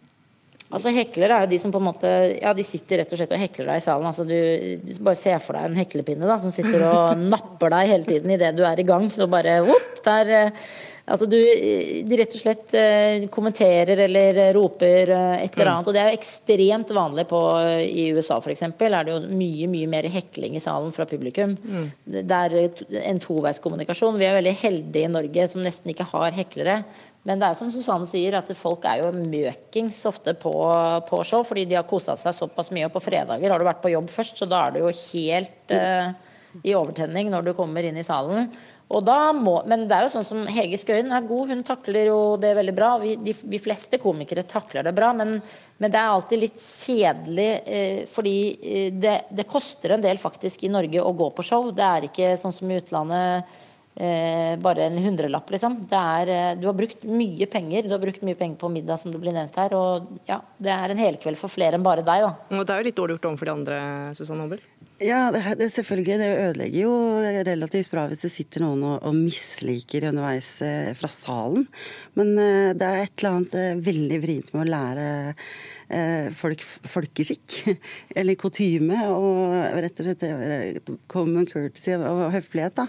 Altså 0.73 0.89
Heklere 0.89 1.36
er 1.36 1.45
jo 1.45 1.51
de 1.51 1.57
som 1.61 1.71
på 1.73 1.78
en 1.78 1.86
måte 1.86 2.09
Ja, 2.39 2.51
de 2.57 2.63
sitter 2.65 2.99
rett 3.03 3.11
og 3.13 3.19
slett 3.19 3.34
og 3.36 3.41
hekler 3.41 3.69
deg 3.69 3.80
i 3.80 3.84
salen. 3.86 4.07
Altså 4.09 4.26
du, 4.26 4.36
du 4.82 4.97
bare 5.05 5.19
ser 5.19 5.38
for 5.43 5.57
deg 5.57 5.69
en 5.69 5.78
heklepinne 5.78 6.26
da, 6.26 6.39
som 6.41 6.53
sitter 6.53 6.88
og 6.89 7.21
napper 7.36 7.73
deg 7.76 7.91
hele 7.93 8.09
tiden 8.09 8.34
idet 8.34 8.55
du 8.57 8.63
er 8.65 8.82
i 8.82 8.88
gang. 8.88 9.05
Så 9.13 9.30
bare 9.32 9.59
whoop, 9.65 10.01
der 10.05 10.34
eh, 10.39 10.65
Altså 11.06 11.28
du, 11.30 11.38
rett 12.18 12.34
og 12.34 12.41
slett 12.41 12.72
eh, 12.74 13.28
kommenterer 13.30 13.99
eller 14.08 14.39
roper 14.56 15.12
eh, 15.14 15.43
et 15.43 15.53
eller 15.53 15.70
mm. 15.70 15.74
annet. 15.76 15.89
Og 15.89 15.93
det 15.93 16.01
er 16.01 16.10
jo 16.10 16.18
ekstremt 16.18 16.93
vanlig 16.97 17.28
på, 17.30 17.41
i 17.86 18.08
USA 18.18 18.39
f.eks. 18.41 18.64
er 18.66 18.95
det 19.06 19.14
jo 19.14 19.20
mye 19.30 19.70
mye 19.70 19.89
mer 19.91 20.10
hekling 20.10 20.58
i 20.58 20.64
salen 20.64 20.89
fra 20.95 21.06
publikum. 21.10 21.53
Mm. 21.62 21.91
Det 22.10 22.39
er 22.39 22.58
en 23.06 23.22
toveiskommunikasjon. 23.22 24.18
Vi 24.18 24.26
er 24.26 24.39
veldig 24.39 24.56
heldige 24.64 25.06
i 25.06 25.14
Norge 25.14 25.47
som 25.53 25.62
nesten 25.66 25.93
ikke 25.93 26.10
har 26.10 26.34
heklere. 26.41 26.82
Men 27.26 27.41
det 27.41 27.51
er 27.51 27.58
som 27.58 27.70
Susanne 27.74 28.10
sier, 28.10 28.38
at 28.38 28.49
folk 28.58 28.86
er 28.89 29.01
jo 29.01 29.14
møkings 29.18 30.03
ofte 30.10 30.36
på, 30.38 30.53
på 31.06 31.24
show, 31.26 31.45
fordi 31.45 31.68
de 31.70 31.78
har 31.78 31.88
kosa 31.89 32.14
seg 32.18 32.34
såpass 32.38 32.74
mye. 32.74 32.86
Og 32.89 32.93
på 32.93 33.01
fredager 33.06 33.53
har 33.53 33.62
du 33.62 33.66
vært 33.66 33.82
på 33.86 33.93
jobb 33.93 34.10
først, 34.14 34.38
så 34.41 34.49
da 34.49 34.68
er 34.68 34.76
du 34.76 34.84
jo 34.84 34.93
helt 34.93 35.74
uh, 35.74 36.14
i 36.62 36.76
overtenning 36.78 37.32
når 37.34 37.49
du 37.49 37.56
kommer 37.58 37.86
inn 37.86 37.97
i 37.97 38.06
salen. 38.06 38.49
Må, 38.86 39.55
men 39.65 39.88
det 39.89 39.95
er 39.97 40.05
jo 40.05 40.11
sånn 40.13 40.27
som 40.27 40.43
Hege 40.45 40.77
Skøyen 40.77 41.09
er 41.09 41.25
god, 41.25 41.49
hun 41.49 41.63
takler 41.65 42.05
jo 42.11 42.19
det 42.38 42.53
veldig 42.55 42.75
bra. 42.77 42.91
Vi, 43.01 43.15
de, 43.17 43.33
de 43.33 43.59
fleste 43.59 43.97
komikere 43.97 44.45
takler 44.45 44.86
det 44.86 44.93
bra, 44.95 45.09
men, 45.17 45.39
men 45.81 45.91
det 45.91 45.99
er 45.99 46.11
alltid 46.13 46.43
litt 46.43 46.61
kjedelig 46.61 47.49
eh, 47.65 47.99
fordi 48.11 48.38
eh, 48.61 48.93
det, 48.93 49.15
det, 49.33 49.47
koster 49.49 49.95
en 49.95 50.05
del 50.05 50.21
faktisk 50.21 50.63
i 50.63 50.71
Norge 50.71 51.01
å 51.01 51.15
gå 51.17 51.31
på 51.33 51.45
show. 51.45 51.71
Det 51.73 51.86
er 51.86 52.07
ikke 52.11 52.36
sånn 52.38 52.53
som 52.53 52.69
i 52.69 52.77
utlandet 52.77 53.57
eh, 53.95 54.53
bare 54.61 54.86
en 54.86 55.01
hundrelapp, 55.01 55.49
liksom. 55.51 55.79
Er, 55.89 56.27
eh, 56.27 56.53
du 56.59 56.67
har 56.69 56.77
brukt 56.77 57.03
mye 57.09 57.49
penger. 57.49 57.89
Du 57.89 57.95
har 57.95 58.05
brukt 58.05 58.21
mye 58.21 58.38
penger 58.38 58.61
på 58.61 58.69
middag, 58.69 59.01
som 59.01 59.11
det 59.11 59.21
blir 59.21 59.33
nevnt 59.36 59.57
her. 59.59 59.73
Og 59.73 60.13
ja, 60.29 60.41
det 60.61 60.71
er 60.71 60.93
en 60.93 61.01
helkveld 61.01 61.39
for 61.41 61.51
flere 61.51 61.79
enn 61.79 61.86
bare 61.86 62.05
deg, 62.05 62.27
da. 62.27 62.33
Og 62.53 62.65
det 62.65 62.75
er 62.75 62.83
jo 62.83 62.89
litt 62.91 63.01
dårlig 63.01 63.17
gjort 63.17 63.29
overfor 63.31 63.49
de 63.49 63.55
andre, 63.57 63.79
Susanne 64.17 64.45
Hobel? 64.45 64.63
Ja, 65.03 65.27
det, 65.31 65.69
selvfølgelig. 65.75 66.17
Det 66.19 66.27
ødelegger 66.39 66.79
jo 66.79 66.91
relativt 67.43 67.91
bra 67.91 68.05
hvis 68.07 68.23
det 68.23 68.31
sitter 68.31 68.63
noen 68.63 68.83
og, 68.87 69.01
og 69.03 69.17
misliker 69.17 70.07
underveis 70.07 70.49
eh, 70.63 70.93
fra 70.95 71.09
salen. 71.11 71.65
Men 72.15 72.31
eh, 72.39 72.71
det 72.77 72.87
er 72.87 73.01
et 73.03 73.15
eller 73.17 73.33
annet 73.33 73.57
eh, 73.59 73.81
veldig 73.89 74.19
vrient 74.23 74.53
med 74.55 74.63
å 74.63 74.71
lære 74.71 75.07
folk, 76.33 76.63
folkeskikk, 76.89 77.77
eller 78.17 78.38
kutyme, 78.39 78.97
og 79.13 79.53
rett 79.83 80.01
og 80.01 80.07
slett 80.07 80.25
eh, 80.27 80.79
common 81.11 81.47
courtesy 81.49 81.95
og 81.97 82.31
høflighet. 82.33 82.77
da. 82.79 82.88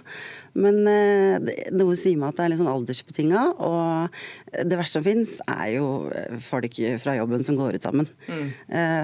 Men 0.56 0.80
eh, 0.88 1.68
noe 1.76 1.96
sier 1.98 2.18
meg 2.20 2.32
at 2.32 2.38
det 2.38 2.46
er 2.46 2.52
litt 2.52 2.62
sånn 2.62 2.72
aldersbetinga, 2.72 3.42
og 3.60 4.20
det 4.56 4.80
verste 4.80 4.98
som 4.98 5.06
fins, 5.06 5.38
er 5.44 5.74
jo 5.76 5.86
folk 6.40 6.78
fra 7.02 7.16
jobben 7.18 7.44
som 7.44 7.58
går 7.58 7.76
ut 7.76 7.86
sammen. 7.86 8.08
Mm. 8.30 8.46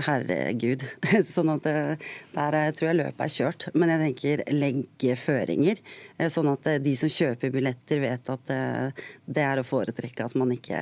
Herregud. 0.06 0.84
Sånn 1.32 1.50
at 1.52 1.66
der 1.66 2.56
tror 2.76 2.88
jeg 2.88 2.98
løpet 2.98 3.22
er 3.24 3.32
kjørt. 3.34 3.66
Men 3.76 3.92
jeg 3.92 4.02
tenker 4.02 4.42
legge 4.54 5.16
føringer, 5.20 5.80
sånn 6.32 6.50
at 6.52 6.68
de 6.84 6.94
som 6.98 7.10
kjøper 7.12 7.52
billetter, 7.52 8.00
vet 8.02 8.30
at 8.32 8.52
det 9.26 9.44
er 9.44 9.60
å 9.60 9.66
foretrekke 9.66 10.24
at 10.24 10.36
man 10.38 10.54
ikke 10.54 10.80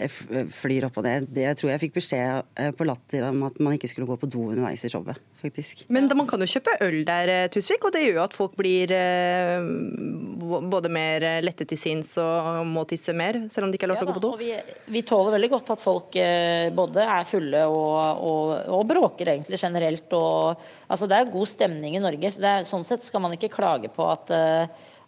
flyr 0.00 0.86
opp 0.88 0.96
og 1.00 1.04
ned. 1.04 1.26
Det 1.32 1.44
jeg 1.44 1.58
tror 1.58 1.70
jeg 1.72 1.80
fikk 1.82 1.96
beskjed 1.98 2.46
eh, 2.58 2.70
på 2.76 2.86
Latter 2.88 3.26
om 3.28 3.42
at 3.46 3.58
man 3.62 3.76
ikke 3.76 3.90
skulle 3.90 4.08
gå 4.08 4.16
på 4.18 4.28
do 4.30 4.46
underveis 4.48 4.84
i 4.86 4.90
showet. 4.90 5.20
faktisk. 5.42 5.84
Men 5.92 6.08
man 6.16 6.26
kan 6.26 6.40
jo 6.40 6.46
kjøpe 6.46 6.76
øl 6.86 7.04
der, 7.04 7.28
eh, 7.28 7.48
Tusvik, 7.52 7.84
og 7.84 7.92
det 7.92 8.04
gjør 8.04 8.16
jo 8.16 8.22
at 8.24 8.36
folk 8.36 8.54
blir 8.56 8.92
eh, 8.94 9.58
både 10.72 10.88
mer 10.92 11.26
lette 11.42 11.66
til 11.68 11.78
sinns 11.78 12.14
og 12.22 12.62
må 12.66 12.86
tisse 12.88 13.12
mer, 13.12 13.42
selv 13.50 13.66
om 13.66 13.72
de 13.72 13.78
ikke 13.78 13.88
har 13.88 13.92
lov 13.92 14.00
til 14.00 14.06
ja, 14.06 14.10
å 14.10 14.14
gå 14.14 14.20
på 14.20 14.24
do. 14.24 14.32
Vi, 14.40 14.52
vi, 14.96 15.02
tåler 15.06 15.36
veldig 15.36 15.50
godt 15.52 15.74
at 15.74 15.82
folk 15.82 16.20
både 16.76 17.04
er 17.04 17.26
fulle 17.28 17.66
og, 17.68 18.22
og, 18.22 18.54
og 18.78 18.86
bråker 18.88 19.34
egentlig 19.34 19.60
generelt. 19.60 20.08
Og, 20.16 20.62
altså 20.88 21.10
det 21.10 21.18
er 21.18 21.34
god 21.34 21.50
stemning 21.50 21.98
i 21.98 22.02
Norge, 22.02 22.32
så 22.32 22.48
er, 22.54 22.68
sånn 22.68 22.86
sett 22.88 23.04
skal 23.04 23.24
man 23.24 23.36
ikke 23.36 23.52
klage 23.52 23.92
på 23.92 24.08
at 24.08 24.32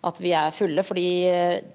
at 0.05 0.19
vi 0.21 0.33
er 0.37 0.55
fulle. 0.55 0.83
fordi 0.85 1.07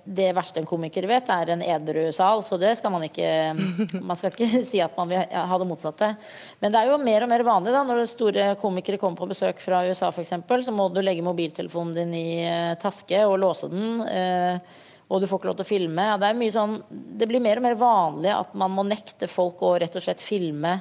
det 0.05 0.29
verste 0.37 0.61
en 0.61 0.67
komiker 0.69 1.07
vet, 1.09 1.29
er 1.33 1.53
en 1.53 1.63
edru 1.65 2.11
sal. 2.15 2.43
Så 2.45 2.59
det 2.61 2.75
skal 2.77 2.93
man 2.93 3.05
ikke 3.07 3.29
Man 4.09 4.17
skal 4.17 4.33
ikke 4.33 4.63
si 4.65 4.81
at 4.83 4.97
man 4.97 5.09
vil 5.11 5.23
ha 5.25 5.59
det 5.59 5.67
motsatte. 5.69 6.11
Men 6.59 6.73
det 6.73 6.81
er 6.81 6.91
jo 6.91 6.99
mer 7.01 7.25
og 7.25 7.31
mer 7.31 7.45
vanlig 7.47 7.73
da, 7.75 7.85
når 7.87 8.03
store 8.09 8.51
komikere 8.61 8.99
kommer 9.01 9.19
på 9.19 9.29
besøk 9.31 9.61
fra 9.63 9.83
USA 9.87 10.11
f.eks., 10.13 10.35
så 10.65 10.75
må 10.75 10.89
du 10.93 11.01
legge 11.01 11.25
mobiltelefonen 11.25 11.95
din 11.95 12.13
i 12.17 12.27
eh, 12.45 12.75
taske 12.81 13.23
og 13.25 13.39
låse 13.41 13.69
den. 13.71 14.03
Eh, 14.05 14.85
og 15.09 15.21
du 15.21 15.25
får 15.25 15.41
ikke 15.41 15.49
lov 15.49 15.57
til 15.57 15.65
å 15.65 15.69
filme. 15.69 16.05
Det, 16.21 16.29
er 16.29 16.53
sånn, 16.53 16.79
det 16.89 17.27
blir 17.29 17.41
mer 17.41 17.59
og 17.59 17.65
mer 17.65 17.77
vanlig 17.79 18.33
at 18.35 18.55
man 18.57 18.73
må 18.75 18.85
nekte 18.85 19.29
folk 19.29 19.63
å 19.65 19.75
rett 19.81 19.95
og 19.97 20.05
slett 20.05 20.21
filme 20.21 20.75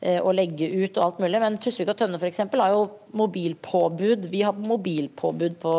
eh, 0.00 0.20
og 0.22 0.32
legge 0.38 0.70
ut 0.72 0.96
og 0.96 1.02
alt 1.04 1.20
mulig. 1.20 1.40
Men 1.42 1.58
Tusvik 1.60 1.92
og 1.92 1.98
Tønne 2.00 2.20
f.eks. 2.20 2.46
har 2.48 2.72
jo 2.72 2.86
mobilpåbud. 3.20 4.30
Vi 4.32 4.40
har 4.46 4.56
mobilpåbud 4.56 5.58
på 5.60 5.74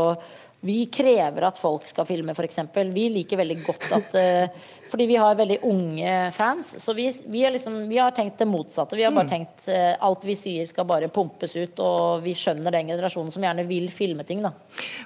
vi 0.66 0.86
krever 0.90 1.46
at 1.46 1.60
folk 1.62 1.86
skal 1.86 2.08
filme, 2.10 2.34
f.eks. 2.34 2.60
Vi 2.94 3.06
liker 3.14 3.38
veldig 3.38 3.58
godt 3.62 3.86
at 3.94 4.16
uh, 4.18 4.72
Fordi 4.90 5.06
vi 5.10 5.18
har 5.20 5.38
veldig 5.38 5.60
unge 5.68 6.14
fans. 6.34 6.72
Så 6.82 6.94
vi, 6.98 7.06
vi, 7.30 7.44
liksom, 7.54 7.78
vi 7.90 8.00
har 8.02 8.16
tenkt 8.18 8.42
det 8.42 8.48
motsatte. 8.50 8.98
Vi 8.98 9.06
har 9.06 9.14
bare 9.14 9.28
mm. 9.28 9.34
tenkt 9.34 9.70
uh, 9.70 9.94
alt 10.08 10.26
vi 10.26 10.38
sier 10.40 10.66
skal 10.70 10.88
bare 10.90 11.12
pumpes 11.14 11.54
ut, 11.56 11.82
og 11.86 12.26
vi 12.26 12.34
skjønner 12.38 12.74
den 12.74 12.90
generasjonen 12.94 13.34
som 13.34 13.46
gjerne 13.46 13.68
vil 13.70 13.92
filme 13.94 14.26
ting, 14.26 14.42
da. 14.46 14.56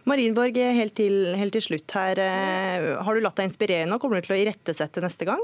Marienborg, 0.07 0.59
helt 0.79 0.95
til, 0.95 1.33
helt 1.35 1.55
til 1.57 1.67
slutt 1.71 1.97
her. 1.97 2.23
Uh, 2.23 2.91
har 3.03 3.15
du 3.15 3.25
latt 3.25 3.39
deg 3.39 3.51
inspirere 3.51 3.89
nå? 3.89 3.99
Kommer 3.99 4.19
du 4.19 4.29
til 4.29 4.37
å 4.37 4.43
irettesette 4.45 5.03
neste 5.03 5.27
gang? 5.27 5.43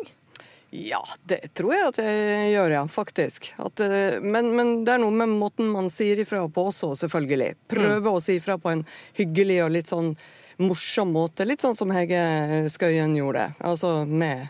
Ja, 0.76 1.02
det 1.24 1.54
tror 1.56 1.74
jeg 1.74 1.88
at 1.88 2.00
jeg 2.04 2.52
gjør, 2.52 2.74
ja, 2.76 2.84
faktisk. 2.92 3.52
At, 3.62 3.80
eh, 3.80 4.18
men, 4.22 4.52
men, 4.58 4.74
det 4.86 4.96
er 4.96 5.04
noe 5.04 5.16
med 5.16 5.36
måten 5.40 5.70
man 5.72 5.88
sier 5.94 6.20
ifra 6.20 6.42
på 6.52 6.68
også, 6.72 6.92
selvfølgelig. 7.06 7.52
Prøve 7.72 8.02
mm. 8.04 8.12
å 8.12 8.24
si 8.24 8.38
ifra 8.40 8.58
på 8.60 8.74
en 8.74 8.84
hyggelig 9.16 9.62
og 9.66 9.72
litt 9.76 9.92
sånn 9.94 10.14
morsom 10.62 11.14
måte. 11.16 11.48
Litt 11.48 11.64
sånn 11.64 11.78
som 11.80 11.94
Hege 11.96 12.66
Skøyen 12.72 13.16
gjorde. 13.16 13.50
Altså 13.64 13.98
med, 14.06 14.50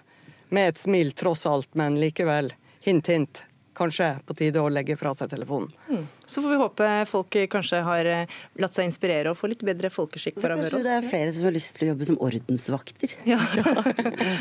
med 0.49 0.73
et 0.73 0.81
smil 0.81 1.13
tross 1.17 1.45
alt, 1.49 1.69
men 1.77 1.99
likevel 2.01 2.53
hint, 2.85 3.09
hint 3.11 3.43
kanskje 3.75 4.09
på 4.25 4.35
tide 4.37 4.61
å 4.63 4.71
legge 4.71 4.97
fra 4.99 5.13
seg 5.17 5.29
telefonen. 5.31 5.69
Mm. 5.89 6.03
Så 6.25 6.41
får 6.43 6.53
vi 6.53 6.59
håpe 6.61 6.89
folk 7.09 7.37
kanskje 7.51 7.81
har 7.85 8.09
eh, 8.09 8.35
latt 8.61 8.77
seg 8.77 8.89
inspirere 8.89 9.31
og 9.31 9.39
få 9.39 9.51
litt 9.51 9.63
bedre 9.65 9.91
folkeskikk. 9.93 10.39
Så 10.41 10.51
kanskje 10.51 10.81
det 10.85 10.97
er 10.97 11.07
flere 11.07 11.31
som 11.35 11.49
har 11.49 11.55
lyst 11.55 11.77
til 11.77 11.87
å 11.87 11.91
jobbe 11.93 12.09
som 12.11 12.19
ordensvakter. 12.29 13.15
Ja. 13.25 13.39
ja. 13.57 13.63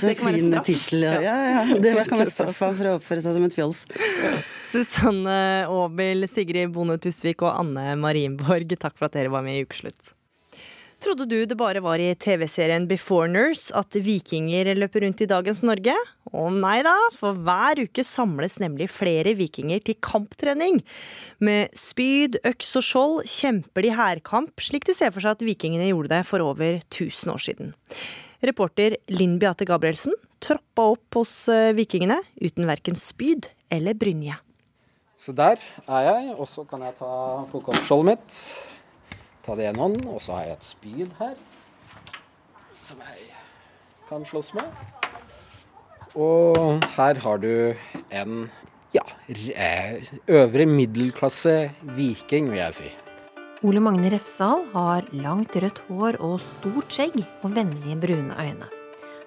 det 0.04 0.12
kan 0.18 0.28
være 0.28 0.42
straff. 0.44 0.92
Ja. 0.92 1.14
ja, 1.22 1.36
ja, 1.50 1.78
det 1.80 1.94
kan 2.08 2.20
være 2.20 2.32
straff 2.32 2.58
for 2.60 2.90
å 2.90 2.96
oppføre 2.98 3.24
seg 3.24 3.36
som 3.38 3.46
et 3.46 3.56
fjols. 3.56 3.84
Susanne 4.70 5.38
Aabel, 5.70 6.28
Sigrid 6.30 6.74
Bonde 6.74 6.98
Tusvik 7.02 7.44
og 7.46 7.54
Anne 7.54 7.94
Marienborg, 8.00 8.76
takk 8.76 8.98
for 8.98 9.08
at 9.08 9.16
dere 9.16 9.32
var 9.32 9.46
med 9.46 9.60
i 9.60 9.64
Ukeslutt. 9.64 10.12
Trodde 11.04 11.26
du 11.28 11.42
det 11.44 11.56
bare 11.60 11.82
var 11.84 12.00
i 12.00 12.14
TV-serien 12.16 12.86
Beforeigners 12.88 13.66
at 13.76 13.92
vikinger 14.00 14.70
løper 14.78 15.02
rundt 15.04 15.20
i 15.20 15.26
dagens 15.28 15.58
Norge? 15.60 15.92
Å 16.32 16.44
nei 16.48 16.78
da, 16.86 16.94
for 17.12 17.36
hver 17.44 17.82
uke 17.84 18.00
samles 18.08 18.56
nemlig 18.62 18.86
flere 18.88 19.34
vikinger 19.36 19.82
til 19.84 19.98
kamptrening. 20.00 20.78
Med 21.44 21.74
spyd, 21.76 22.38
øks 22.48 22.72
og 22.80 22.86
skjold 22.88 23.28
kjemper 23.28 23.84
de 23.84 23.92
hærkamp, 23.98 24.64
slik 24.64 24.88
de 24.88 24.96
ser 24.96 25.12
for 25.12 25.20
seg 25.20 25.36
at 25.36 25.44
vikingene 25.44 25.90
gjorde 25.90 26.14
det 26.14 26.22
for 26.30 26.40
over 26.46 26.78
1000 26.80 27.34
år 27.34 27.44
siden. 27.50 27.74
Reporter 28.40 28.96
Linn 29.12 29.36
Beate 29.42 29.68
Gabrielsen 29.68 30.16
troppa 30.40 30.88
opp 30.94 31.18
hos 31.20 31.34
eh, 31.52 31.74
vikingene 31.76 32.22
uten 32.40 32.64
verken 32.70 32.96
spyd 32.96 33.50
eller 33.68 33.92
brynje. 33.92 34.38
Så 35.20 35.36
der 35.36 35.60
er 35.84 36.08
jeg, 36.08 36.32
og 36.38 36.48
så 36.48 36.64
kan 36.68 36.80
jeg 36.88 36.96
ta 36.96 37.12
plukke 37.52 37.76
opp 37.76 37.84
skjoldet 37.84 38.14
mitt. 38.14 38.40
Ta 39.44 39.56
det 39.56 39.66
i 39.66 39.70
en 39.70 39.80
hånd, 39.80 40.00
og 40.08 40.22
så 40.24 40.38
har 40.38 40.48
jeg 40.48 40.58
et 40.58 40.66
spyd 40.66 41.16
her. 41.20 41.34
Som 42.80 43.00
jeg 43.04 43.26
kan 44.08 44.24
slåss 44.28 44.54
med. 44.56 44.68
Og 46.14 46.84
her 46.94 47.18
har 47.24 47.40
du 47.42 47.74
en 48.14 48.46
ja, 48.94 49.02
øvre 50.30 50.66
middelklasse 50.70 51.56
viking, 51.96 52.52
vil 52.52 52.62
jeg 52.62 52.78
si. 52.78 52.92
Ole 53.64 53.80
Magne 53.80 54.12
Refsal 54.12 54.64
har 54.74 55.08
langt 55.16 55.56
rødt 55.56 55.82
hår 55.88 56.20
og 56.22 56.38
stort 56.44 56.92
skjegg 56.94 57.16
og 57.42 57.54
vennlige 57.56 57.98
brune 58.00 58.36
øyne. 58.36 58.70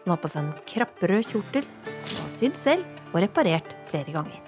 Han 0.05 0.13
har 0.13 0.21
på 0.23 0.31
seg 0.31 0.45
en 0.45 0.53
krapprød 0.69 1.31
kjortel, 1.33 1.67
har 1.85 2.35
sydd 2.37 2.59
selv 2.61 2.85
og 3.11 3.23
reparert 3.25 3.73
flere 3.91 4.13
ganger. 4.13 4.46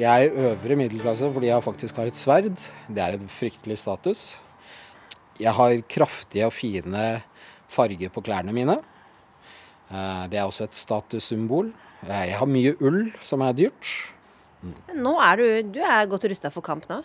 Jeg 0.00 0.24
er 0.24 0.32
øvre 0.32 0.76
middelklasse 0.76 1.28
fordi 1.34 1.50
jeg 1.50 1.64
faktisk 1.64 1.96
har 2.00 2.08
et 2.08 2.16
sverd. 2.16 2.54
Det 2.88 3.02
er 3.02 3.18
en 3.18 3.28
fryktelig 3.28 3.76
status. 3.78 4.30
Jeg 5.40 5.52
har 5.52 5.82
kraftige 5.88 6.46
og 6.46 6.52
fine 6.56 7.22
farger 7.68 8.08
på 8.08 8.22
klærne 8.24 8.54
mine. 8.56 8.78
Eh, 9.92 10.24
det 10.32 10.38
er 10.40 10.48
også 10.48 10.64
et 10.64 10.78
statussymbol. 10.78 11.72
Eh, 12.06 12.28
jeg 12.30 12.38
har 12.38 12.48
mye 12.48 12.72
ull, 12.80 13.12
som 13.20 13.44
er 13.44 13.52
dyrt. 13.52 13.92
Nå 14.96 15.12
er 15.20 15.36
du, 15.36 15.44
du 15.76 15.80
er 15.84 16.08
godt 16.08 16.24
rusta 16.30 16.48
for 16.54 16.64
kamp 16.64 16.88
nå? 16.88 17.02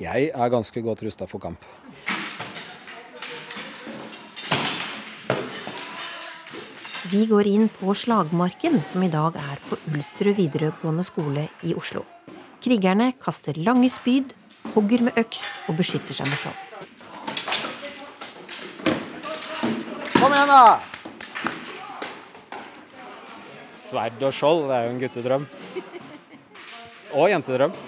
Jeg 0.00 0.30
er 0.32 0.52
ganske 0.52 0.82
godt 0.82 1.02
rusta 1.04 1.28
for 1.28 1.42
kamp. 1.42 1.60
Vi 7.14 7.26
går 7.30 7.46
inn 7.46 7.68
på 7.70 7.92
slagmarken, 7.94 8.80
som 8.82 9.02
i 9.06 9.08
dag 9.12 9.36
er 9.38 9.60
på 9.68 9.76
Ulsrud 9.92 10.34
videregående 10.34 11.04
skole 11.06 11.44
i 11.62 11.70
Oslo. 11.78 12.00
Krigerne 12.64 13.12
kaster 13.22 13.54
lange 13.62 13.86
spyd, 13.92 14.32
hogger 14.72 15.04
med 15.06 15.20
øks 15.22 15.44
og 15.70 15.78
beskytter 15.78 16.16
seg 16.16 16.26
med 16.26 16.40
skjold. 16.42 16.58
Kom 20.16 20.34
igjen, 20.34 20.50
da! 20.50 20.66
Sverd 23.78 24.18
og 24.26 24.34
skjold, 24.34 24.66
det 24.72 24.74
er 24.80 24.88
jo 24.88 24.94
en 24.96 25.02
guttedrøm. 25.06 25.48
Og 27.14 27.30
jentedrøm. 27.30 27.82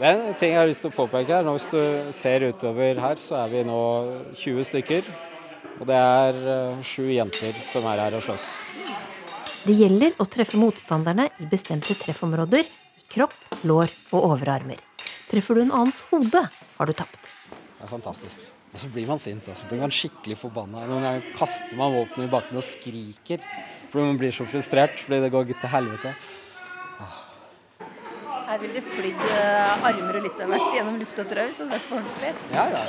Det 0.00 0.08
er 0.08 0.16
en 0.16 0.34
ting 0.34 0.56
jeg 0.56 0.64
har 0.64 0.72
lyst 0.72 0.82
til 0.82 0.90
å 0.90 0.98
påpeke 0.98 1.36
her. 1.36 1.46
Nå 1.46 1.60
Hvis 1.60 1.70
du 1.70 2.10
ser 2.10 2.48
utover 2.48 2.98
her, 3.06 3.22
så 3.22 3.44
er 3.44 3.54
vi 3.54 3.68
nå 3.70 3.84
20 4.34 4.72
stykker. 4.72 5.30
Og 5.82 5.88
det 5.90 5.98
er 5.98 6.36
eh, 6.46 6.82
sju 6.86 7.08
jenter 7.10 7.56
som 7.66 7.88
er 7.90 8.04
her 8.04 8.14
og 8.14 8.22
slåss. 8.22 8.52
Det 9.66 9.74
gjelder 9.74 10.14
å 10.22 10.26
treffe 10.30 10.58
motstanderne 10.58 11.26
i 11.42 11.46
bestemte 11.50 11.96
treffområder 11.98 12.62
i 12.62 13.02
kropp, 13.10 13.34
lår 13.66 13.90
og 14.14 14.28
overarmer. 14.30 14.78
Treffer 15.30 15.58
du 15.58 15.64
en 15.64 15.74
annens 15.80 15.98
hode, 16.12 16.42
har 16.78 16.86
du 16.86 16.94
tapt. 16.94 17.32
Det 17.50 17.82
er 17.82 17.90
fantastisk. 17.90 18.46
Og 18.72 18.78
så 18.78 18.92
blir 18.94 19.10
man 19.10 19.18
sint, 19.20 19.48
og 19.50 19.58
så 19.58 19.66
blir 19.68 19.82
man 19.82 19.90
skikkelig 19.92 20.38
forbanna. 20.44 20.86
Noen 20.86 21.02
ganger 21.02 21.26
kaster 21.34 21.74
man 21.76 21.96
våpenet 21.98 22.28
i 22.28 22.32
bakken 22.32 22.62
og 22.62 22.66
skriker 22.66 23.42
fordi 23.90 24.06
man 24.06 24.22
blir 24.22 24.32
så 24.32 24.46
frustrert 24.48 25.02
fordi 25.02 25.18
det 25.20 25.34
går 25.34 25.50
til 25.50 25.68
helvete. 25.74 26.14
Her 28.46 28.58
ville 28.62 28.78
det 28.78 28.86
flydd 28.86 29.22
eh, 29.34 29.86
armer 29.90 30.18
og 30.20 30.24
litt 30.28 30.40
av 30.46 30.54
hvert 30.54 30.78
gjennom 30.78 30.96
luft 31.02 31.18
og 31.18 31.26
trau, 31.34 31.48
så 31.50 31.66
det 31.66 31.66
hadde 31.66 31.74
vært 31.74 31.86
for 31.90 31.96
ordentlig. 31.98 32.30
Ja, 32.54 32.64
ja. 32.70 32.82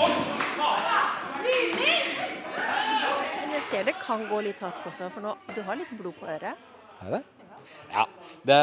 Ser 3.73 3.87
det 3.87 3.95
kan 3.97 4.21
gå 4.29 4.37
litt 4.45 4.59
hardt 4.61 4.77
for 4.77 4.93
seg, 4.99 5.09
for 5.09 5.25
nå, 5.25 5.31
du 5.49 5.63
har 5.65 5.79
litt 5.79 5.89
blod 5.97 6.13
på 6.19 6.27
øret. 6.29 6.59
Er 7.01 7.15
det? 7.15 7.21
Ja. 7.89 8.03
Det, 8.45 8.57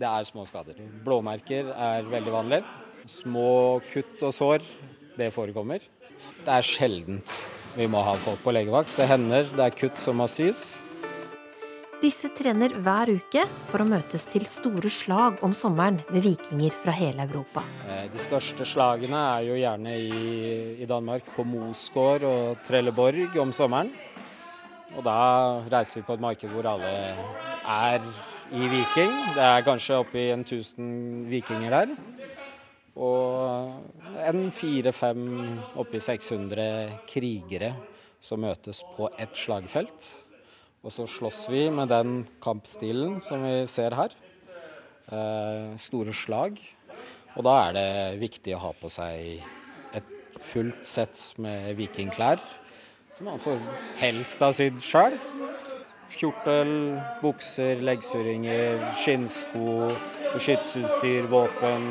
det 0.00 0.08
er 0.08 0.24
små 0.24 0.46
skader. 0.48 0.78
Blåmerker 1.04 1.68
er 1.76 2.08
veldig 2.08 2.32
vanlig. 2.32 2.62
Små 3.04 3.82
kutt 3.90 4.24
og 4.24 4.32
sår, 4.32 4.64
det 5.18 5.28
forekommer. 5.36 5.84
Det 6.40 6.56
er 6.56 6.64
sjeldent 6.64 7.36
vi 7.76 7.84
må 7.92 8.00
ha 8.00 8.16
folk 8.24 8.40
på 8.46 8.56
legevakt. 8.56 8.96
Det 8.96 9.10
hender 9.10 9.52
det 9.52 9.66
er 9.66 9.76
kutt 9.76 10.00
som 10.00 10.16
må 10.22 10.30
sys. 10.32 10.64
Disse 12.00 12.32
trener 12.36 12.72
hver 12.80 13.12
uke 13.12 13.44
for 13.68 13.84
å 13.84 13.88
møtes 13.92 14.24
til 14.32 14.48
store 14.48 14.88
slag 14.92 15.44
om 15.44 15.52
sommeren 15.56 16.00
med 16.08 16.24
vikinger 16.24 16.72
fra 16.72 16.96
hele 16.96 17.28
Europa. 17.28 17.60
Eh, 17.88 18.08
De 18.12 18.24
største 18.24 18.64
slagene 18.68 19.20
er 19.36 19.46
jo 19.50 19.60
gjerne 19.60 19.96
i, 20.00 20.26
i 20.80 20.88
Danmark, 20.88 21.28
på 21.36 21.44
Mosgård 21.44 22.24
og 22.28 22.60
Trelleborg 22.68 23.36
om 23.40 23.52
sommeren. 23.56 23.92
Og 24.94 25.02
da 25.02 25.18
reiser 25.72 26.00
vi 26.00 26.06
på 26.06 26.14
et 26.14 26.22
marked 26.22 26.52
hvor 26.52 26.68
alle 26.70 26.92
er 27.66 28.04
i 28.54 28.68
Viking. 28.70 29.14
Det 29.34 29.42
er 29.42 29.64
kanskje 29.66 29.98
oppi 29.98 30.28
en 30.30 30.44
tusen 30.46 31.26
vikinger 31.30 31.74
der. 31.74 31.96
Og 32.96 33.74
en 34.24 34.46
fire-fem, 34.54 35.24
oppi 35.76 36.00
600 36.00 37.02
krigere 37.10 37.74
som 38.22 38.40
møtes 38.40 38.84
på 38.96 39.10
ett 39.18 39.34
slagfelt. 39.36 40.06
Og 40.86 40.94
så 40.94 41.08
slåss 41.10 41.48
vi 41.50 41.66
med 41.74 41.90
den 41.90 42.20
kampstilen 42.42 43.18
som 43.20 43.42
vi 43.42 43.66
ser 43.68 43.96
her. 43.98 44.14
Eh, 45.10 45.74
store 45.82 46.14
slag. 46.14 46.60
Og 47.36 47.44
da 47.44 47.56
er 47.66 47.74
det 47.76 48.20
viktig 48.22 48.54
å 48.56 48.62
ha 48.62 48.70
på 48.78 48.88
seg 48.90 49.42
et 49.98 50.38
fullt 50.40 50.86
sett 50.86 51.18
med 51.42 51.74
vikingklær. 51.76 52.40
Som 53.16 53.26
han 53.26 53.38
får 53.40 53.60
helst 53.96 54.42
ha 54.44 54.50
sydd 54.52 54.82
sjøl. 54.84 55.14
Kjortel, 56.12 56.72
bukser, 57.22 57.80
leggsuringer, 57.80 58.82
skinnsko, 59.00 59.92
beskyttelsesutstyr, 60.34 61.24
våpen. 61.32 61.86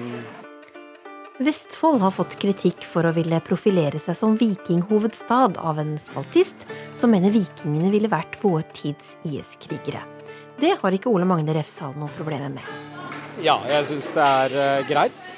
Vestfold 1.41 1.97
har 2.05 2.13
fått 2.13 2.36
kritikk 2.39 2.86
for 2.86 3.09
å 3.09 3.13
ville 3.15 3.39
profilere 3.43 3.97
seg 3.99 4.15
som 4.19 4.36
vikinghovedstad 4.38 5.57
av 5.57 5.82
en 5.82 5.95
spaltist 5.99 6.67
som 6.93 7.11
mener 7.11 7.34
vikingene 7.34 7.89
ville 7.91 8.11
vært 8.11 8.38
vår 8.43 8.61
tids 8.78 9.15
IS-krigere. 9.26 10.03
Det 10.61 10.76
har 10.84 10.95
ikke 10.95 11.09
Ole 11.09 11.26
Magne 11.26 11.55
Refsdal 11.57 11.97
noe 11.97 12.13
problemer 12.19 12.53
med. 12.53 12.69
Ja, 13.41 13.57
jeg 13.67 13.89
syns 13.89 14.13
det 14.13 14.28
er 14.45 14.59
eh, 14.61 14.86
greit. 14.88 15.34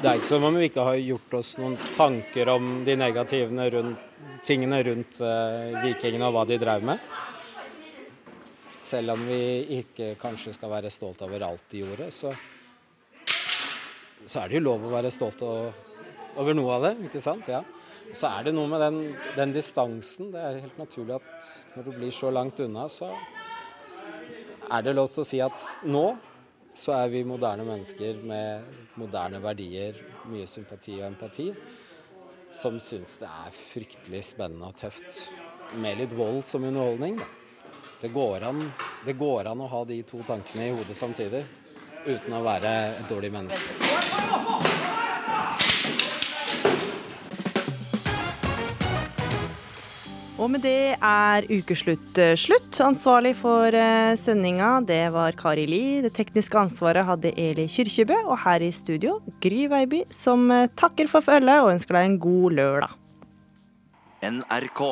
Det 0.00 0.08
er 0.08 0.16
ikke 0.16 0.32
som 0.32 0.48
om 0.48 0.56
vi 0.58 0.66
ikke 0.72 0.88
har 0.88 0.96
gjort 0.98 1.36
oss 1.38 1.52
noen 1.60 1.76
tanker 1.92 2.50
om 2.56 2.72
de 2.88 2.96
negativene 2.98 3.68
rundt, 3.76 4.08
tingene 4.44 4.80
rundt 4.86 5.20
eh, 5.24 5.76
vikingene 5.84 6.28
og 6.28 6.36
hva 6.36 6.46
de 6.48 6.58
drev 6.60 6.86
med. 6.86 7.04
Selv 8.76 9.14
om 9.14 9.22
vi 9.26 9.42
ikke 9.78 10.14
kanskje 10.20 10.54
skal 10.56 10.72
være 10.72 10.90
stolt 10.92 11.22
over 11.24 11.44
alt 11.46 11.68
de 11.72 11.84
gjorde, 11.84 12.08
så, 12.12 12.32
så 14.26 14.42
er 14.42 14.50
det 14.50 14.58
jo 14.58 14.66
lov 14.66 14.88
å 14.88 14.92
være 14.92 15.12
stolt 15.14 15.44
over 15.46 16.56
noe 16.56 16.74
av 16.76 16.88
det, 16.88 16.96
ikke 17.08 17.22
sant? 17.24 17.48
Ja. 17.50 17.62
Så 18.12 18.28
er 18.28 18.48
det 18.48 18.56
noe 18.56 18.68
med 18.68 18.82
den, 18.82 18.98
den 19.38 19.54
distansen. 19.54 20.32
Det 20.34 20.42
er 20.42 20.60
helt 20.66 20.80
naturlig 20.80 21.16
at 21.16 21.48
når 21.76 21.86
du 21.86 21.94
blir 21.96 22.12
så 22.12 22.32
langt 22.34 22.60
unna, 22.60 22.88
så 22.92 23.08
er 24.72 24.84
det 24.84 24.96
lov 24.96 25.08
til 25.14 25.24
å 25.24 25.28
si 25.28 25.40
at 25.44 25.64
nå 25.88 26.06
så 26.74 26.94
er 26.96 27.10
vi 27.12 27.20
moderne 27.28 27.64
mennesker 27.68 28.20
med 28.24 28.96
moderne 29.00 29.40
verdier, 29.44 29.98
mye 30.32 30.46
sympati 30.48 30.94
og 31.00 31.10
empati, 31.10 31.50
som 32.52 32.80
syns 32.80 33.16
det 33.20 33.28
er 33.28 33.54
fryktelig 33.56 34.24
spennende 34.26 34.68
og 34.68 34.76
tøft 34.80 35.22
med 35.80 36.02
litt 36.02 36.12
vold 36.16 36.42
som 36.46 36.64
underholdning. 36.68 37.16
Det 38.02 38.10
går, 38.12 38.44
an, 38.48 38.60
det 39.06 39.16
går 39.18 39.48
an 39.52 39.62
å 39.62 39.70
ha 39.72 39.84
de 39.88 40.02
to 40.06 40.20
tankene 40.26 40.68
i 40.68 40.74
hodet 40.74 40.98
samtidig, 40.98 41.44
uten 42.04 42.36
å 42.36 42.44
være 42.44 42.76
et 42.98 43.08
dårlig 43.10 43.32
menneske. 43.32 43.91
Og 50.42 50.48
med 50.50 50.64
det 50.64 50.96
er 50.98 51.44
ukeslutt 51.46 52.16
eh, 52.18 52.32
slutt. 52.34 52.74
Ansvarlig 52.82 53.36
for 53.38 53.70
eh, 53.78 54.14
sendinga, 54.18 54.80
det 54.88 55.04
var 55.14 55.36
Kari 55.38 55.68
Li. 55.70 55.84
Det 56.02 56.10
tekniske 56.16 56.58
ansvaret 56.58 57.06
hadde 57.06 57.30
Eli 57.38 57.68
Kyrkjebø. 57.70 58.16
Og 58.26 58.40
her 58.42 58.64
i 58.66 58.72
studio, 58.74 59.20
Gry 59.44 59.68
Veiby, 59.70 60.02
som 60.10 60.50
eh, 60.50 60.66
takker 60.74 61.06
for 61.12 61.22
følget 61.22 61.62
og 61.62 61.76
ønsker 61.76 61.94
deg 61.94 62.08
en 62.08 62.18
god 62.24 62.58
lørdag. 62.58 62.98
NRK. 64.32 64.82